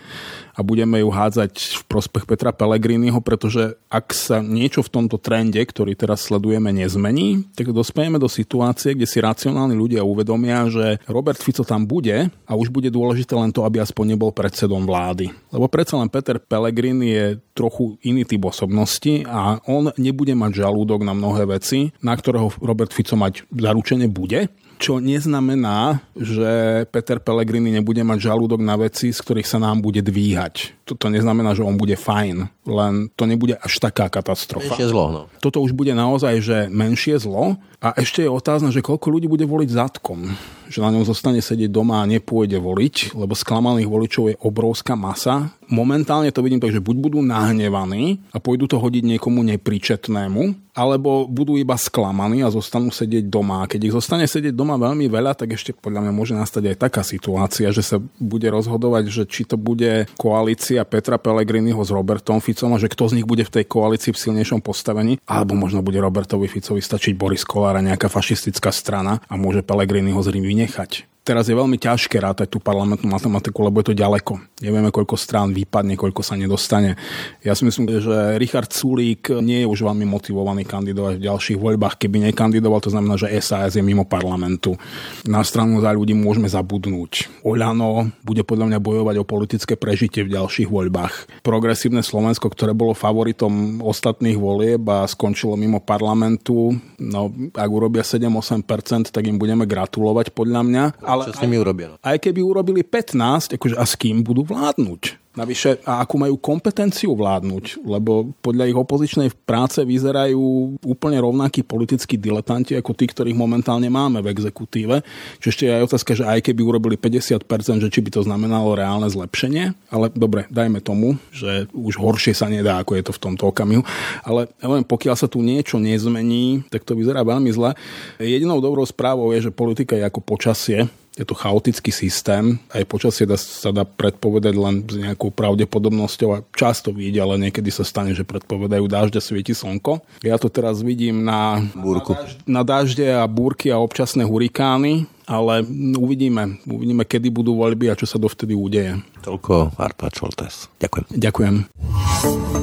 a 0.54 0.60
budeme 0.62 1.02
ju 1.02 1.10
hádzať 1.10 1.82
v 1.82 1.84
prospech 1.90 2.30
Petra 2.30 2.54
Pellegriniho, 2.54 3.18
pretože 3.20 3.74
ak 3.90 4.14
sa 4.14 4.40
niečo 4.40 4.86
v 4.86 4.94
tomto 4.94 5.18
trende, 5.18 5.60
ktorý 5.60 5.98
teraz 5.98 6.30
sledujeme, 6.30 6.70
nezmení, 6.70 7.50
tak 7.58 7.74
dospejeme 7.74 8.22
do 8.22 8.30
situácie, 8.30 8.94
kde 8.94 9.10
si 9.10 9.18
racionálni 9.18 9.74
ľudia 9.74 10.06
uvedomia, 10.06 10.70
že 10.70 11.02
Robert 11.10 11.42
Fico 11.42 11.66
tam 11.66 11.90
bude 11.90 12.30
a 12.46 12.52
už 12.54 12.70
bude 12.70 12.94
dôležité 12.94 13.34
len 13.34 13.50
to, 13.50 13.66
aby 13.66 13.82
aspoň 13.82 14.14
nebol 14.14 14.30
predsedom 14.30 14.86
vlády. 14.86 15.34
Lebo 15.50 15.66
predsa 15.66 15.98
len 15.98 16.10
Peter 16.10 16.38
Pellegrini 16.38 17.10
je 17.10 17.26
trochu 17.58 17.98
iný 18.06 18.26
typ 18.26 18.46
osobnosti 18.46 19.26
a 19.26 19.62
on 19.66 19.90
nebude 19.98 20.34
mať 20.34 20.66
žalúdok 20.66 21.06
na 21.06 21.14
mnohé 21.18 21.50
veci, 21.50 21.94
na 22.02 22.14
ktorého 22.14 22.54
Robert 22.62 22.94
Fico 22.94 23.18
mať 23.18 23.46
zaručene 23.50 24.10
bude 24.10 24.50
čo 24.78 25.00
neznamená, 25.00 26.04
že 26.16 26.84
Peter 26.90 27.18
Pellegrini 27.20 27.74
nebude 27.74 28.02
mať 28.04 28.30
žalúdok 28.30 28.62
na 28.62 28.78
veci, 28.78 29.10
z 29.12 29.20
ktorých 29.20 29.48
sa 29.48 29.60
nám 29.62 29.82
bude 29.82 30.04
dvíhať. 30.04 30.84
Toto 30.84 31.08
neznamená, 31.08 31.56
že 31.56 31.64
on 31.64 31.80
bude 31.80 31.96
fajn, 31.96 32.52
len 32.68 32.94
to 33.16 33.24
nebude 33.24 33.56
až 33.60 33.80
taká 33.80 34.12
katastrofa. 34.12 34.76
Menšie 34.76 34.92
zlo, 34.92 35.06
no. 35.10 35.22
Toto 35.40 35.64
už 35.64 35.72
bude 35.72 35.96
naozaj, 35.96 36.34
že 36.44 36.58
menšie 36.68 37.16
zlo 37.20 37.56
a 37.80 37.96
ešte 37.96 38.24
je 38.24 38.30
otázne, 38.32 38.72
že 38.72 38.84
koľko 38.84 39.08
ľudí 39.12 39.28
bude 39.32 39.48
voliť 39.48 39.70
zadkom. 39.72 40.32
Že 40.70 40.80
na 40.84 40.90
ňom 40.96 41.06
zostane 41.08 41.40
sedieť 41.40 41.72
doma 41.72 42.04
a 42.04 42.10
nepôjde 42.10 42.60
voliť, 42.60 43.18
lebo 43.18 43.34
sklamaných 43.34 43.90
voličov 43.90 44.24
je 44.32 44.40
obrovská 44.44 44.94
masa. 44.94 45.52
Momentálne 45.72 46.30
to 46.30 46.44
vidím 46.44 46.62
tak, 46.62 46.76
že 46.76 46.84
buď 46.84 46.96
budú 47.00 47.20
nahnevaní 47.24 48.22
a 48.30 48.38
pôjdu 48.38 48.68
to 48.70 48.78
hodiť 48.78 49.16
niekomu 49.16 49.42
nepričetnému, 49.42 50.74
alebo 50.76 51.26
budú 51.26 51.56
iba 51.58 51.78
sklamaní 51.78 52.42
a 52.46 52.54
zostanú 52.54 52.90
sedieť 52.90 53.26
doma. 53.30 53.64
A 53.64 53.70
keď 53.70 53.90
ich 53.90 53.96
zostane 53.96 54.26
sedieť 54.28 54.54
doma 54.54 54.78
veľmi 54.78 55.08
veľa, 55.08 55.34
tak 55.38 55.56
ešte 55.56 55.74
podľa 55.74 56.06
mňa 56.06 56.14
môže 56.14 56.34
nastať 56.38 56.74
aj 56.74 56.78
taká 56.78 57.02
situácia, 57.02 57.70
že 57.74 57.82
sa 57.82 57.98
bude 58.18 58.46
rozhodovať, 58.50 59.04
že 59.10 59.24
či 59.26 59.48
to 59.48 59.56
bude 59.56 60.06
koalícia 60.18 60.84
Petra 60.86 61.18
Pellegriniho 61.18 61.80
s 61.82 61.90
Robertom 61.90 62.44
Ficom 62.44 62.76
a 62.76 62.82
že 62.82 62.92
kto 62.92 63.10
z 63.10 63.22
nich 63.22 63.28
bude 63.30 63.46
v 63.48 63.54
tej 63.62 63.66
koalícii 63.66 64.12
v 64.14 64.22
silnejšom 64.30 64.62
postavení, 64.62 65.18
alebo 65.26 65.58
možno 65.58 65.86
bude 65.86 65.98
Robertovi 66.02 66.50
Ficovi 66.50 66.84
stačiť 66.84 67.18
Boris 67.18 67.48
Kolár 67.48 67.80
a 67.80 67.86
nejaká 67.86 68.12
fašistická 68.12 68.70
strana 68.70 69.22
a 69.26 69.34
môže 69.40 69.66
Pellegriniho 69.66 70.22
z 70.22 70.30
Rím 70.34 70.46
vynechať 70.54 71.10
teraz 71.24 71.48
je 71.48 71.56
veľmi 71.56 71.80
ťažké 71.80 72.20
rátať 72.20 72.52
tú 72.52 72.60
parlamentnú 72.60 73.08
matematiku, 73.08 73.64
lebo 73.64 73.80
je 73.80 73.92
to 73.92 73.96
ďaleko. 73.96 74.44
Nevieme, 74.60 74.92
koľko 74.92 75.16
strán 75.16 75.56
vypadne, 75.56 75.96
koľko 75.96 76.20
sa 76.20 76.36
nedostane. 76.36 77.00
Ja 77.42 77.56
si 77.56 77.64
myslím, 77.64 77.88
že 78.04 78.36
Richard 78.36 78.76
Sulík 78.76 79.32
nie 79.40 79.64
je 79.64 79.68
už 79.68 79.88
veľmi 79.88 80.04
motivovaný 80.04 80.68
kandidovať 80.68 81.20
v 81.20 81.26
ďalších 81.26 81.58
voľbách. 81.60 81.96
Keby 81.96 82.32
nekandidoval, 82.32 82.84
to 82.84 82.92
znamená, 82.92 83.16
že 83.16 83.32
SAS 83.40 83.80
je 83.80 83.84
mimo 83.84 84.04
parlamentu. 84.04 84.76
Na 85.24 85.40
stranu 85.48 85.80
za 85.80 85.96
ľudí 85.96 86.12
môžeme 86.12 86.52
zabudnúť. 86.52 87.44
Oľano 87.48 88.12
bude 88.28 88.44
podľa 88.44 88.76
mňa 88.76 88.80
bojovať 88.84 89.16
o 89.24 89.28
politické 89.28 89.74
prežitie 89.80 90.28
v 90.28 90.36
ďalších 90.36 90.68
voľbách. 90.68 91.44
Progresívne 91.44 92.04
Slovensko, 92.04 92.52
ktoré 92.52 92.76
bolo 92.76 92.92
favoritom 92.92 93.80
ostatných 93.80 94.36
volieb 94.36 94.84
a 94.92 95.08
skončilo 95.08 95.56
mimo 95.56 95.80
parlamentu, 95.80 96.76
no 97.00 97.32
ak 97.56 97.70
urobia 97.72 98.04
7-8%, 98.04 99.08
tak 99.08 99.24
im 99.24 99.40
budeme 99.40 99.64
gratulovať 99.64 100.36
podľa 100.36 100.62
mňa 100.68 100.84
ale 101.14 101.30
čo 101.30 101.38
s 101.38 101.44
nimi 101.46 101.62
urobia? 101.62 101.96
Aj 102.02 102.18
keby 102.18 102.42
urobili 102.42 102.82
15, 102.82 103.56
akože 103.56 103.76
a 103.78 103.86
s 103.86 103.94
kým 103.94 104.26
budú 104.26 104.44
vládnuť? 104.48 105.24
Navyše, 105.34 105.82
a 105.90 106.06
akú 106.06 106.22
majú 106.22 106.38
kompetenciu 106.38 107.18
vládnuť, 107.18 107.82
lebo 107.82 108.38
podľa 108.46 108.70
ich 108.70 108.78
opozičnej 108.78 109.34
práce 109.50 109.82
vyzerajú 109.82 110.38
úplne 110.86 111.18
rovnakí 111.18 111.66
politickí 111.66 112.22
diletanti 112.22 112.78
ako 112.78 112.94
tí, 112.94 113.10
ktorých 113.10 113.34
momentálne 113.34 113.90
máme 113.90 114.22
v 114.22 114.30
exekutíve. 114.30 115.02
Čiže 115.42 115.50
ešte 115.50 115.66
je 115.66 115.74
aj 115.74 115.86
otázka, 115.90 116.12
že 116.14 116.30
aj 116.30 116.40
keby 116.46 116.62
urobili 116.62 117.02
50%, 117.02 117.50
že 117.82 117.90
či 117.90 118.06
by 118.06 118.14
to 118.14 118.22
znamenalo 118.22 118.78
reálne 118.78 119.10
zlepšenie. 119.10 119.74
Ale 119.90 120.14
dobre, 120.14 120.46
dajme 120.54 120.86
tomu, 120.86 121.18
že 121.34 121.66
už 121.74 121.98
horšie 121.98 122.38
sa 122.38 122.46
nedá, 122.46 122.78
ako 122.78 122.94
je 122.94 123.04
to 123.10 123.18
v 123.18 123.22
tomto 123.26 123.50
okamihu. 123.50 123.82
Ale 124.22 124.54
ja 124.62 124.70
len, 124.70 124.86
pokiaľ 124.86 125.18
sa 125.18 125.26
tu 125.26 125.42
niečo 125.42 125.82
nezmení, 125.82 126.62
tak 126.70 126.86
to 126.86 126.94
vyzerá 126.94 127.26
veľmi 127.26 127.50
zle. 127.50 127.74
Jedinou 128.22 128.62
dobrou 128.62 128.86
správou 128.86 129.34
je, 129.34 129.50
že 129.50 129.58
politika 129.58 129.98
je 129.98 130.06
ako 130.06 130.22
počasie 130.22 130.86
je 131.14 131.26
to 131.26 131.38
chaotický 131.38 131.94
systém, 131.94 132.58
aj 132.74 132.90
počasie 132.90 133.30
sa 133.38 133.70
dá 133.70 133.86
predpovedať 133.86 134.56
len 134.58 134.76
s 134.82 134.96
nejakou 134.98 135.30
pravdepodobnosťou 135.30 136.30
a 136.34 136.44
často 136.58 136.90
vidieť, 136.90 137.22
ale 137.22 137.50
niekedy 137.50 137.70
sa 137.70 137.86
stane, 137.86 138.18
že 138.18 138.26
predpovedajú 138.26 138.86
dážde, 138.90 139.22
svieti 139.22 139.54
slnko. 139.54 140.02
Ja 140.26 140.42
to 140.42 140.50
teraz 140.50 140.82
vidím 140.82 141.22
na, 141.22 141.62
Búrku. 141.78 142.18
na 142.50 142.66
dážde 142.66 143.14
a 143.14 143.30
búrky 143.30 143.70
a 143.70 143.78
občasné 143.78 144.26
hurikány, 144.26 145.06
ale 145.30 145.62
uvidíme. 145.96 146.58
Uvidíme, 146.66 147.06
kedy 147.06 147.30
budú 147.30 147.56
voľby 147.62 147.94
a 147.94 147.98
čo 147.98 148.10
sa 148.10 148.18
dovtedy 148.18 148.58
udeje. 148.58 148.98
Toľko 149.22 149.78
Arpa 149.78 150.10
Čoltes. 150.10 150.68
Ďakujem. 150.82 151.06
Ďakujem. 151.14 152.63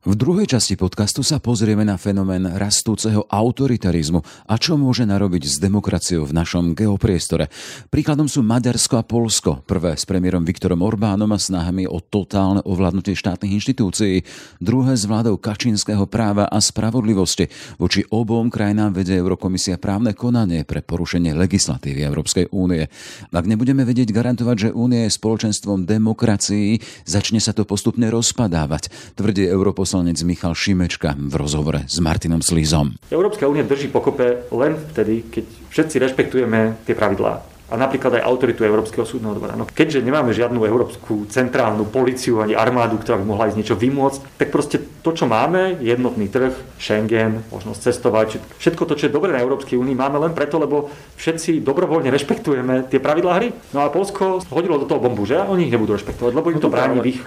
V 0.00 0.16
druhej 0.16 0.48
časti 0.48 0.80
podcastu 0.80 1.20
sa 1.20 1.44
pozrieme 1.44 1.84
na 1.84 2.00
fenomén 2.00 2.40
rastúceho 2.40 3.28
autoritarizmu 3.28 4.48
a 4.48 4.56
čo 4.56 4.80
môže 4.80 5.04
narobiť 5.04 5.44
s 5.44 5.60
demokraciou 5.60 6.24
v 6.24 6.32
našom 6.40 6.72
geopriestore. 6.72 7.52
Príkladom 7.92 8.24
sú 8.24 8.40
Maďarsko 8.40 8.96
a 8.96 9.04
Polsko. 9.04 9.60
Prvé 9.68 10.00
s 10.00 10.08
premiérom 10.08 10.40
Viktorom 10.40 10.80
Orbánom 10.80 11.28
a 11.28 11.36
snahami 11.36 11.84
o 11.84 12.00
totálne 12.00 12.64
ovládnutie 12.64 13.12
štátnych 13.12 13.60
inštitúcií. 13.60 14.24
Druhé 14.56 14.96
s 14.96 15.04
vládou 15.04 15.36
kačínskeho 15.36 16.08
práva 16.08 16.48
a 16.48 16.64
spravodlivosti. 16.64 17.52
Voči 17.76 18.00
obom 18.08 18.48
krajinám 18.48 18.96
vedie 18.96 19.20
Eurokomisia 19.20 19.76
právne 19.76 20.16
konanie 20.16 20.64
pre 20.64 20.80
porušenie 20.80 21.36
legislatívy 21.36 22.00
Európskej 22.08 22.48
únie. 22.56 22.88
Ak 23.36 23.44
nebudeme 23.44 23.84
vedieť 23.84 24.16
garantovať, 24.16 24.56
že 24.56 24.68
únie 24.72 25.04
je 25.04 25.12
spoločenstvom 25.12 25.84
demokracií, 25.84 26.80
začne 27.04 27.36
sa 27.36 27.52
to 27.52 27.68
postupne 27.68 28.08
rozpadávať, 28.08 28.88
tvrdí 29.20 29.44
Europos 29.44 29.89
poslanec 29.90 30.22
Michal 30.22 30.54
Šimečka 30.54 31.18
v 31.18 31.34
rozhovore 31.34 31.82
s 31.90 31.98
Martinom 31.98 32.38
Slízom. 32.38 32.94
Európska 33.10 33.50
únia 33.50 33.66
drží 33.66 33.90
pokope 33.90 34.46
len 34.54 34.78
vtedy, 34.78 35.26
keď 35.26 35.44
všetci 35.66 35.96
rešpektujeme 35.98 36.78
tie 36.86 36.94
pravidlá 36.94 37.42
a 37.70 37.74
napríklad 37.78 38.18
aj 38.18 38.26
autoritu 38.26 38.66
Európskeho 38.66 39.06
súdneho 39.06 39.38
dvora. 39.38 39.54
No, 39.54 39.64
keďže 39.64 40.02
nemáme 40.02 40.34
žiadnu 40.34 40.66
európsku 40.66 41.30
centrálnu 41.30 41.86
policiu 41.86 42.42
ani 42.42 42.58
armádu, 42.58 42.98
ktorá 42.98 43.16
by 43.22 43.24
mohla 43.24 43.46
ísť 43.46 43.58
niečo 43.62 43.76
vymôcť, 43.78 44.20
tak 44.36 44.50
proste 44.50 44.82
to, 45.00 45.14
čo 45.14 45.30
máme, 45.30 45.78
jednotný 45.78 46.26
trh, 46.26 46.52
Schengen, 46.76 47.46
možnosť 47.48 47.80
cestovať, 47.80 48.28
všetko 48.58 48.82
to, 48.84 48.94
čo 48.98 49.06
je 49.08 49.14
dobré 49.14 49.30
na 49.30 49.40
Európskej 49.40 49.78
únii, 49.78 49.94
máme 49.94 50.18
len 50.18 50.34
preto, 50.34 50.58
lebo 50.58 50.90
všetci 51.16 51.62
dobrovoľne 51.62 52.10
rešpektujeme 52.10 52.90
tie 52.90 52.98
pravidlá 52.98 53.32
hry. 53.38 53.48
No 53.72 53.86
a 53.86 53.88
Polsko 53.88 54.42
hodilo 54.50 54.76
do 54.76 54.90
toho 54.90 55.00
bombu, 55.00 55.24
že 55.24 55.38
oni 55.38 55.70
ich 55.70 55.72
nebudú 55.72 55.94
rešpektovať, 55.96 56.32
lebo 56.34 56.50
im 56.52 56.60
to 56.60 56.68
bráni 56.68 56.98
v 57.00 57.16
ich 57.16 57.20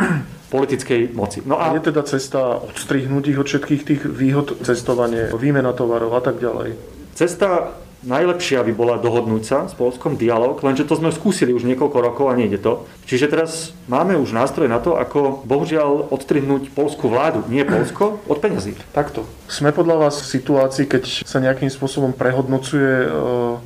politickej 0.53 1.17
moci. 1.17 1.41
No 1.47 1.57
a... 1.57 1.73
Je 1.73 1.81
teda 1.81 2.05
cesta 2.05 2.61
odstrihnúť 2.61 3.23
ich 3.33 3.39
od 3.39 3.47
všetkých 3.49 3.81
tých 3.81 4.01
výhod 4.05 4.61
cestovanie, 4.61 5.33
výmena 5.33 5.73
tovarov 5.73 6.13
a 6.13 6.21
tak 6.21 6.37
ďalej. 6.37 6.77
Cesta 7.17 7.73
najlepšia 8.03 8.63
by 8.63 8.73
bola 8.75 8.95
dohodnúť 8.99 9.43
sa 9.43 9.57
s 9.67 9.73
Polskom 9.73 10.19
dialog, 10.19 10.59
lenže 10.59 10.87
to 10.87 10.95
sme 10.95 11.11
skúsili 11.11 11.55
už 11.55 11.67
niekoľko 11.67 11.97
rokov 11.99 12.25
a 12.31 12.37
nejde 12.37 12.59
to. 12.59 12.87
Čiže 13.07 13.31
teraz 13.31 13.51
máme 13.91 14.15
už 14.19 14.35
nástroj 14.35 14.67
na 14.67 14.79
to, 14.79 14.95
ako 14.95 15.43
bohužiaľ 15.43 16.11
odstrihnúť 16.11 16.71
polskú 16.71 17.11
vládu, 17.11 17.43
nie 17.51 17.63
Polsko, 17.67 18.19
od 18.27 18.37
peňazí. 18.39 18.75
Takto. 18.95 19.27
Sme 19.53 19.69
podľa 19.69 20.09
vás 20.09 20.17
v 20.17 20.33
situácii, 20.33 20.89
keď 20.89 21.03
sa 21.29 21.37
nejakým 21.37 21.69
spôsobom 21.69 22.17
prehodnocuje 22.17 23.05
e, 23.05 23.07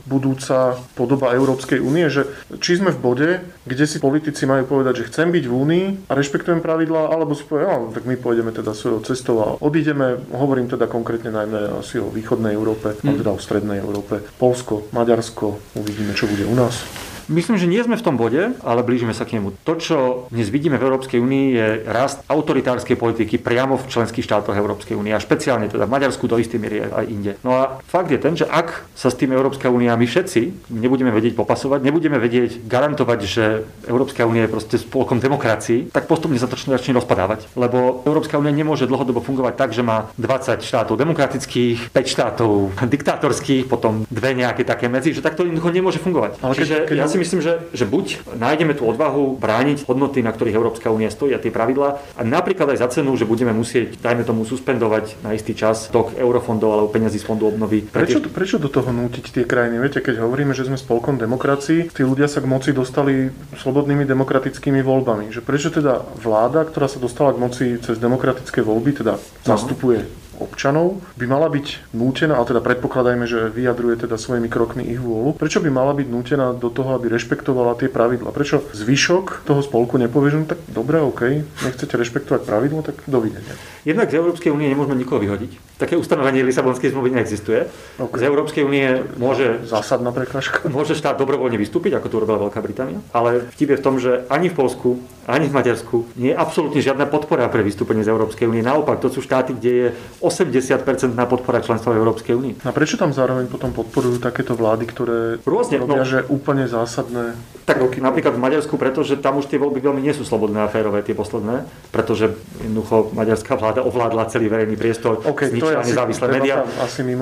budúca 0.04 0.76
podoba 1.00 1.32
Európskej 1.32 1.80
únie, 1.80 2.12
že 2.12 2.28
či 2.60 2.76
sme 2.76 2.91
v 2.91 3.00
bode, 3.00 3.30
kde 3.63 3.88
si 3.88 4.04
politici 4.04 4.43
majú 4.43 4.67
povedať, 4.67 5.00
že 5.00 5.08
chcem 5.08 5.32
byť 5.32 5.47
v 5.47 5.54
únii 5.56 5.86
a 6.12 6.19
rešpektujem 6.19 6.60
pravidlá, 6.60 7.08
alebo 7.08 7.32
si 7.39 7.47
povedať, 7.47 7.71
no, 7.71 7.95
tak 7.95 8.04
my 8.04 8.19
pôjdeme 8.19 8.52
teda 8.52 8.76
svojou 8.76 9.00
cestou 9.08 9.36
a 9.39 9.47
odídeme, 9.63 10.19
hovorím 10.36 10.67
teda 10.67 10.91
konkrétne 10.91 11.32
najmä 11.32 11.80
asi 11.80 12.04
o 12.04 12.12
východnej 12.12 12.52
Európe, 12.52 12.91
hmm. 12.91 13.23
teda 13.23 13.32
o 13.32 13.39
strednej 13.39 13.80
Európe 13.80 14.19
Polsko, 14.36 14.91
Maďarsko, 14.91 15.80
uvidíme, 15.80 16.12
čo 16.12 16.28
bude 16.28 16.43
u 16.43 16.56
nás. 16.60 17.07
Myslím, 17.28 17.60
že 17.60 17.68
nie 17.68 17.84
sme 17.84 18.00
v 18.00 18.06
tom 18.08 18.16
bode, 18.16 18.56
ale 18.63 18.88
blížime 18.88 19.12
sa 19.12 19.28
k 19.28 19.36
nemu. 19.36 19.52
To, 19.68 19.76
čo 19.76 19.98
dnes 20.32 20.48
vidíme 20.48 20.80
v 20.80 20.88
Európskej 20.88 21.20
únii, 21.20 21.46
je 21.52 21.68
rast 21.84 22.24
autoritárskej 22.32 22.96
politiky 22.96 23.36
priamo 23.36 23.76
v 23.76 23.84
členských 23.92 24.24
štátoch 24.24 24.56
Európskej 24.56 24.96
únie 24.96 25.12
a 25.12 25.20
špeciálne 25.20 25.68
teda 25.68 25.84
v 25.84 25.92
Maďarsku 25.92 26.24
do 26.24 26.40
istej 26.40 26.56
miery 26.56 26.88
aj 26.88 27.06
inde. 27.12 27.36
No 27.44 27.60
a 27.60 27.84
fakt 27.84 28.16
je 28.16 28.20
ten, 28.24 28.40
že 28.40 28.48
ak 28.48 28.88
sa 28.96 29.12
s 29.12 29.20
tým 29.20 29.36
Európska 29.36 29.68
únia 29.68 30.00
my 30.00 30.08
všetci 30.08 30.72
nebudeme 30.72 31.12
vedieť 31.12 31.36
popasovať, 31.36 31.84
nebudeme 31.84 32.16
vedieť 32.16 32.63
garantovať, 32.63 33.20
že 33.28 33.68
Európska 33.92 34.24
únia 34.24 34.48
je 34.48 34.54
proste 34.56 34.76
spolkom 34.80 35.20
demokracií, 35.20 35.92
tak 35.92 36.08
postupne 36.08 36.40
sa 36.40 36.48
to 36.48 36.56
začne 36.56 36.96
rozpadávať. 36.96 37.52
Lebo 37.60 38.08
Európska 38.08 38.40
únia 38.40 38.56
nemôže 38.56 38.88
dlhodobo 38.88 39.20
fungovať 39.20 39.54
tak, 39.60 39.76
že 39.76 39.84
má 39.84 40.08
20 40.16 40.63
štátov 40.63 40.96
demokratických, 40.96 41.92
5 41.92 42.08
štátov 42.08 42.72
diktátorských, 42.88 43.68
potom 43.68 44.08
dve 44.08 44.32
nejaké 44.32 44.63
také 44.63 44.88
medzi, 44.88 45.12
že 45.12 45.20
takto 45.20 45.44
jednoducho 45.44 45.76
nemôže 45.76 46.00
fungovať. 46.00 46.40
Ale 46.40 46.56
Čiže 46.56 46.76
keď, 46.88 46.88
keď... 46.88 46.98
ja 47.04 47.08
si 47.12 47.16
si 47.17 47.25
myslím, 47.25 47.41
že, 47.41 47.53
že 47.73 47.89
buď 47.89 48.38
nájdeme 48.38 48.77
tú 48.77 48.86
odvahu 48.86 49.41
brániť 49.41 49.89
hodnoty, 49.89 50.21
na 50.21 50.30
ktorých 50.30 50.53
Európska 50.53 50.93
únia 50.93 51.10
stojí 51.10 51.34
a 51.34 51.41
tie 51.41 51.49
pravidlá 51.49 51.97
a 52.13 52.21
napríklad 52.21 52.77
aj 52.77 52.86
za 52.86 53.01
cenu, 53.01 53.17
že 53.17 53.25
budeme 53.25 53.58
musieť, 53.58 53.97
dajme 53.97 54.21
tomu, 54.21 54.45
suspendovať 54.45 55.25
na 55.25 55.34
istý 55.34 55.58
čas 55.58 55.89
tok 55.89 56.13
eurofondov 56.13 56.69
alebo 56.69 56.93
peniazy 56.93 57.17
z 57.17 57.25
fondu 57.25 57.49
obnovy. 57.49 57.89
Prečo, 57.89 58.21
tie... 58.21 58.30
prečo 58.30 58.62
do 58.62 58.69
toho 58.69 58.93
nútiť 58.93 59.34
tie 59.34 59.43
krajiny? 59.49 59.82
Viete, 59.82 60.06
keď 60.06 60.21
hovoríme, 60.21 60.53
že 60.53 60.69
sme 60.69 60.77
spolkom 60.77 61.17
demokracií, 61.17 61.89
tí 61.89 62.06
ľudia 62.06 62.30
sa 62.30 62.38
k 62.38 62.45
moci 62.45 62.69
dostali 62.69 63.34
slobodnými 63.58 64.06
demokratickými 64.06 64.86
voľbami. 64.86 65.34
Že 65.34 65.41
prečo 65.41 65.73
teda 65.73 66.06
vláda, 66.21 66.69
ktorá 66.69 66.86
sa 66.86 67.01
dostala 67.01 67.34
k 67.34 67.41
moci 67.41 67.65
cez 67.82 67.97
demokratické 67.97 68.62
voľby, 68.62 69.01
teda 69.01 69.17
zastupuje 69.41 70.06
občanov 70.39 71.02
by 71.17 71.26
mala 71.26 71.50
byť 71.50 71.93
nútená, 71.93 72.38
ale 72.38 72.50
teda 72.50 72.62
predpokladajme, 72.62 73.26
že 73.26 73.50
vyjadruje 73.52 74.08
teda 74.08 74.15
svojimi 74.15 74.47
krokmi 74.47 74.86
ich 74.88 75.02
vôľu, 75.02 75.38
prečo 75.38 75.60
by 75.60 75.69
mala 75.69 75.93
byť 75.97 76.08
nútená 76.08 76.54
do 76.56 76.69
toho, 76.71 76.95
aby 76.97 77.12
rešpektovala 77.12 77.78
tie 77.78 77.89
pravidla? 77.89 78.34
Prečo 78.34 78.63
zvyšok 78.73 79.43
toho 79.45 79.62
spolku 79.62 79.97
nepovie, 79.97 80.34
že 80.34 80.39
no 80.41 80.45
tak 80.47 80.60
dobre, 80.69 81.02
OK, 81.02 81.21
nechcete 81.65 81.93
rešpektovať 81.97 82.41
pravidla, 82.45 82.82
tak 82.86 83.02
dovidenia. 83.10 83.54
Jednak 83.88 84.12
z 84.12 84.19
Európskej 84.19 84.52
únie 84.52 84.67
nemôžeme 84.67 85.00
nikoho 85.00 85.23
vyhodiť. 85.23 85.80
Také 85.80 85.95
ustanovenie 85.95 86.43
Lisabonskej 86.43 86.91
zmluvy 86.91 87.15
neexistuje. 87.15 87.71
Okay. 87.95 88.19
Z 88.19 88.23
Európskej 88.28 88.63
únie 88.67 89.06
môže... 89.15 89.63
Zásadná 89.63 90.12
prekážka. 90.12 90.67
Môže 90.67 90.97
štát 90.97 91.15
dobrovoľne 91.15 91.56
vystúpiť, 91.56 91.95
ako 91.95 92.08
to 92.12 92.17
urobila 92.19 92.50
Veľká 92.50 92.60
Británia. 92.60 93.00
Ale 93.15 93.47
vtip 93.56 93.71
je 93.71 93.80
v 93.80 93.86
tom, 93.86 93.95
že 93.95 94.28
ani 94.28 94.52
v 94.52 94.58
Polsku, 94.60 95.00
ani 95.28 95.52
v 95.52 95.54
Maďarsku 95.60 96.16
nie 96.16 96.32
je 96.32 96.40
absolútne 96.40 96.80
žiadna 96.80 97.04
podpora 97.12 97.52
pre 97.52 97.60
vystúpenie 97.60 98.02
z 98.02 98.16
Európskej 98.16 98.48
únie. 98.48 98.63
Naopak, 98.63 99.04
to 99.04 99.12
sú 99.12 99.20
štáty, 99.20 99.52
kde 99.52 99.72
je 99.72 99.88
80% 100.24 101.12
na 101.12 101.28
podpora 101.28 101.60
členstva 101.60 101.92
v 101.92 102.00
Európskej 102.00 102.34
únii. 102.34 102.54
A 102.63 102.72
prečo 102.72 102.96
tam 102.96 103.12
zároveň 103.12 103.52
potom 103.52 103.76
podporujú 103.76 104.24
takéto 104.24 104.56
vlády, 104.56 104.88
ktoré 104.88 105.20
Rôzne, 105.44 105.84
robia, 105.84 106.02
no, 106.02 106.08
že 106.08 106.24
úplne 106.32 106.72
zásadné 106.72 107.36
tak 107.68 107.84
roky? 107.84 108.00
Napríklad 108.00 108.40
v 108.40 108.42
Maďarsku, 108.48 108.80
pretože 108.80 109.20
tam 109.20 109.44
už 109.44 109.52
tie 109.52 109.60
voľby 109.60 109.84
veľmi 109.84 110.00
nie 110.00 110.16
sú 110.16 110.24
slobodné 110.24 110.63
a 110.63 110.72
férové, 110.72 111.04
tie 111.04 111.12
posledné, 111.12 111.68
pretože 111.92 112.32
jednoducho 112.63 113.12
maďarská 113.12 113.60
vláda 113.60 113.84
ovládla 113.84 114.32
celý 114.32 114.48
verejný 114.48 114.80
priestor, 114.80 115.20
okay, 115.28 115.52
zničila 115.52 115.84
nezávislé 115.84 116.26
médiá, 116.32 116.63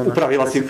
upravila 0.05 0.45
si, 0.45 0.61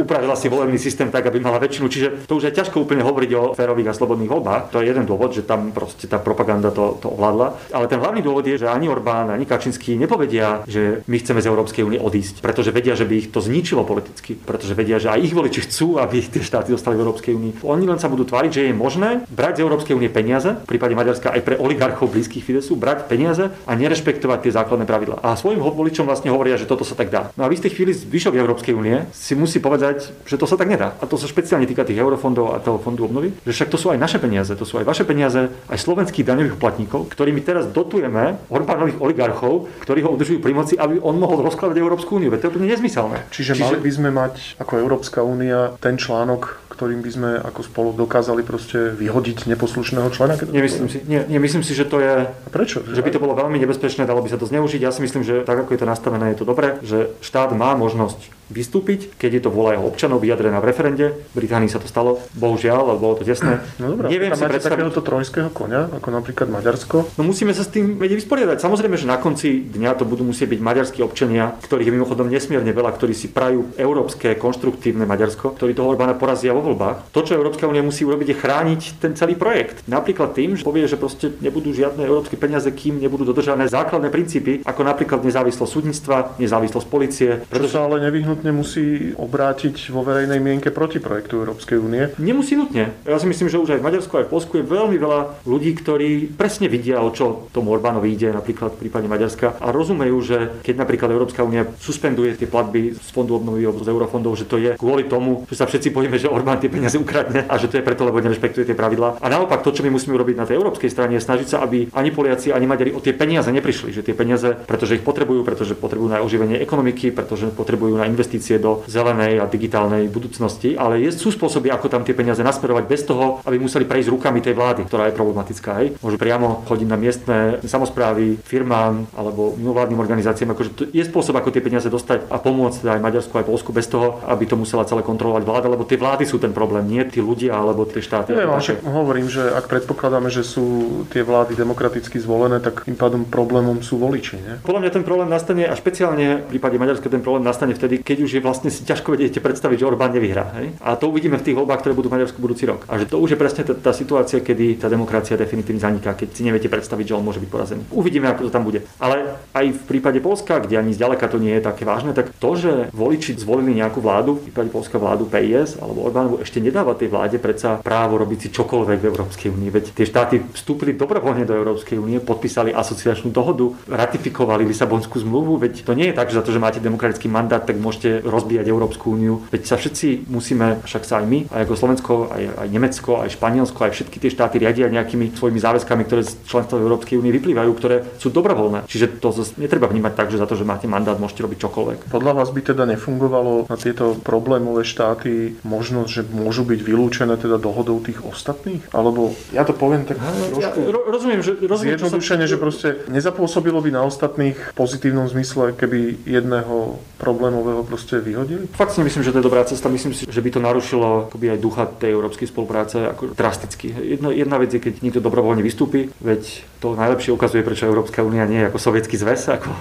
upravila 0.00 0.32
si 0.32 0.48
volebný 0.48 0.80
systém 0.80 1.12
tak, 1.12 1.28
aby 1.28 1.44
mala 1.44 1.60
väčšinu. 1.60 1.92
Čiže 1.92 2.08
to 2.24 2.40
už 2.40 2.48
je 2.48 2.56
ťažko 2.56 2.80
úplne 2.80 3.04
hovoriť 3.04 3.30
o 3.36 3.42
férových 3.52 3.92
a 3.92 3.98
slobodných 4.00 4.32
voľbách. 4.32 4.72
To 4.72 4.80
je 4.80 4.88
jeden 4.88 5.04
dôvod, 5.04 5.36
že 5.36 5.44
tam 5.44 5.76
proste 5.76 6.08
tá 6.08 6.16
propaganda 6.16 6.72
to, 6.78 6.84
to 7.02 7.06
ovládla. 7.10 7.74
Ale 7.74 7.90
ten 7.90 7.98
hlavný 7.98 8.22
dôvod 8.22 8.46
je, 8.46 8.62
že 8.62 8.70
ani 8.70 8.86
Orbán, 8.86 9.34
ani 9.34 9.42
Kačinský 9.42 9.98
nepovedia, 9.98 10.62
že 10.70 11.02
my 11.10 11.18
chceme 11.18 11.42
z 11.42 11.50
Európskej 11.50 11.82
únie 11.82 11.98
odísť, 11.98 12.38
pretože 12.38 12.70
vedia, 12.70 12.94
že 12.94 13.02
by 13.02 13.14
ich 13.18 13.28
to 13.34 13.42
zničilo 13.42 13.82
politicky, 13.82 14.38
pretože 14.38 14.78
vedia, 14.78 15.02
že 15.02 15.10
aj 15.10 15.18
ich 15.18 15.34
voliči 15.34 15.66
chcú, 15.66 15.98
aby 15.98 16.22
tie 16.22 16.46
štáty 16.46 16.70
dostali 16.70 16.94
v 16.94 17.02
Európskej 17.02 17.34
únii. 17.34 17.52
Oni 17.66 17.84
len 17.90 17.98
sa 17.98 18.06
budú 18.06 18.22
tváriť, 18.22 18.50
že 18.54 18.62
je 18.70 18.74
možné 18.76 19.26
brať 19.26 19.58
z 19.58 19.62
Európskej 19.66 19.98
únie 19.98 20.06
peniaze, 20.06 20.54
v 20.54 20.70
prípade 20.70 20.94
Maďarska 20.94 21.34
aj 21.34 21.42
pre 21.42 21.54
oligarchov 21.58 22.14
blízkych 22.14 22.46
Fidesu, 22.46 22.78
brať 22.78 23.10
peniaze 23.10 23.50
a 23.66 23.72
nerešpektovať 23.74 24.46
tie 24.46 24.52
základné 24.54 24.86
pravidlá. 24.86 25.18
A 25.26 25.34
svojim 25.34 25.58
voličom 25.58 26.06
vlastne 26.06 26.30
hovoria, 26.30 26.60
že 26.60 26.68
toto 26.68 26.86
sa 26.86 26.94
tak 26.94 27.10
dá. 27.10 27.34
No 27.34 27.42
a 27.42 27.50
v 27.50 27.58
istej 27.58 27.74
chvíli 27.74 27.90
zvyšok 27.96 28.38
Európskej 28.38 28.76
únie 28.76 29.08
si 29.10 29.34
musí 29.34 29.58
povedať, 29.58 30.14
že 30.28 30.38
to 30.38 30.46
sa 30.46 30.54
tak 30.54 30.70
nedá. 30.70 30.94
A 31.02 31.08
to 31.08 31.18
sa 31.18 31.26
špeciálne 31.26 31.66
týka 31.66 31.82
tých 31.82 31.98
eurofondov 31.98 32.54
a 32.54 32.62
toho 32.62 32.78
fondu 32.78 33.08
obnovy, 33.08 33.34
že 33.42 33.52
však 33.56 33.72
to 33.72 33.80
sú 33.80 33.90
aj 33.90 33.98
naše 33.98 34.18
peniaze, 34.20 34.52
to 34.54 34.68
sú 34.68 34.78
aj 34.78 34.86
vaše 34.86 35.08
peniaze, 35.08 35.48
aj 35.72 35.78
slovenských 35.80 36.28
daňových 36.28 36.60
platníkov, 36.68 37.08
ktorými 37.08 37.40
teraz 37.40 37.64
dotujeme 37.72 38.36
Orbánových 38.52 39.00
oligarchov, 39.00 39.72
ktorí 39.80 40.04
ho 40.04 40.12
udržujú 40.12 40.44
pri 40.44 40.52
moci, 40.52 40.76
aby 40.76 41.00
on 41.00 41.16
mohol 41.16 41.40
rozkladať 41.40 41.80
Európsku 41.80 42.20
úniu. 42.20 42.28
To 42.28 42.44
je 42.44 42.52
úplne 42.52 42.68
nezmyselné. 42.68 43.24
Čiže, 43.32 43.56
Čiže 43.56 43.64
mali 43.64 43.78
by 43.80 43.90
sme 43.90 44.08
mať 44.12 44.34
ako 44.60 44.72
Európska 44.76 45.24
únia 45.24 45.72
ten 45.80 45.96
článok, 45.96 46.68
ktorým 46.76 47.00
by 47.00 47.10
sme 47.10 47.30
ako 47.40 47.60
spolu 47.64 47.90
dokázali 47.96 48.44
proste 48.44 48.92
vyhodiť 48.94 49.48
neposlušného 49.48 50.12
člena? 50.12 50.36
Keď 50.36 50.52
nemyslím, 50.52 50.86
si, 50.92 51.02
nie, 51.08 51.24
nemyslím 51.26 51.64
si, 51.64 51.72
že 51.74 51.88
to 51.88 51.98
je... 51.98 52.28
A 52.28 52.48
prečo? 52.52 52.84
Že 52.84 53.02
by 53.02 53.10
to 53.10 53.18
bolo 53.18 53.34
veľmi 53.34 53.58
nebezpečné, 53.58 54.04
dalo 54.04 54.20
by 54.20 54.30
sa 54.30 54.38
to 54.38 54.46
zneužiť. 54.46 54.84
Ja 54.84 54.92
si 54.92 55.00
myslím, 55.02 55.24
že 55.24 55.42
tak, 55.42 55.58
ako 55.58 55.74
je 55.74 55.80
to 55.80 55.88
nastavené, 55.88 56.36
je 56.36 56.38
to 56.38 56.46
dobré, 56.46 56.78
že 56.86 57.10
štát 57.24 57.50
má 57.56 57.74
možnosť 57.74 58.38
vystúpiť, 58.48 59.12
keď 59.20 59.30
je 59.38 59.42
to 59.44 59.50
vola 59.52 59.76
jeho 59.76 59.84
občanov 59.84 60.24
vyjadrená 60.24 60.62
v 60.64 60.68
referende. 60.72 61.06
V 61.12 61.34
Británii 61.36 61.68
sa 61.68 61.82
to 61.82 61.88
stalo, 61.90 62.16
bohužiaľ, 62.32 62.96
ale 62.96 63.00
bolo 63.00 63.20
to 63.20 63.24
tesné. 63.28 63.60
No 63.76 63.92
dobré, 63.92 64.08
Neviem 64.08 64.32
si 64.32 64.40
predstaviť... 64.40 64.72
takéhoto 64.72 65.00
trojského 65.04 65.50
konia, 65.52 65.90
ako 65.92 66.08
napríklad 66.08 66.48
Maďarsko? 66.58 67.14
No 67.14 67.22
musíme 67.22 67.54
sa 67.54 67.62
s 67.62 67.70
tým 67.70 67.96
vedieť 67.96 68.26
vysporiadať. 68.26 68.58
Samozrejme, 68.58 68.98
že 68.98 69.06
na 69.06 69.22
konci 69.22 69.62
dňa 69.62 69.94
to 69.94 70.04
budú 70.04 70.26
musieť 70.26 70.58
byť 70.58 70.60
maďarskí 70.60 71.00
občania, 71.06 71.54
ktorých 71.62 71.88
je 71.88 71.94
mimochodom 71.94 72.26
nesmierne 72.26 72.74
veľa, 72.74 72.98
ktorí 72.98 73.14
si 73.14 73.30
prajú 73.30 73.78
európske 73.78 74.34
konštruktívne 74.34 75.06
Maďarsko, 75.06 75.54
ktorí 75.54 75.72
toho 75.72 75.94
Orbána 75.94 76.18
porazia 76.18 76.50
vo 76.50 76.60
voľbách. 76.66 77.14
To, 77.14 77.22
čo 77.22 77.38
Európska 77.38 77.70
únia 77.70 77.86
musí 77.86 78.02
urobiť, 78.02 78.34
je 78.34 78.40
chrániť 78.42 78.80
ten 78.98 79.14
celý 79.14 79.38
projekt. 79.38 79.86
Napríklad 79.86 80.34
tým, 80.34 80.58
že 80.58 80.66
povie, 80.66 80.90
že 80.90 80.98
proste 80.98 81.32
nebudú 81.38 81.70
žiadne 81.70 82.02
európske 82.02 82.34
peniaze, 82.34 82.68
kým 82.74 82.98
nebudú 82.98 83.22
dodržané 83.22 83.70
základné 83.70 84.10
princípy, 84.10 84.66
ako 84.66 84.82
napríklad 84.82 85.22
nezávislosť 85.22 85.70
súdnictva, 85.70 86.16
nezávislosť 86.42 86.86
policie. 86.90 87.30
Pretože... 87.46 87.70
Čo 87.70 87.76
sa 87.78 87.86
ale 87.86 88.02
nevyhnutne 88.08 88.50
musí 88.50 89.12
obrátiť 89.14 89.92
vo 89.92 90.02
verejnej 90.02 90.40
mienke 90.40 90.72
proti 90.72 90.98
projektu 90.98 91.38
Európskej 91.44 91.78
únie. 91.78 92.10
Nemusí 92.16 92.56
nutne. 92.56 92.96
Ja 93.04 93.20
si 93.20 93.28
myslím, 93.28 93.52
že 93.52 93.60
už 93.60 93.76
aj 93.76 93.80
v 93.80 93.86
Maďarsku, 93.86 94.12
aj 94.18 94.26
v 94.26 94.32
Polsku 94.32 94.52
je 94.58 94.64
veľmi 94.64 94.96
veľa 94.96 95.44
ľudí, 95.44 95.76
ktorí 95.76 96.32
presne 96.38 96.70
vidia, 96.70 97.02
o 97.02 97.10
čo 97.10 97.50
tomu 97.50 97.74
Orbánovi 97.74 98.14
ide, 98.14 98.30
napríklad 98.30 98.78
v 98.78 98.86
prípade 98.86 99.10
Maďarska, 99.10 99.58
a 99.58 99.74
rozumejú, 99.74 100.16
že 100.22 100.36
keď 100.62 100.86
napríklad 100.86 101.10
Európska 101.10 101.42
únia 101.42 101.66
suspenduje 101.82 102.38
tie 102.38 102.46
platby 102.46 102.94
z 102.94 103.08
fondu 103.10 103.34
obnovy 103.34 103.66
alebo 103.66 103.82
z 103.82 103.90
eurofondov, 103.90 104.38
že 104.38 104.46
to 104.46 104.56
je 104.62 104.78
kvôli 104.78 105.10
tomu, 105.10 105.42
že 105.50 105.58
sa 105.58 105.66
všetci 105.66 105.90
bojíme, 105.90 106.14
že 106.14 106.30
Orbán 106.30 106.62
tie 106.62 106.70
peniaze 106.70 106.94
ukradne 106.94 107.42
a 107.50 107.54
že 107.58 107.66
to 107.66 107.82
je 107.82 107.84
preto, 107.84 108.06
lebo 108.06 108.22
nerešpektuje 108.22 108.70
tie 108.70 108.78
pravidlá. 108.78 109.18
A 109.18 109.26
naopak 109.26 109.66
to, 109.66 109.74
čo 109.74 109.82
my 109.82 109.90
musíme 109.90 110.14
robiť 110.14 110.38
na 110.38 110.46
tej 110.46 110.62
európskej 110.62 110.94
strane, 110.94 111.18
je 111.18 111.26
snažiť 111.26 111.48
sa, 111.50 111.66
aby 111.66 111.90
ani 111.90 112.14
Poliaci, 112.14 112.54
ani 112.54 112.70
Maďari 112.70 112.94
o 112.94 113.02
tie 113.02 113.10
peniaze 113.10 113.50
neprišli, 113.50 113.90
že 113.90 114.06
tie 114.06 114.14
peniaze, 114.14 114.54
pretože 114.54 114.94
ich 114.94 115.02
potrebujú, 115.02 115.42
pretože 115.42 115.74
potrebujú 115.74 116.14
na 116.14 116.22
oživenie 116.22 116.62
ekonomiky, 116.62 117.10
pretože 117.10 117.50
potrebujú 117.50 117.98
na 117.98 118.06
investície 118.06 118.62
do 118.62 118.86
zelenej 118.86 119.42
a 119.42 119.50
digitálnej 119.50 120.06
budúcnosti, 120.06 120.78
ale 120.78 121.02
je, 121.02 121.10
sú 121.16 121.34
spôsoby, 121.34 121.72
ako 121.74 121.90
tam 121.90 122.06
tie 122.06 122.14
peniaze 122.14 122.44
nasmerovať 122.44 122.84
bez 122.86 123.02
toho, 123.02 123.42
aby 123.42 123.56
museli 123.58 123.88
prejsť 123.88 124.12
rukami 124.12 124.38
tej 124.44 124.54
vlády, 124.54 124.86
ktorá 124.86 125.10
je 125.10 125.16
problematická. 125.16 125.82
Hej. 125.82 125.96
Môžu 125.98 126.20
priamo 126.28 126.60
chodiť 126.68 126.88
na 126.92 127.00
miestne 127.00 127.38
samozprávy, 127.64 128.36
firmám 128.44 129.08
alebo 129.16 129.56
mimovládnym 129.56 129.96
organizáciám. 129.96 130.52
Akože 130.52 130.70
to 130.76 130.84
je 130.92 131.00
spôsob, 131.00 131.40
ako 131.40 131.48
tie 131.48 131.64
peniaze 131.64 131.88
dostať 131.88 132.28
a 132.28 132.36
pomôcť 132.36 132.84
aj 132.84 133.00
Maďarsku, 133.00 133.32
aj 133.32 133.48
Polsku 133.48 133.72
bez 133.72 133.88
toho, 133.88 134.20
aby 134.28 134.44
to 134.44 134.60
musela 134.60 134.84
celé 134.84 135.00
kontrolovať 135.00 135.48
vláda, 135.48 135.72
lebo 135.72 135.88
tie 135.88 135.96
vlády 135.96 136.28
sú 136.28 136.36
ten 136.36 136.52
problém, 136.52 136.84
nie 136.84 137.00
tí 137.08 137.24
ľudia 137.24 137.56
alebo 137.56 137.88
tie 137.88 138.04
štáty. 138.04 138.36
Ja, 138.36 138.44
však 138.44 138.84
hovorím, 138.84 139.32
že 139.32 139.40
ak 139.56 139.72
predpokladáme, 139.72 140.28
že 140.28 140.44
sú 140.44 141.00
tie 141.08 141.24
vlády 141.24 141.56
demokraticky 141.56 142.20
zvolené, 142.20 142.60
tak 142.60 142.84
tým 142.84 143.00
pádom 143.00 143.24
problémom 143.24 143.80
sú 143.80 143.96
voliči. 143.96 144.36
Nie? 144.36 144.60
Podľa 144.60 144.84
mňa 144.84 144.90
ten 144.92 145.04
problém 145.08 145.32
nastane 145.32 145.64
a 145.64 145.72
špeciálne 145.72 146.44
v 146.44 146.58
prípade 146.60 146.76
Maďarska 146.76 147.08
ten 147.08 147.24
problém 147.24 147.48
nastane 147.48 147.72
vtedy, 147.72 148.04
keď 148.04 148.28
už 148.28 148.30
je 148.36 148.40
vlastne 148.44 148.68
si 148.68 148.84
ťažko 148.84 149.16
vedieť 149.16 149.40
predstaviť, 149.40 149.80
že 149.80 149.88
Orbán 149.88 150.12
nevyhrá. 150.12 150.52
Hej? 150.60 150.76
A 150.84 150.92
to 151.00 151.08
uvidíme 151.08 151.40
v 151.40 151.46
tých 151.48 151.56
voľbách, 151.56 151.80
ktoré 151.80 151.96
budú 151.96 152.12
v 152.12 152.20
Maďarsku 152.20 152.36
budúci 152.36 152.68
rok. 152.68 152.84
A 152.84 153.00
že 153.00 153.08
to 153.08 153.16
už 153.16 153.32
je 153.32 153.38
presne 153.40 153.64
tá, 153.64 153.72
tá 153.72 153.92
situácia, 153.96 154.44
kedy 154.44 154.82
tá 154.82 154.92
demokracia 154.92 155.38
definitívne 155.38 155.78
zaniká, 155.78 156.17
keď 156.18 156.28
si 156.34 156.42
neviete 156.42 156.66
predstaviť, 156.66 157.14
že 157.14 157.16
on 157.16 157.22
môže 157.22 157.38
byť 157.38 157.50
porazený. 157.50 157.82
Uvidíme, 157.94 158.26
ako 158.26 158.50
to 158.50 158.54
tam 158.54 158.66
bude. 158.66 158.82
Ale 158.98 159.38
aj 159.54 159.66
v 159.70 159.82
prípade 159.86 160.18
Polska, 160.18 160.58
kde 160.58 160.82
ani 160.82 160.90
zďaleka 160.90 161.30
to 161.30 161.38
nie 161.38 161.54
je 161.54 161.62
také 161.62 161.86
vážne, 161.86 162.10
tak 162.10 162.34
to, 162.34 162.50
že 162.58 162.90
voliči 162.90 163.38
zvolili 163.38 163.78
nejakú 163.78 164.02
vládu, 164.02 164.42
v 164.42 164.50
prípade 164.50 164.74
Polska 164.74 164.98
vládu 164.98 165.30
PIS 165.30 165.78
alebo 165.78 166.02
Orbánovu, 166.10 166.42
ešte 166.42 166.58
nedáva 166.58 166.98
tej 166.98 167.14
vláde 167.14 167.38
predsa 167.38 167.78
právo 167.78 168.18
robiť 168.18 168.38
si 168.42 168.48
čokoľvek 168.50 168.98
v 168.98 169.08
Európskej 169.14 169.48
únii. 169.54 169.70
Veď 169.70 169.84
tie 169.94 170.06
štáty 170.08 170.42
vstúpili 170.52 170.98
dobrovoľne 170.98 171.46
do 171.46 171.54
Európskej 171.54 172.00
únie, 172.00 172.18
podpísali 172.18 172.74
asociačnú 172.74 173.30
dohodu, 173.30 173.70
ratifikovali 173.86 174.66
Lisabonskú 174.66 175.22
zmluvu, 175.22 175.60
veď 175.62 175.86
to 175.86 175.92
nie 175.94 176.10
je 176.10 176.16
tak, 176.16 176.32
že 176.32 176.40
za 176.40 176.42
to, 176.42 176.50
že 176.50 176.62
máte 176.62 176.82
demokratický 176.82 177.30
mandát, 177.30 177.62
tak 177.62 177.78
môžete 177.78 178.24
rozbíjať 178.24 178.66
Európsku 178.66 179.12
úniu. 179.12 179.44
Veď 179.52 179.62
sa 179.68 179.76
všetci 179.76 180.26
musíme, 180.26 180.82
však 180.82 181.02
sa 181.04 181.20
aj 181.22 181.26
my, 181.28 181.38
aj 181.52 181.62
ako 181.68 181.74
Slovensko, 181.76 182.12
aj, 182.32 182.42
aj 182.64 182.68
Nemecko, 182.72 183.12
aj 183.20 183.34
Španielsko, 183.36 183.80
aj 183.84 183.92
všetky 183.94 184.16
tie 184.18 184.30
štáty 184.32 184.56
riadia 184.58 184.88
nejakými 184.88 185.36
svojimi 185.36 185.60
záväzkami, 185.60 186.02
ktoré 186.08 186.24
z 186.24 186.40
členstva 186.48 186.80
Európskej 186.80 187.20
únie 187.20 187.30
vyplývajú, 187.36 187.70
ktoré 187.76 187.96
sú 188.16 188.32
dobrovoľné. 188.32 188.88
Čiže 188.88 189.20
to 189.20 189.30
netreba 189.60 189.86
vnímať 189.86 190.12
tak, 190.16 190.28
že 190.32 190.40
za 190.40 190.48
to, 190.48 190.56
že 190.56 190.64
máte 190.64 190.88
mandát, 190.88 191.20
môžete 191.20 191.44
robiť 191.44 191.58
čokoľvek. 191.68 191.98
Podľa 192.08 192.32
vás 192.32 192.48
by 192.48 192.60
teda 192.64 192.88
nefungovalo 192.88 193.68
na 193.68 193.76
tieto 193.76 194.16
problémové 194.24 194.82
štáty 194.82 195.60
možnosť, 195.62 196.10
že 196.10 196.22
môžu 196.32 196.64
byť 196.64 196.80
vylúčené 196.80 197.36
teda 197.36 197.60
dohodou 197.60 198.00
tých 198.00 198.24
ostatných? 198.24 198.88
Alebo 198.90 199.36
ja 199.52 199.68
to 199.68 199.76
poviem 199.76 200.08
tak 200.08 200.16
trošku 200.18 200.80
ja, 200.80 200.92
rozumiem, 201.10 201.40
že, 201.44 201.52
rozumiem, 201.60 201.98
zjednodušene, 201.98 202.44
sa... 202.46 202.50
že 202.50 202.56
proste 202.56 202.88
nezapôsobilo 203.10 203.78
by 203.82 203.90
na 203.92 204.02
ostatných 204.06 204.56
v 204.56 204.76
pozitívnom 204.76 205.26
zmysle, 205.28 205.74
keby 205.74 206.24
jedného 206.24 207.02
problémového 207.18 207.82
proste 207.84 208.22
vyhodili? 208.22 208.70
Fakt 208.72 208.94
si 208.94 209.02
myslím, 209.02 209.22
že 209.26 209.34
to 209.34 209.38
je 209.42 209.48
dobrá 209.48 209.62
cesta. 209.66 209.90
Myslím 209.90 210.14
si, 210.14 210.24
že 210.28 210.40
by 210.40 210.50
to 210.54 210.60
narušilo 210.62 211.30
akoby 211.30 211.46
aj 211.54 211.58
ducha 211.58 211.84
tej 211.86 212.14
európskej 212.14 212.48
spolupráce 212.48 213.10
ako 213.10 213.34
drasticky. 213.34 213.90
Jedna, 213.90 214.30
jedna 214.30 214.56
vec 214.62 214.70
je, 214.70 214.80
keď 214.80 215.02
niekto 215.02 215.20
dobrovoľne 215.20 215.62
vystúpi, 215.64 215.97
veď 216.22 216.42
to 216.78 216.94
najlepšie 216.94 217.34
ukazuje, 217.34 217.66
prečo 217.66 217.90
Európska 217.90 218.22
únia 218.22 218.46
nie 218.46 218.62
je 218.62 218.68
ako 218.70 218.78
sovietský 218.78 219.18
zväz, 219.18 219.50
ako 219.50 219.74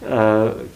E, 0.00 0.16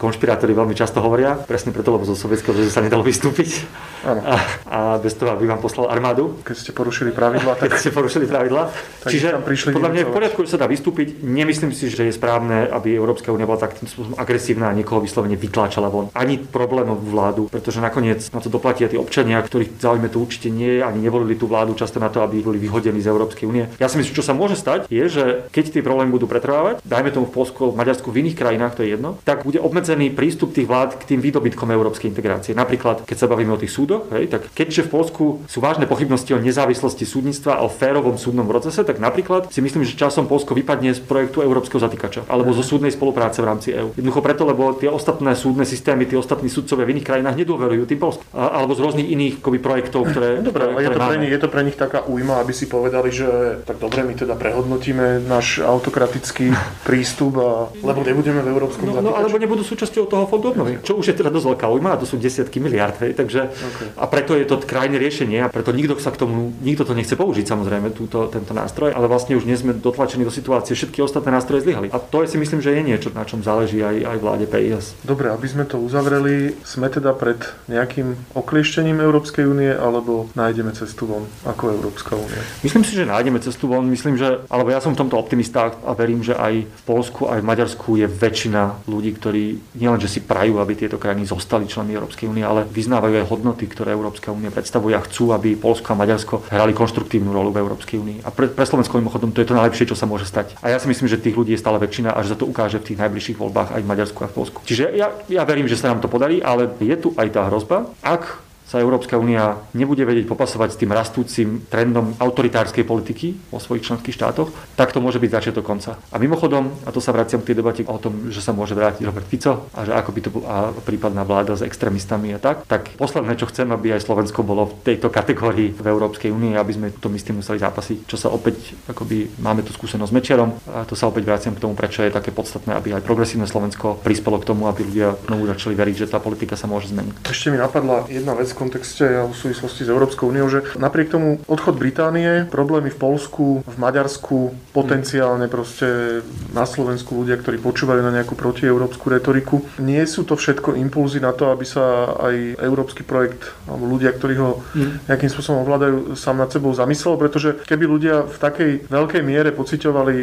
konšpirátori 0.04 0.52
veľmi 0.52 0.76
často 0.76 1.00
hovoria, 1.00 1.40
presne 1.40 1.72
preto, 1.72 1.96
lebo 1.96 2.04
zo 2.04 2.12
sovietského 2.12 2.52
zväzu 2.52 2.68
sa 2.68 2.84
nedalo 2.84 3.00
vystúpiť. 3.00 3.64
A, 4.04 4.36
a 4.68 4.78
bez 5.00 5.16
toho, 5.16 5.32
aby 5.32 5.48
vám 5.48 5.64
poslal 5.64 5.88
armádu. 5.88 6.36
Keď 6.44 6.56
ste 6.60 6.72
porušili 6.76 7.08
pravidla. 7.16 7.56
Tak... 7.56 7.72
Keď 7.72 7.80
ste 7.80 7.92
porušili 7.96 8.28
pravidla. 8.28 8.68
Čiže 9.08 9.40
podľa 9.72 9.90
mňa 9.90 10.00
je 10.04 10.08
v 10.08 10.12
poriadku, 10.12 10.40
že 10.44 10.52
sa 10.52 10.60
dá 10.60 10.68
vystúpiť. 10.68 11.24
Nemyslím 11.24 11.72
si, 11.72 11.88
že 11.88 12.04
je 12.04 12.12
správne, 12.12 12.68
aby 12.68 12.92
Európska 12.92 13.32
únia 13.32 13.48
bola 13.48 13.64
takým 13.64 13.88
spôsobom 13.88 14.20
agresívna 14.20 14.68
a 14.68 14.76
niekoho 14.76 15.00
vyslovene 15.00 15.40
vytláčala 15.40 15.88
von. 15.88 16.12
Ani 16.12 16.36
problémovú 16.36 17.16
vládu, 17.16 17.42
pretože 17.48 17.80
nakoniec 17.80 18.20
na 18.28 18.44
to 18.44 18.52
doplatia 18.52 18.92
tí 18.92 19.00
občania, 19.00 19.40
ktorých 19.40 19.80
záujme 19.80 20.12
to 20.12 20.20
určite 20.20 20.52
nie, 20.52 20.84
ani 20.84 21.00
nevolili 21.00 21.40
tú 21.40 21.48
vládu 21.48 21.72
často 21.72 21.96
na 21.96 22.12
to, 22.12 22.20
aby 22.20 22.44
boli 22.44 22.60
vyhodení 22.60 23.00
z 23.00 23.08
Európskej 23.08 23.48
únie. 23.48 23.72
Ja 23.80 23.88
si 23.88 23.96
myslím, 23.96 24.12
čo 24.12 24.26
sa 24.26 24.36
môže 24.36 24.60
stať, 24.60 24.92
je, 24.92 25.04
že 25.08 25.24
keď 25.48 25.80
tie 25.80 25.82
problémy 25.86 26.12
budú 26.12 26.28
pretrvávať, 26.28 26.84
dajme 26.84 27.08
tomu 27.08 27.24
v 27.24 27.34
Polsku, 27.40 27.72
v 27.72 27.78
Maďarsku, 27.80 28.12
v 28.12 28.20
iných 28.20 28.36
krajinách, 28.36 28.76
to 28.76 28.84
je 28.84 28.92
jedno, 28.92 29.16
tak 29.24 29.48
bude 29.48 29.64
obmedzený 29.94 30.10
prístup 30.18 30.50
tých 30.50 30.66
vlád 30.66 30.98
k 30.98 31.14
tým 31.14 31.20
výdobytkom 31.22 31.70
európskej 31.70 32.10
integrácie. 32.10 32.50
Napríklad, 32.50 33.06
keď 33.06 33.16
sa 33.16 33.30
bavíme 33.30 33.54
o 33.54 33.60
tých 33.62 33.70
súdoch, 33.70 34.10
hej, 34.10 34.26
tak 34.26 34.50
keďže 34.50 34.90
v 34.90 34.90
Polsku 34.90 35.24
sú 35.46 35.62
vážne 35.62 35.86
pochybnosti 35.86 36.34
o 36.34 36.42
nezávislosti 36.42 37.06
súdnictva 37.06 37.62
a 37.62 37.64
o 37.64 37.70
férovom 37.70 38.18
súdnom 38.18 38.42
procese, 38.42 38.82
tak 38.82 38.98
napríklad 38.98 39.54
si 39.54 39.62
myslím, 39.62 39.86
že 39.86 39.94
časom 39.94 40.26
Polsko 40.26 40.58
vypadne 40.58 40.90
z 40.90 40.98
projektu 40.98 41.46
európskeho 41.46 41.78
zatýkača 41.78 42.26
alebo 42.26 42.50
zo 42.50 42.66
súdnej 42.66 42.90
spolupráce 42.90 43.38
v 43.38 43.46
rámci 43.46 43.68
EÚ. 43.70 43.94
Jednoducho 43.94 44.18
preto, 44.18 44.42
lebo 44.42 44.74
tie 44.74 44.90
ostatné 44.90 45.38
súdne 45.38 45.62
systémy, 45.62 46.10
tie 46.10 46.18
ostatní 46.18 46.50
sudcovia 46.50 46.82
v 46.90 46.98
iných 46.98 47.06
krajinách 47.06 47.38
nedôverujú 47.38 47.86
tým 47.86 48.00
Polsku. 48.02 48.26
Alebo 48.34 48.74
z 48.74 48.80
rôznych 48.82 49.08
iných 49.14 49.34
koby, 49.38 49.62
projektov, 49.62 50.10
ktoré. 50.10 50.42
No, 50.42 50.50
dobre, 50.50 50.74
ale 50.74 50.82
je, 50.82 50.90
to 50.90 50.98
pre 50.98 51.16
nich, 51.22 51.30
je 51.30 51.40
to 51.40 51.48
pre 51.48 51.62
nich 51.62 51.78
taká 51.78 52.02
újma, 52.02 52.42
aby 52.42 52.50
si 52.50 52.66
povedali, 52.66 53.14
že 53.14 53.62
tak 53.62 53.78
dobre, 53.78 54.02
my 54.02 54.14
teda 54.18 54.34
prehodnotíme 54.34 55.22
náš 55.30 55.62
autokratický 55.62 56.50
prístup, 56.88 57.38
a, 57.38 57.70
lebo 57.84 58.02
nebudeme 58.02 58.42
v 58.42 58.48
európskom 58.50 58.90
no, 58.90 59.04
no, 59.04 59.12
alebo 59.12 59.36
nebudú 59.36 59.62
súčasťou 59.84 60.08
toho 60.08 60.24
fondu 60.24 60.56
obnovy, 60.56 60.80
čo 60.80 60.96
už 60.96 61.12
je 61.12 61.20
teda 61.20 61.28
dosť 61.28 61.46
veľká 61.52 61.66
újma, 61.68 61.92
a 61.92 62.00
to 62.00 62.08
sú 62.08 62.16
desiatky 62.16 62.56
miliard, 62.56 62.96
hej, 63.04 63.12
takže 63.12 63.52
okay. 63.52 63.88
a 64.00 64.08
preto 64.08 64.32
je 64.32 64.48
to 64.48 64.56
krajné 64.64 64.96
riešenie 64.96 65.44
a 65.44 65.52
preto 65.52 65.76
nikto 65.76 66.00
sa 66.00 66.08
k 66.08 66.24
tomu, 66.24 66.56
nikto 66.64 66.88
to 66.88 66.96
nechce 66.96 67.12
použiť 67.12 67.44
samozrejme, 67.44 67.92
túto, 67.92 68.32
tento 68.32 68.56
nástroj, 68.56 68.96
ale 68.96 69.04
vlastne 69.04 69.36
už 69.36 69.44
nie 69.44 69.52
sme 69.60 69.76
dotlačení 69.76 70.24
do 70.24 70.32
situácie, 70.32 70.72
všetky 70.72 71.04
ostatné 71.04 71.36
nástroje 71.36 71.68
zlyhali. 71.68 71.92
A 71.92 72.00
to 72.00 72.24
je 72.24 72.32
si 72.32 72.40
myslím, 72.40 72.64
že 72.64 72.72
je 72.72 72.80
niečo, 72.80 73.12
na 73.12 73.28
čom 73.28 73.44
záleží 73.44 73.84
aj, 73.84 74.08
aj 74.08 74.18
vláde 74.24 74.46
PIS. 74.48 74.96
Dobre, 75.04 75.28
aby 75.28 75.44
sme 75.44 75.68
to 75.68 75.76
uzavreli, 75.76 76.56
sme 76.64 76.88
teda 76.88 77.12
pred 77.12 77.44
nejakým 77.68 78.16
oklieštením 78.32 79.04
Európskej 79.04 79.44
únie 79.44 79.68
alebo 79.68 80.32
nájdeme 80.32 80.72
cestu 80.72 81.04
von 81.04 81.28
ako 81.44 81.76
Európska 81.76 82.16
únia? 82.16 82.40
Myslím 82.64 82.88
si, 82.88 82.96
že 82.96 83.04
nájdeme 83.04 83.36
cestu 83.44 83.68
von, 83.68 83.84
myslím, 83.92 84.16
že, 84.16 84.48
alebo 84.48 84.72
ja 84.72 84.80
som 84.80 84.96
v 84.96 85.04
tomto 85.04 85.20
optimista 85.20 85.76
a 85.76 85.92
verím, 85.92 86.24
že 86.24 86.32
aj 86.32 86.64
v 86.64 86.82
Polsku, 86.88 87.28
aj 87.28 87.44
v 87.44 87.48
Maďarsku 87.52 87.88
je 88.00 88.06
väčšina 88.08 88.86
ľudí, 88.88 89.10
ktorí 89.18 89.44
nielen, 89.74 89.98
že 89.98 90.06
si 90.06 90.20
prajú, 90.22 90.62
aby 90.62 90.78
tieto 90.78 90.96
krajiny 90.96 91.26
zostali 91.26 91.66
členmi 91.66 91.94
Európskej 91.98 92.30
únie, 92.30 92.46
ale 92.46 92.62
vyznávajú 92.66 93.14
aj 93.20 93.26
hodnoty, 93.26 93.66
ktoré 93.66 93.92
Európska 93.94 94.30
únia 94.30 94.54
predstavuje 94.54 94.94
a 94.94 95.02
chcú, 95.02 95.34
aby 95.34 95.58
Polsko 95.58 95.94
a 95.94 95.98
Maďarsko 95.98 96.46
hrali 96.50 96.70
konštruktívnu 96.70 97.34
rolu 97.34 97.50
v 97.50 97.60
Európskej 97.62 97.98
únii. 97.98 98.18
A 98.22 98.30
pre, 98.30 98.46
pre 98.46 98.64
Slovensko 98.64 99.02
mimochodom 99.02 99.34
to 99.34 99.42
je 99.42 99.48
to 99.50 99.58
najlepšie, 99.58 99.90
čo 99.90 99.98
sa 99.98 100.06
môže 100.06 100.24
stať. 100.30 100.54
A 100.62 100.70
ja 100.70 100.78
si 100.78 100.86
myslím, 100.86 101.10
že 101.10 101.18
tých 101.18 101.34
ľudí 101.34 101.58
je 101.58 101.62
stále 101.62 101.82
väčšina 101.82 102.14
a 102.14 102.22
že 102.22 102.34
sa 102.34 102.38
to 102.38 102.46
ukáže 102.46 102.78
v 102.78 102.94
tých 102.94 103.00
najbližších 103.02 103.38
voľbách 103.40 103.74
aj 103.74 103.82
v 103.82 103.90
Maďarsku 103.90 104.18
a 104.22 104.30
v 104.30 104.34
Polsku. 104.36 104.58
Čiže 104.62 104.94
ja, 104.94 105.10
ja 105.26 105.42
verím, 105.42 105.66
že 105.66 105.78
sa 105.78 105.90
nám 105.90 105.98
to 105.98 106.06
podarí, 106.06 106.38
ale 106.38 106.70
je 106.78 106.94
tu 106.94 107.10
aj 107.18 107.28
tá 107.34 107.50
hrozba, 107.50 107.90
ak 108.04 108.43
sa 108.74 108.82
Európska 108.82 109.14
únia 109.14 109.62
nebude 109.70 110.02
vedieť 110.02 110.26
popasovať 110.26 110.74
s 110.74 110.80
tým 110.82 110.90
rastúcim 110.90 111.62
trendom 111.70 112.18
autoritárskej 112.18 112.82
politiky 112.82 113.38
vo 113.54 113.62
svojich 113.62 113.86
členských 113.86 114.18
štátoch, 114.18 114.50
tak 114.74 114.90
to 114.90 114.98
môže 114.98 115.22
byť 115.22 115.30
začiatok 115.30 115.62
konca. 115.62 115.94
A 116.10 116.18
mimochodom, 116.18 116.74
a 116.82 116.90
to 116.90 116.98
sa 116.98 117.14
vraciam 117.14 117.38
k 117.38 117.54
tej 117.54 117.62
debate 117.62 117.86
o 117.86 117.94
tom, 118.02 118.34
že 118.34 118.42
sa 118.42 118.50
môže 118.50 118.74
vrátiť 118.74 119.06
Robert 119.06 119.30
Fico 119.30 119.70
a 119.70 119.86
že 119.86 119.94
ako 119.94 120.10
by 120.10 120.20
to 120.26 120.30
bola 120.34 120.74
prípadná 120.82 121.22
vláda 121.22 121.54
s 121.54 121.62
extrémistami 121.62 122.34
a 122.34 122.42
tak, 122.42 122.66
tak 122.66 122.98
posledné, 122.98 123.38
čo 123.38 123.46
chcem, 123.46 123.70
aby 123.70 123.94
aj 123.94 124.10
Slovensko 124.10 124.42
bolo 124.42 124.66
v 124.66 124.74
tejto 124.82 125.06
kategórii 125.06 125.70
v 125.70 125.86
Európskej 125.86 126.34
únii, 126.34 126.58
aby 126.58 126.72
sme 126.74 126.90
to 126.90 127.06
my 127.06 127.18
s 127.22 127.30
tým 127.30 127.38
museli 127.38 127.62
zápasiť, 127.62 128.10
čo 128.10 128.18
sa 128.18 128.34
opäť, 128.34 128.74
akoby 128.90 129.38
máme 129.38 129.62
tu 129.62 129.70
skúsenosť 129.70 130.10
s 130.10 130.16
Mečerom 130.18 130.50
a 130.74 130.82
to 130.82 130.98
sa 130.98 131.06
opäť 131.06 131.30
vraciam 131.30 131.54
k 131.54 131.62
tomu, 131.62 131.78
prečo 131.78 132.02
je 132.02 132.10
také 132.10 132.34
podstatné, 132.34 132.74
aby 132.74 132.98
aj 132.98 133.06
progresívne 133.06 133.46
Slovensko 133.46 134.02
prispelo 134.02 134.42
k 134.42 134.50
tomu, 134.50 134.66
aby 134.66 134.82
ľudia 134.82 135.14
znovu 135.30 135.46
začali 135.46 135.78
veriť, 135.78 135.96
že 136.02 136.10
tá 136.10 136.18
politika 136.18 136.58
sa 136.58 136.66
môže 136.66 136.90
zmeniť. 136.90 137.30
Ešte 137.30 137.54
mi 137.54 137.62
napadla 137.62 138.10
jedna 138.10 138.34
vec, 138.34 138.50
kontexte 138.64 139.04
a 139.04 139.28
v 139.28 139.36
súvislosti 139.36 139.84
s 139.84 139.92
Európskou 139.92 140.32
úniou, 140.32 140.48
že 140.48 140.64
napriek 140.80 141.12
tomu 141.12 141.44
odchod 141.44 141.76
Británie, 141.76 142.48
problémy 142.48 142.88
v 142.88 142.96
Polsku, 142.96 143.60
v 143.60 143.76
Maďarsku, 143.76 144.56
potenciálne 144.72 145.52
proste 145.52 146.24
na 146.56 146.64
Slovensku 146.64 147.12
ľudia, 147.20 147.36
ktorí 147.36 147.60
počúvajú 147.60 148.00
na 148.00 148.08
nejakú 148.08 148.32
protieurópsku 148.32 149.04
retoriku, 149.12 149.60
nie 149.76 150.00
sú 150.08 150.24
to 150.24 150.40
všetko 150.40 150.80
impulzy 150.80 151.20
na 151.20 151.36
to, 151.36 151.52
aby 151.52 151.68
sa 151.68 152.16
aj 152.16 152.56
európsky 152.64 153.04
projekt 153.04 153.52
alebo 153.68 153.84
ľudia, 153.84 154.16
ktorí 154.16 154.34
ho 154.40 154.64
mm. 154.72 155.12
nejakým 155.12 155.28
spôsobom 155.28 155.60
ovládajú, 155.68 156.16
sám 156.16 156.40
nad 156.40 156.48
sebou 156.48 156.72
zamyslel, 156.72 157.20
pretože 157.20 157.60
keby 157.68 157.84
ľudia 157.84 158.24
v 158.24 158.36
takej 158.40 158.70
veľkej 158.88 159.22
miere 159.22 159.52
pociťovali 159.52 160.16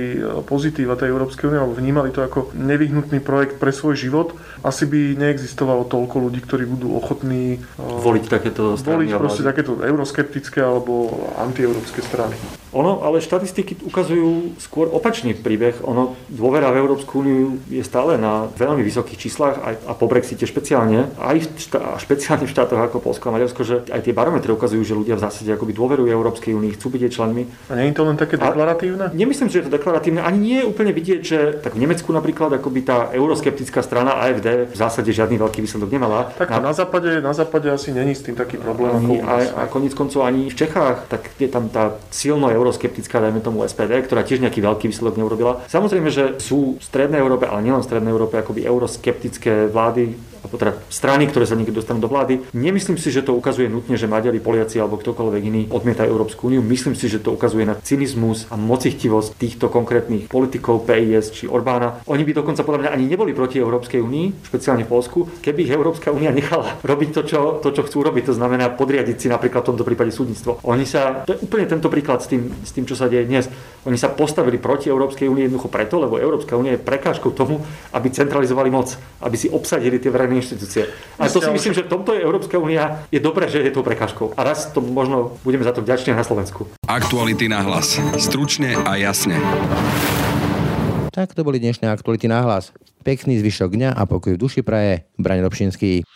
pozitíva 0.49 0.97
tej 0.97 1.13
Európskej 1.13 1.53
únie 1.53 1.61
alebo 1.61 1.77
vnímali 1.77 2.09
to 2.09 2.25
ako 2.25 2.49
nevyhnutný 2.57 3.21
projekt 3.21 3.61
pre 3.61 3.69
svoj 3.69 3.93
život, 3.93 4.33
asi 4.65 4.89
by 4.89 5.13
neexistovalo 5.19 5.85
toľko 5.85 6.15
ľudí, 6.17 6.41
ktorí 6.41 6.65
budú 6.65 6.97
ochotní 6.97 7.61
voliť 7.77 8.30
takéto 8.31 8.79
strany. 8.79 9.11
Voliť 9.11 9.19
proste 9.19 9.43
takéto 9.43 9.75
euroskeptické 9.83 10.63
alebo 10.63 11.11
antieurópske 11.35 11.99
strany. 11.99 12.39
Ono, 12.71 13.03
ale 13.03 13.19
štatistiky 13.19 13.83
ukazujú 13.83 14.55
skôr 14.55 14.87
opačný 14.87 15.35
príbeh. 15.35 15.83
Ono, 15.83 16.15
dôvera 16.31 16.71
v 16.71 16.79
Európsku 16.79 17.19
úniu 17.19 17.59
je 17.67 17.83
stále 17.83 18.15
na 18.15 18.47
veľmi 18.47 18.79
vysokých 18.79 19.19
číslach 19.27 19.59
aj, 19.59 19.75
a 19.83 19.91
po 19.91 20.07
Brexite 20.07 20.47
špeciálne, 20.47 21.11
aj 21.19 21.37
v 21.43 21.47
štá, 21.59 21.99
špeciálne 21.99 22.47
v 22.47 22.53
štátoch 22.55 22.79
ako 22.79 23.03
Polsko 23.03 23.27
a 23.27 23.35
Maďarsko, 23.35 23.61
že 23.67 23.75
aj 23.91 24.07
tie 24.07 24.15
barometre 24.15 24.55
ukazujú, 24.55 24.87
že 24.87 24.95
ľudia 24.95 25.19
v 25.19 25.23
zásade 25.27 25.51
akoby 25.51 25.75
dôverujú 25.75 26.07
Európskej 26.07 26.55
únii, 26.55 26.79
chcú 26.79 26.95
byť 26.95 27.01
jej 27.03 27.11
členmi. 27.11 27.43
A 27.67 27.75
nie 27.75 27.91
je 27.91 27.95
to 27.99 28.07
len 28.07 28.15
také 28.15 28.39
deklaratívne? 28.39 29.11
A 29.11 29.11
nemyslím, 29.11 29.51
že 29.51 29.59
je 29.59 29.65
to 29.67 29.75
deklaratívne. 29.75 30.23
Ani 30.23 30.39
nie 30.39 30.57
je 30.63 30.69
úplne 30.71 30.95
vidieť, 30.95 31.19
že 31.19 31.39
tak 31.59 31.75
v 31.75 31.83
Nemecku 31.83 32.07
napríklad 32.15 32.55
akoby 32.55 32.87
tá 32.87 33.11
euroskeptická 33.11 33.83
strana 33.83 34.15
AFD 34.23 34.71
v 34.71 34.75
zásade 34.79 35.11
žiadny 35.11 35.35
veľký 35.35 35.59
výsledok 35.59 35.91
nemala. 35.91 36.31
Tak 36.39 36.47
na, 36.47 36.71
na, 36.71 36.73
západe, 36.73 37.19
na 37.19 37.35
západe 37.35 37.67
asi 37.67 37.91
není 37.91 38.15
s 38.21 38.25
tým 38.29 38.37
taký 38.37 38.61
problém. 38.61 38.93
Ani, 38.93 39.17
ako 39.17 39.25
a, 39.25 39.35
a 39.57 39.63
koniec 39.65 39.93
koncov 39.97 40.21
ani 40.21 40.53
v 40.53 40.55
Čechách, 40.55 41.09
tak 41.09 41.33
je 41.41 41.49
tam 41.49 41.67
tá 41.73 41.97
silno 42.13 42.53
euroskeptická, 42.53 43.17
dajme 43.17 43.41
tomu 43.41 43.65
SPD, 43.65 44.05
ktorá 44.05 44.21
tiež 44.21 44.45
nejaký 44.45 44.61
veľký 44.61 44.85
výsledok 44.85 45.17
neurobila. 45.17 45.65
Samozrejme, 45.65 46.13
že 46.13 46.37
sú 46.37 46.77
v 46.77 46.83
Strednej 46.85 47.17
Európe, 47.17 47.49
ale 47.49 47.65
nielen 47.65 47.81
v 47.81 47.89
Strednej 47.89 48.13
Európe, 48.13 48.37
akoby 48.37 48.61
euroskeptické 48.63 49.67
vlády, 49.67 50.30
teda 50.57 50.79
strany, 50.91 51.27
ktoré 51.27 51.47
sa 51.47 51.55
niekedy 51.55 51.77
dostanú 51.77 52.03
do 52.03 52.09
vlády. 52.11 52.43
Nemyslím 52.51 52.97
si, 52.97 53.13
že 53.13 53.23
to 53.23 53.35
ukazuje 53.35 53.71
nutne, 53.71 53.95
že 53.95 54.09
Maďari, 54.09 54.43
Poliaci 54.43 54.81
alebo 54.81 54.99
ktokoľvek 54.99 55.41
iný 55.45 55.61
odmietajú 55.71 56.09
Európsku 56.09 56.51
úniu. 56.51 56.65
Myslím 56.65 56.97
si, 56.97 57.07
že 57.07 57.21
to 57.21 57.35
ukazuje 57.35 57.63
na 57.63 57.77
cynizmus 57.79 58.49
a 58.51 58.55
mocichtivosť 58.59 59.37
týchto 59.37 59.71
konkrétnych 59.71 60.27
politikov 60.27 60.83
PIS 60.83 61.31
či 61.31 61.45
Orbána. 61.47 62.03
Oni 62.09 62.27
by 62.27 62.43
dokonca 62.43 62.65
podľa 62.67 62.87
mňa 62.87 62.91
ani 62.91 63.05
neboli 63.07 63.31
proti 63.31 63.61
Európskej 63.61 64.03
únii, 64.03 64.51
špeciálne 64.51 64.83
v 64.83 64.91
Polsku, 64.91 65.19
keby 65.39 65.69
ich 65.69 65.73
Európska 65.73 66.11
únia 66.11 66.33
nechala 66.33 66.81
robiť 66.81 67.09
to 67.15 67.21
čo, 67.23 67.39
to, 67.63 67.69
čo 67.71 67.85
chcú 67.87 68.03
robiť. 68.03 68.33
To 68.33 68.37
znamená 68.37 68.73
podriadiť 68.73 69.17
si 69.17 69.27
napríklad 69.31 69.63
v 69.63 69.69
tomto 69.73 69.87
prípade 69.87 70.11
súdnictvo. 70.11 70.59
Oni 70.67 70.83
sa, 70.83 71.23
to 71.23 71.37
je 71.37 71.41
úplne 71.45 71.69
tento 71.69 71.87
príklad 71.87 72.19
s 72.19 72.27
tým, 72.27 72.51
s 72.65 72.75
tým 72.75 72.83
čo 72.83 72.97
sa 72.97 73.07
deje 73.07 73.29
dnes. 73.29 73.47
Oni 73.87 73.95
sa 73.95 74.11
postavili 74.11 74.59
proti 74.59 74.91
Európskej 74.91 75.29
únie 75.29 75.47
jednoducho 75.47 75.71
preto, 75.71 76.01
lebo 76.01 76.19
Európska 76.19 76.57
únia 76.57 76.75
je 76.75 76.83
prekážkou 76.83 77.31
tomu, 77.33 77.61
aby 77.95 78.07
centralizovali 78.11 78.69
moc, 78.69 78.93
aby 79.23 79.35
si 79.39 79.47
obsadili 79.49 79.97
tie 79.97 80.13
verejné 80.13 80.40
inštitúcie. 80.41 80.89
A 81.21 81.29
to 81.29 81.39
si 81.39 81.53
myslím, 81.53 81.77
že 81.77 81.85
v 81.85 81.89
tomto 81.93 82.17
je 82.17 82.25
Európska 82.25 82.57
únia 82.57 83.05
je 83.13 83.21
dobré, 83.21 83.45
že 83.47 83.61
je 83.61 83.69
tou 83.69 83.85
prekážkou. 83.85 84.33
A 84.33 84.41
raz 84.41 84.73
to 84.73 84.81
možno 84.81 85.37
budeme 85.45 85.61
za 85.61 85.71
to 85.71 85.85
vďační 85.85 86.17
na 86.17 86.25
Slovensku. 86.25 86.65
Aktuality 86.89 87.45
na 87.45 87.61
hlas. 87.61 88.01
Stručne 88.17 88.73
a 88.81 88.97
jasne. 88.97 89.37
Tak 91.11 91.37
to 91.37 91.45
boli 91.45 91.61
dnešné 91.61 91.91
aktuality 91.91 92.25
na 92.25 92.41
hlas. 92.41 92.73
Pekný 93.05 93.37
zvyšok 93.43 93.75
dňa 93.75 93.89
a 93.93 94.01
pokoj 94.09 94.33
v 94.35 94.41
duši 94.41 94.65
praje. 94.65 95.05
Braň 95.21 95.45
Robšinský. 95.45 96.07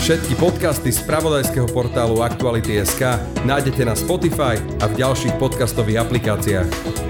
Všetky 0.00 0.34
podcasty 0.40 0.90
z 0.90 1.04
pravodajského 1.04 1.68
portálu 1.70 2.24
Aktuality.sk 2.24 3.20
nájdete 3.44 3.84
na 3.84 3.94
Spotify 3.94 4.58
a 4.80 4.88
v 4.88 4.98
ďalších 4.98 5.36
podcastových 5.36 6.02
aplikáciách. 6.02 7.09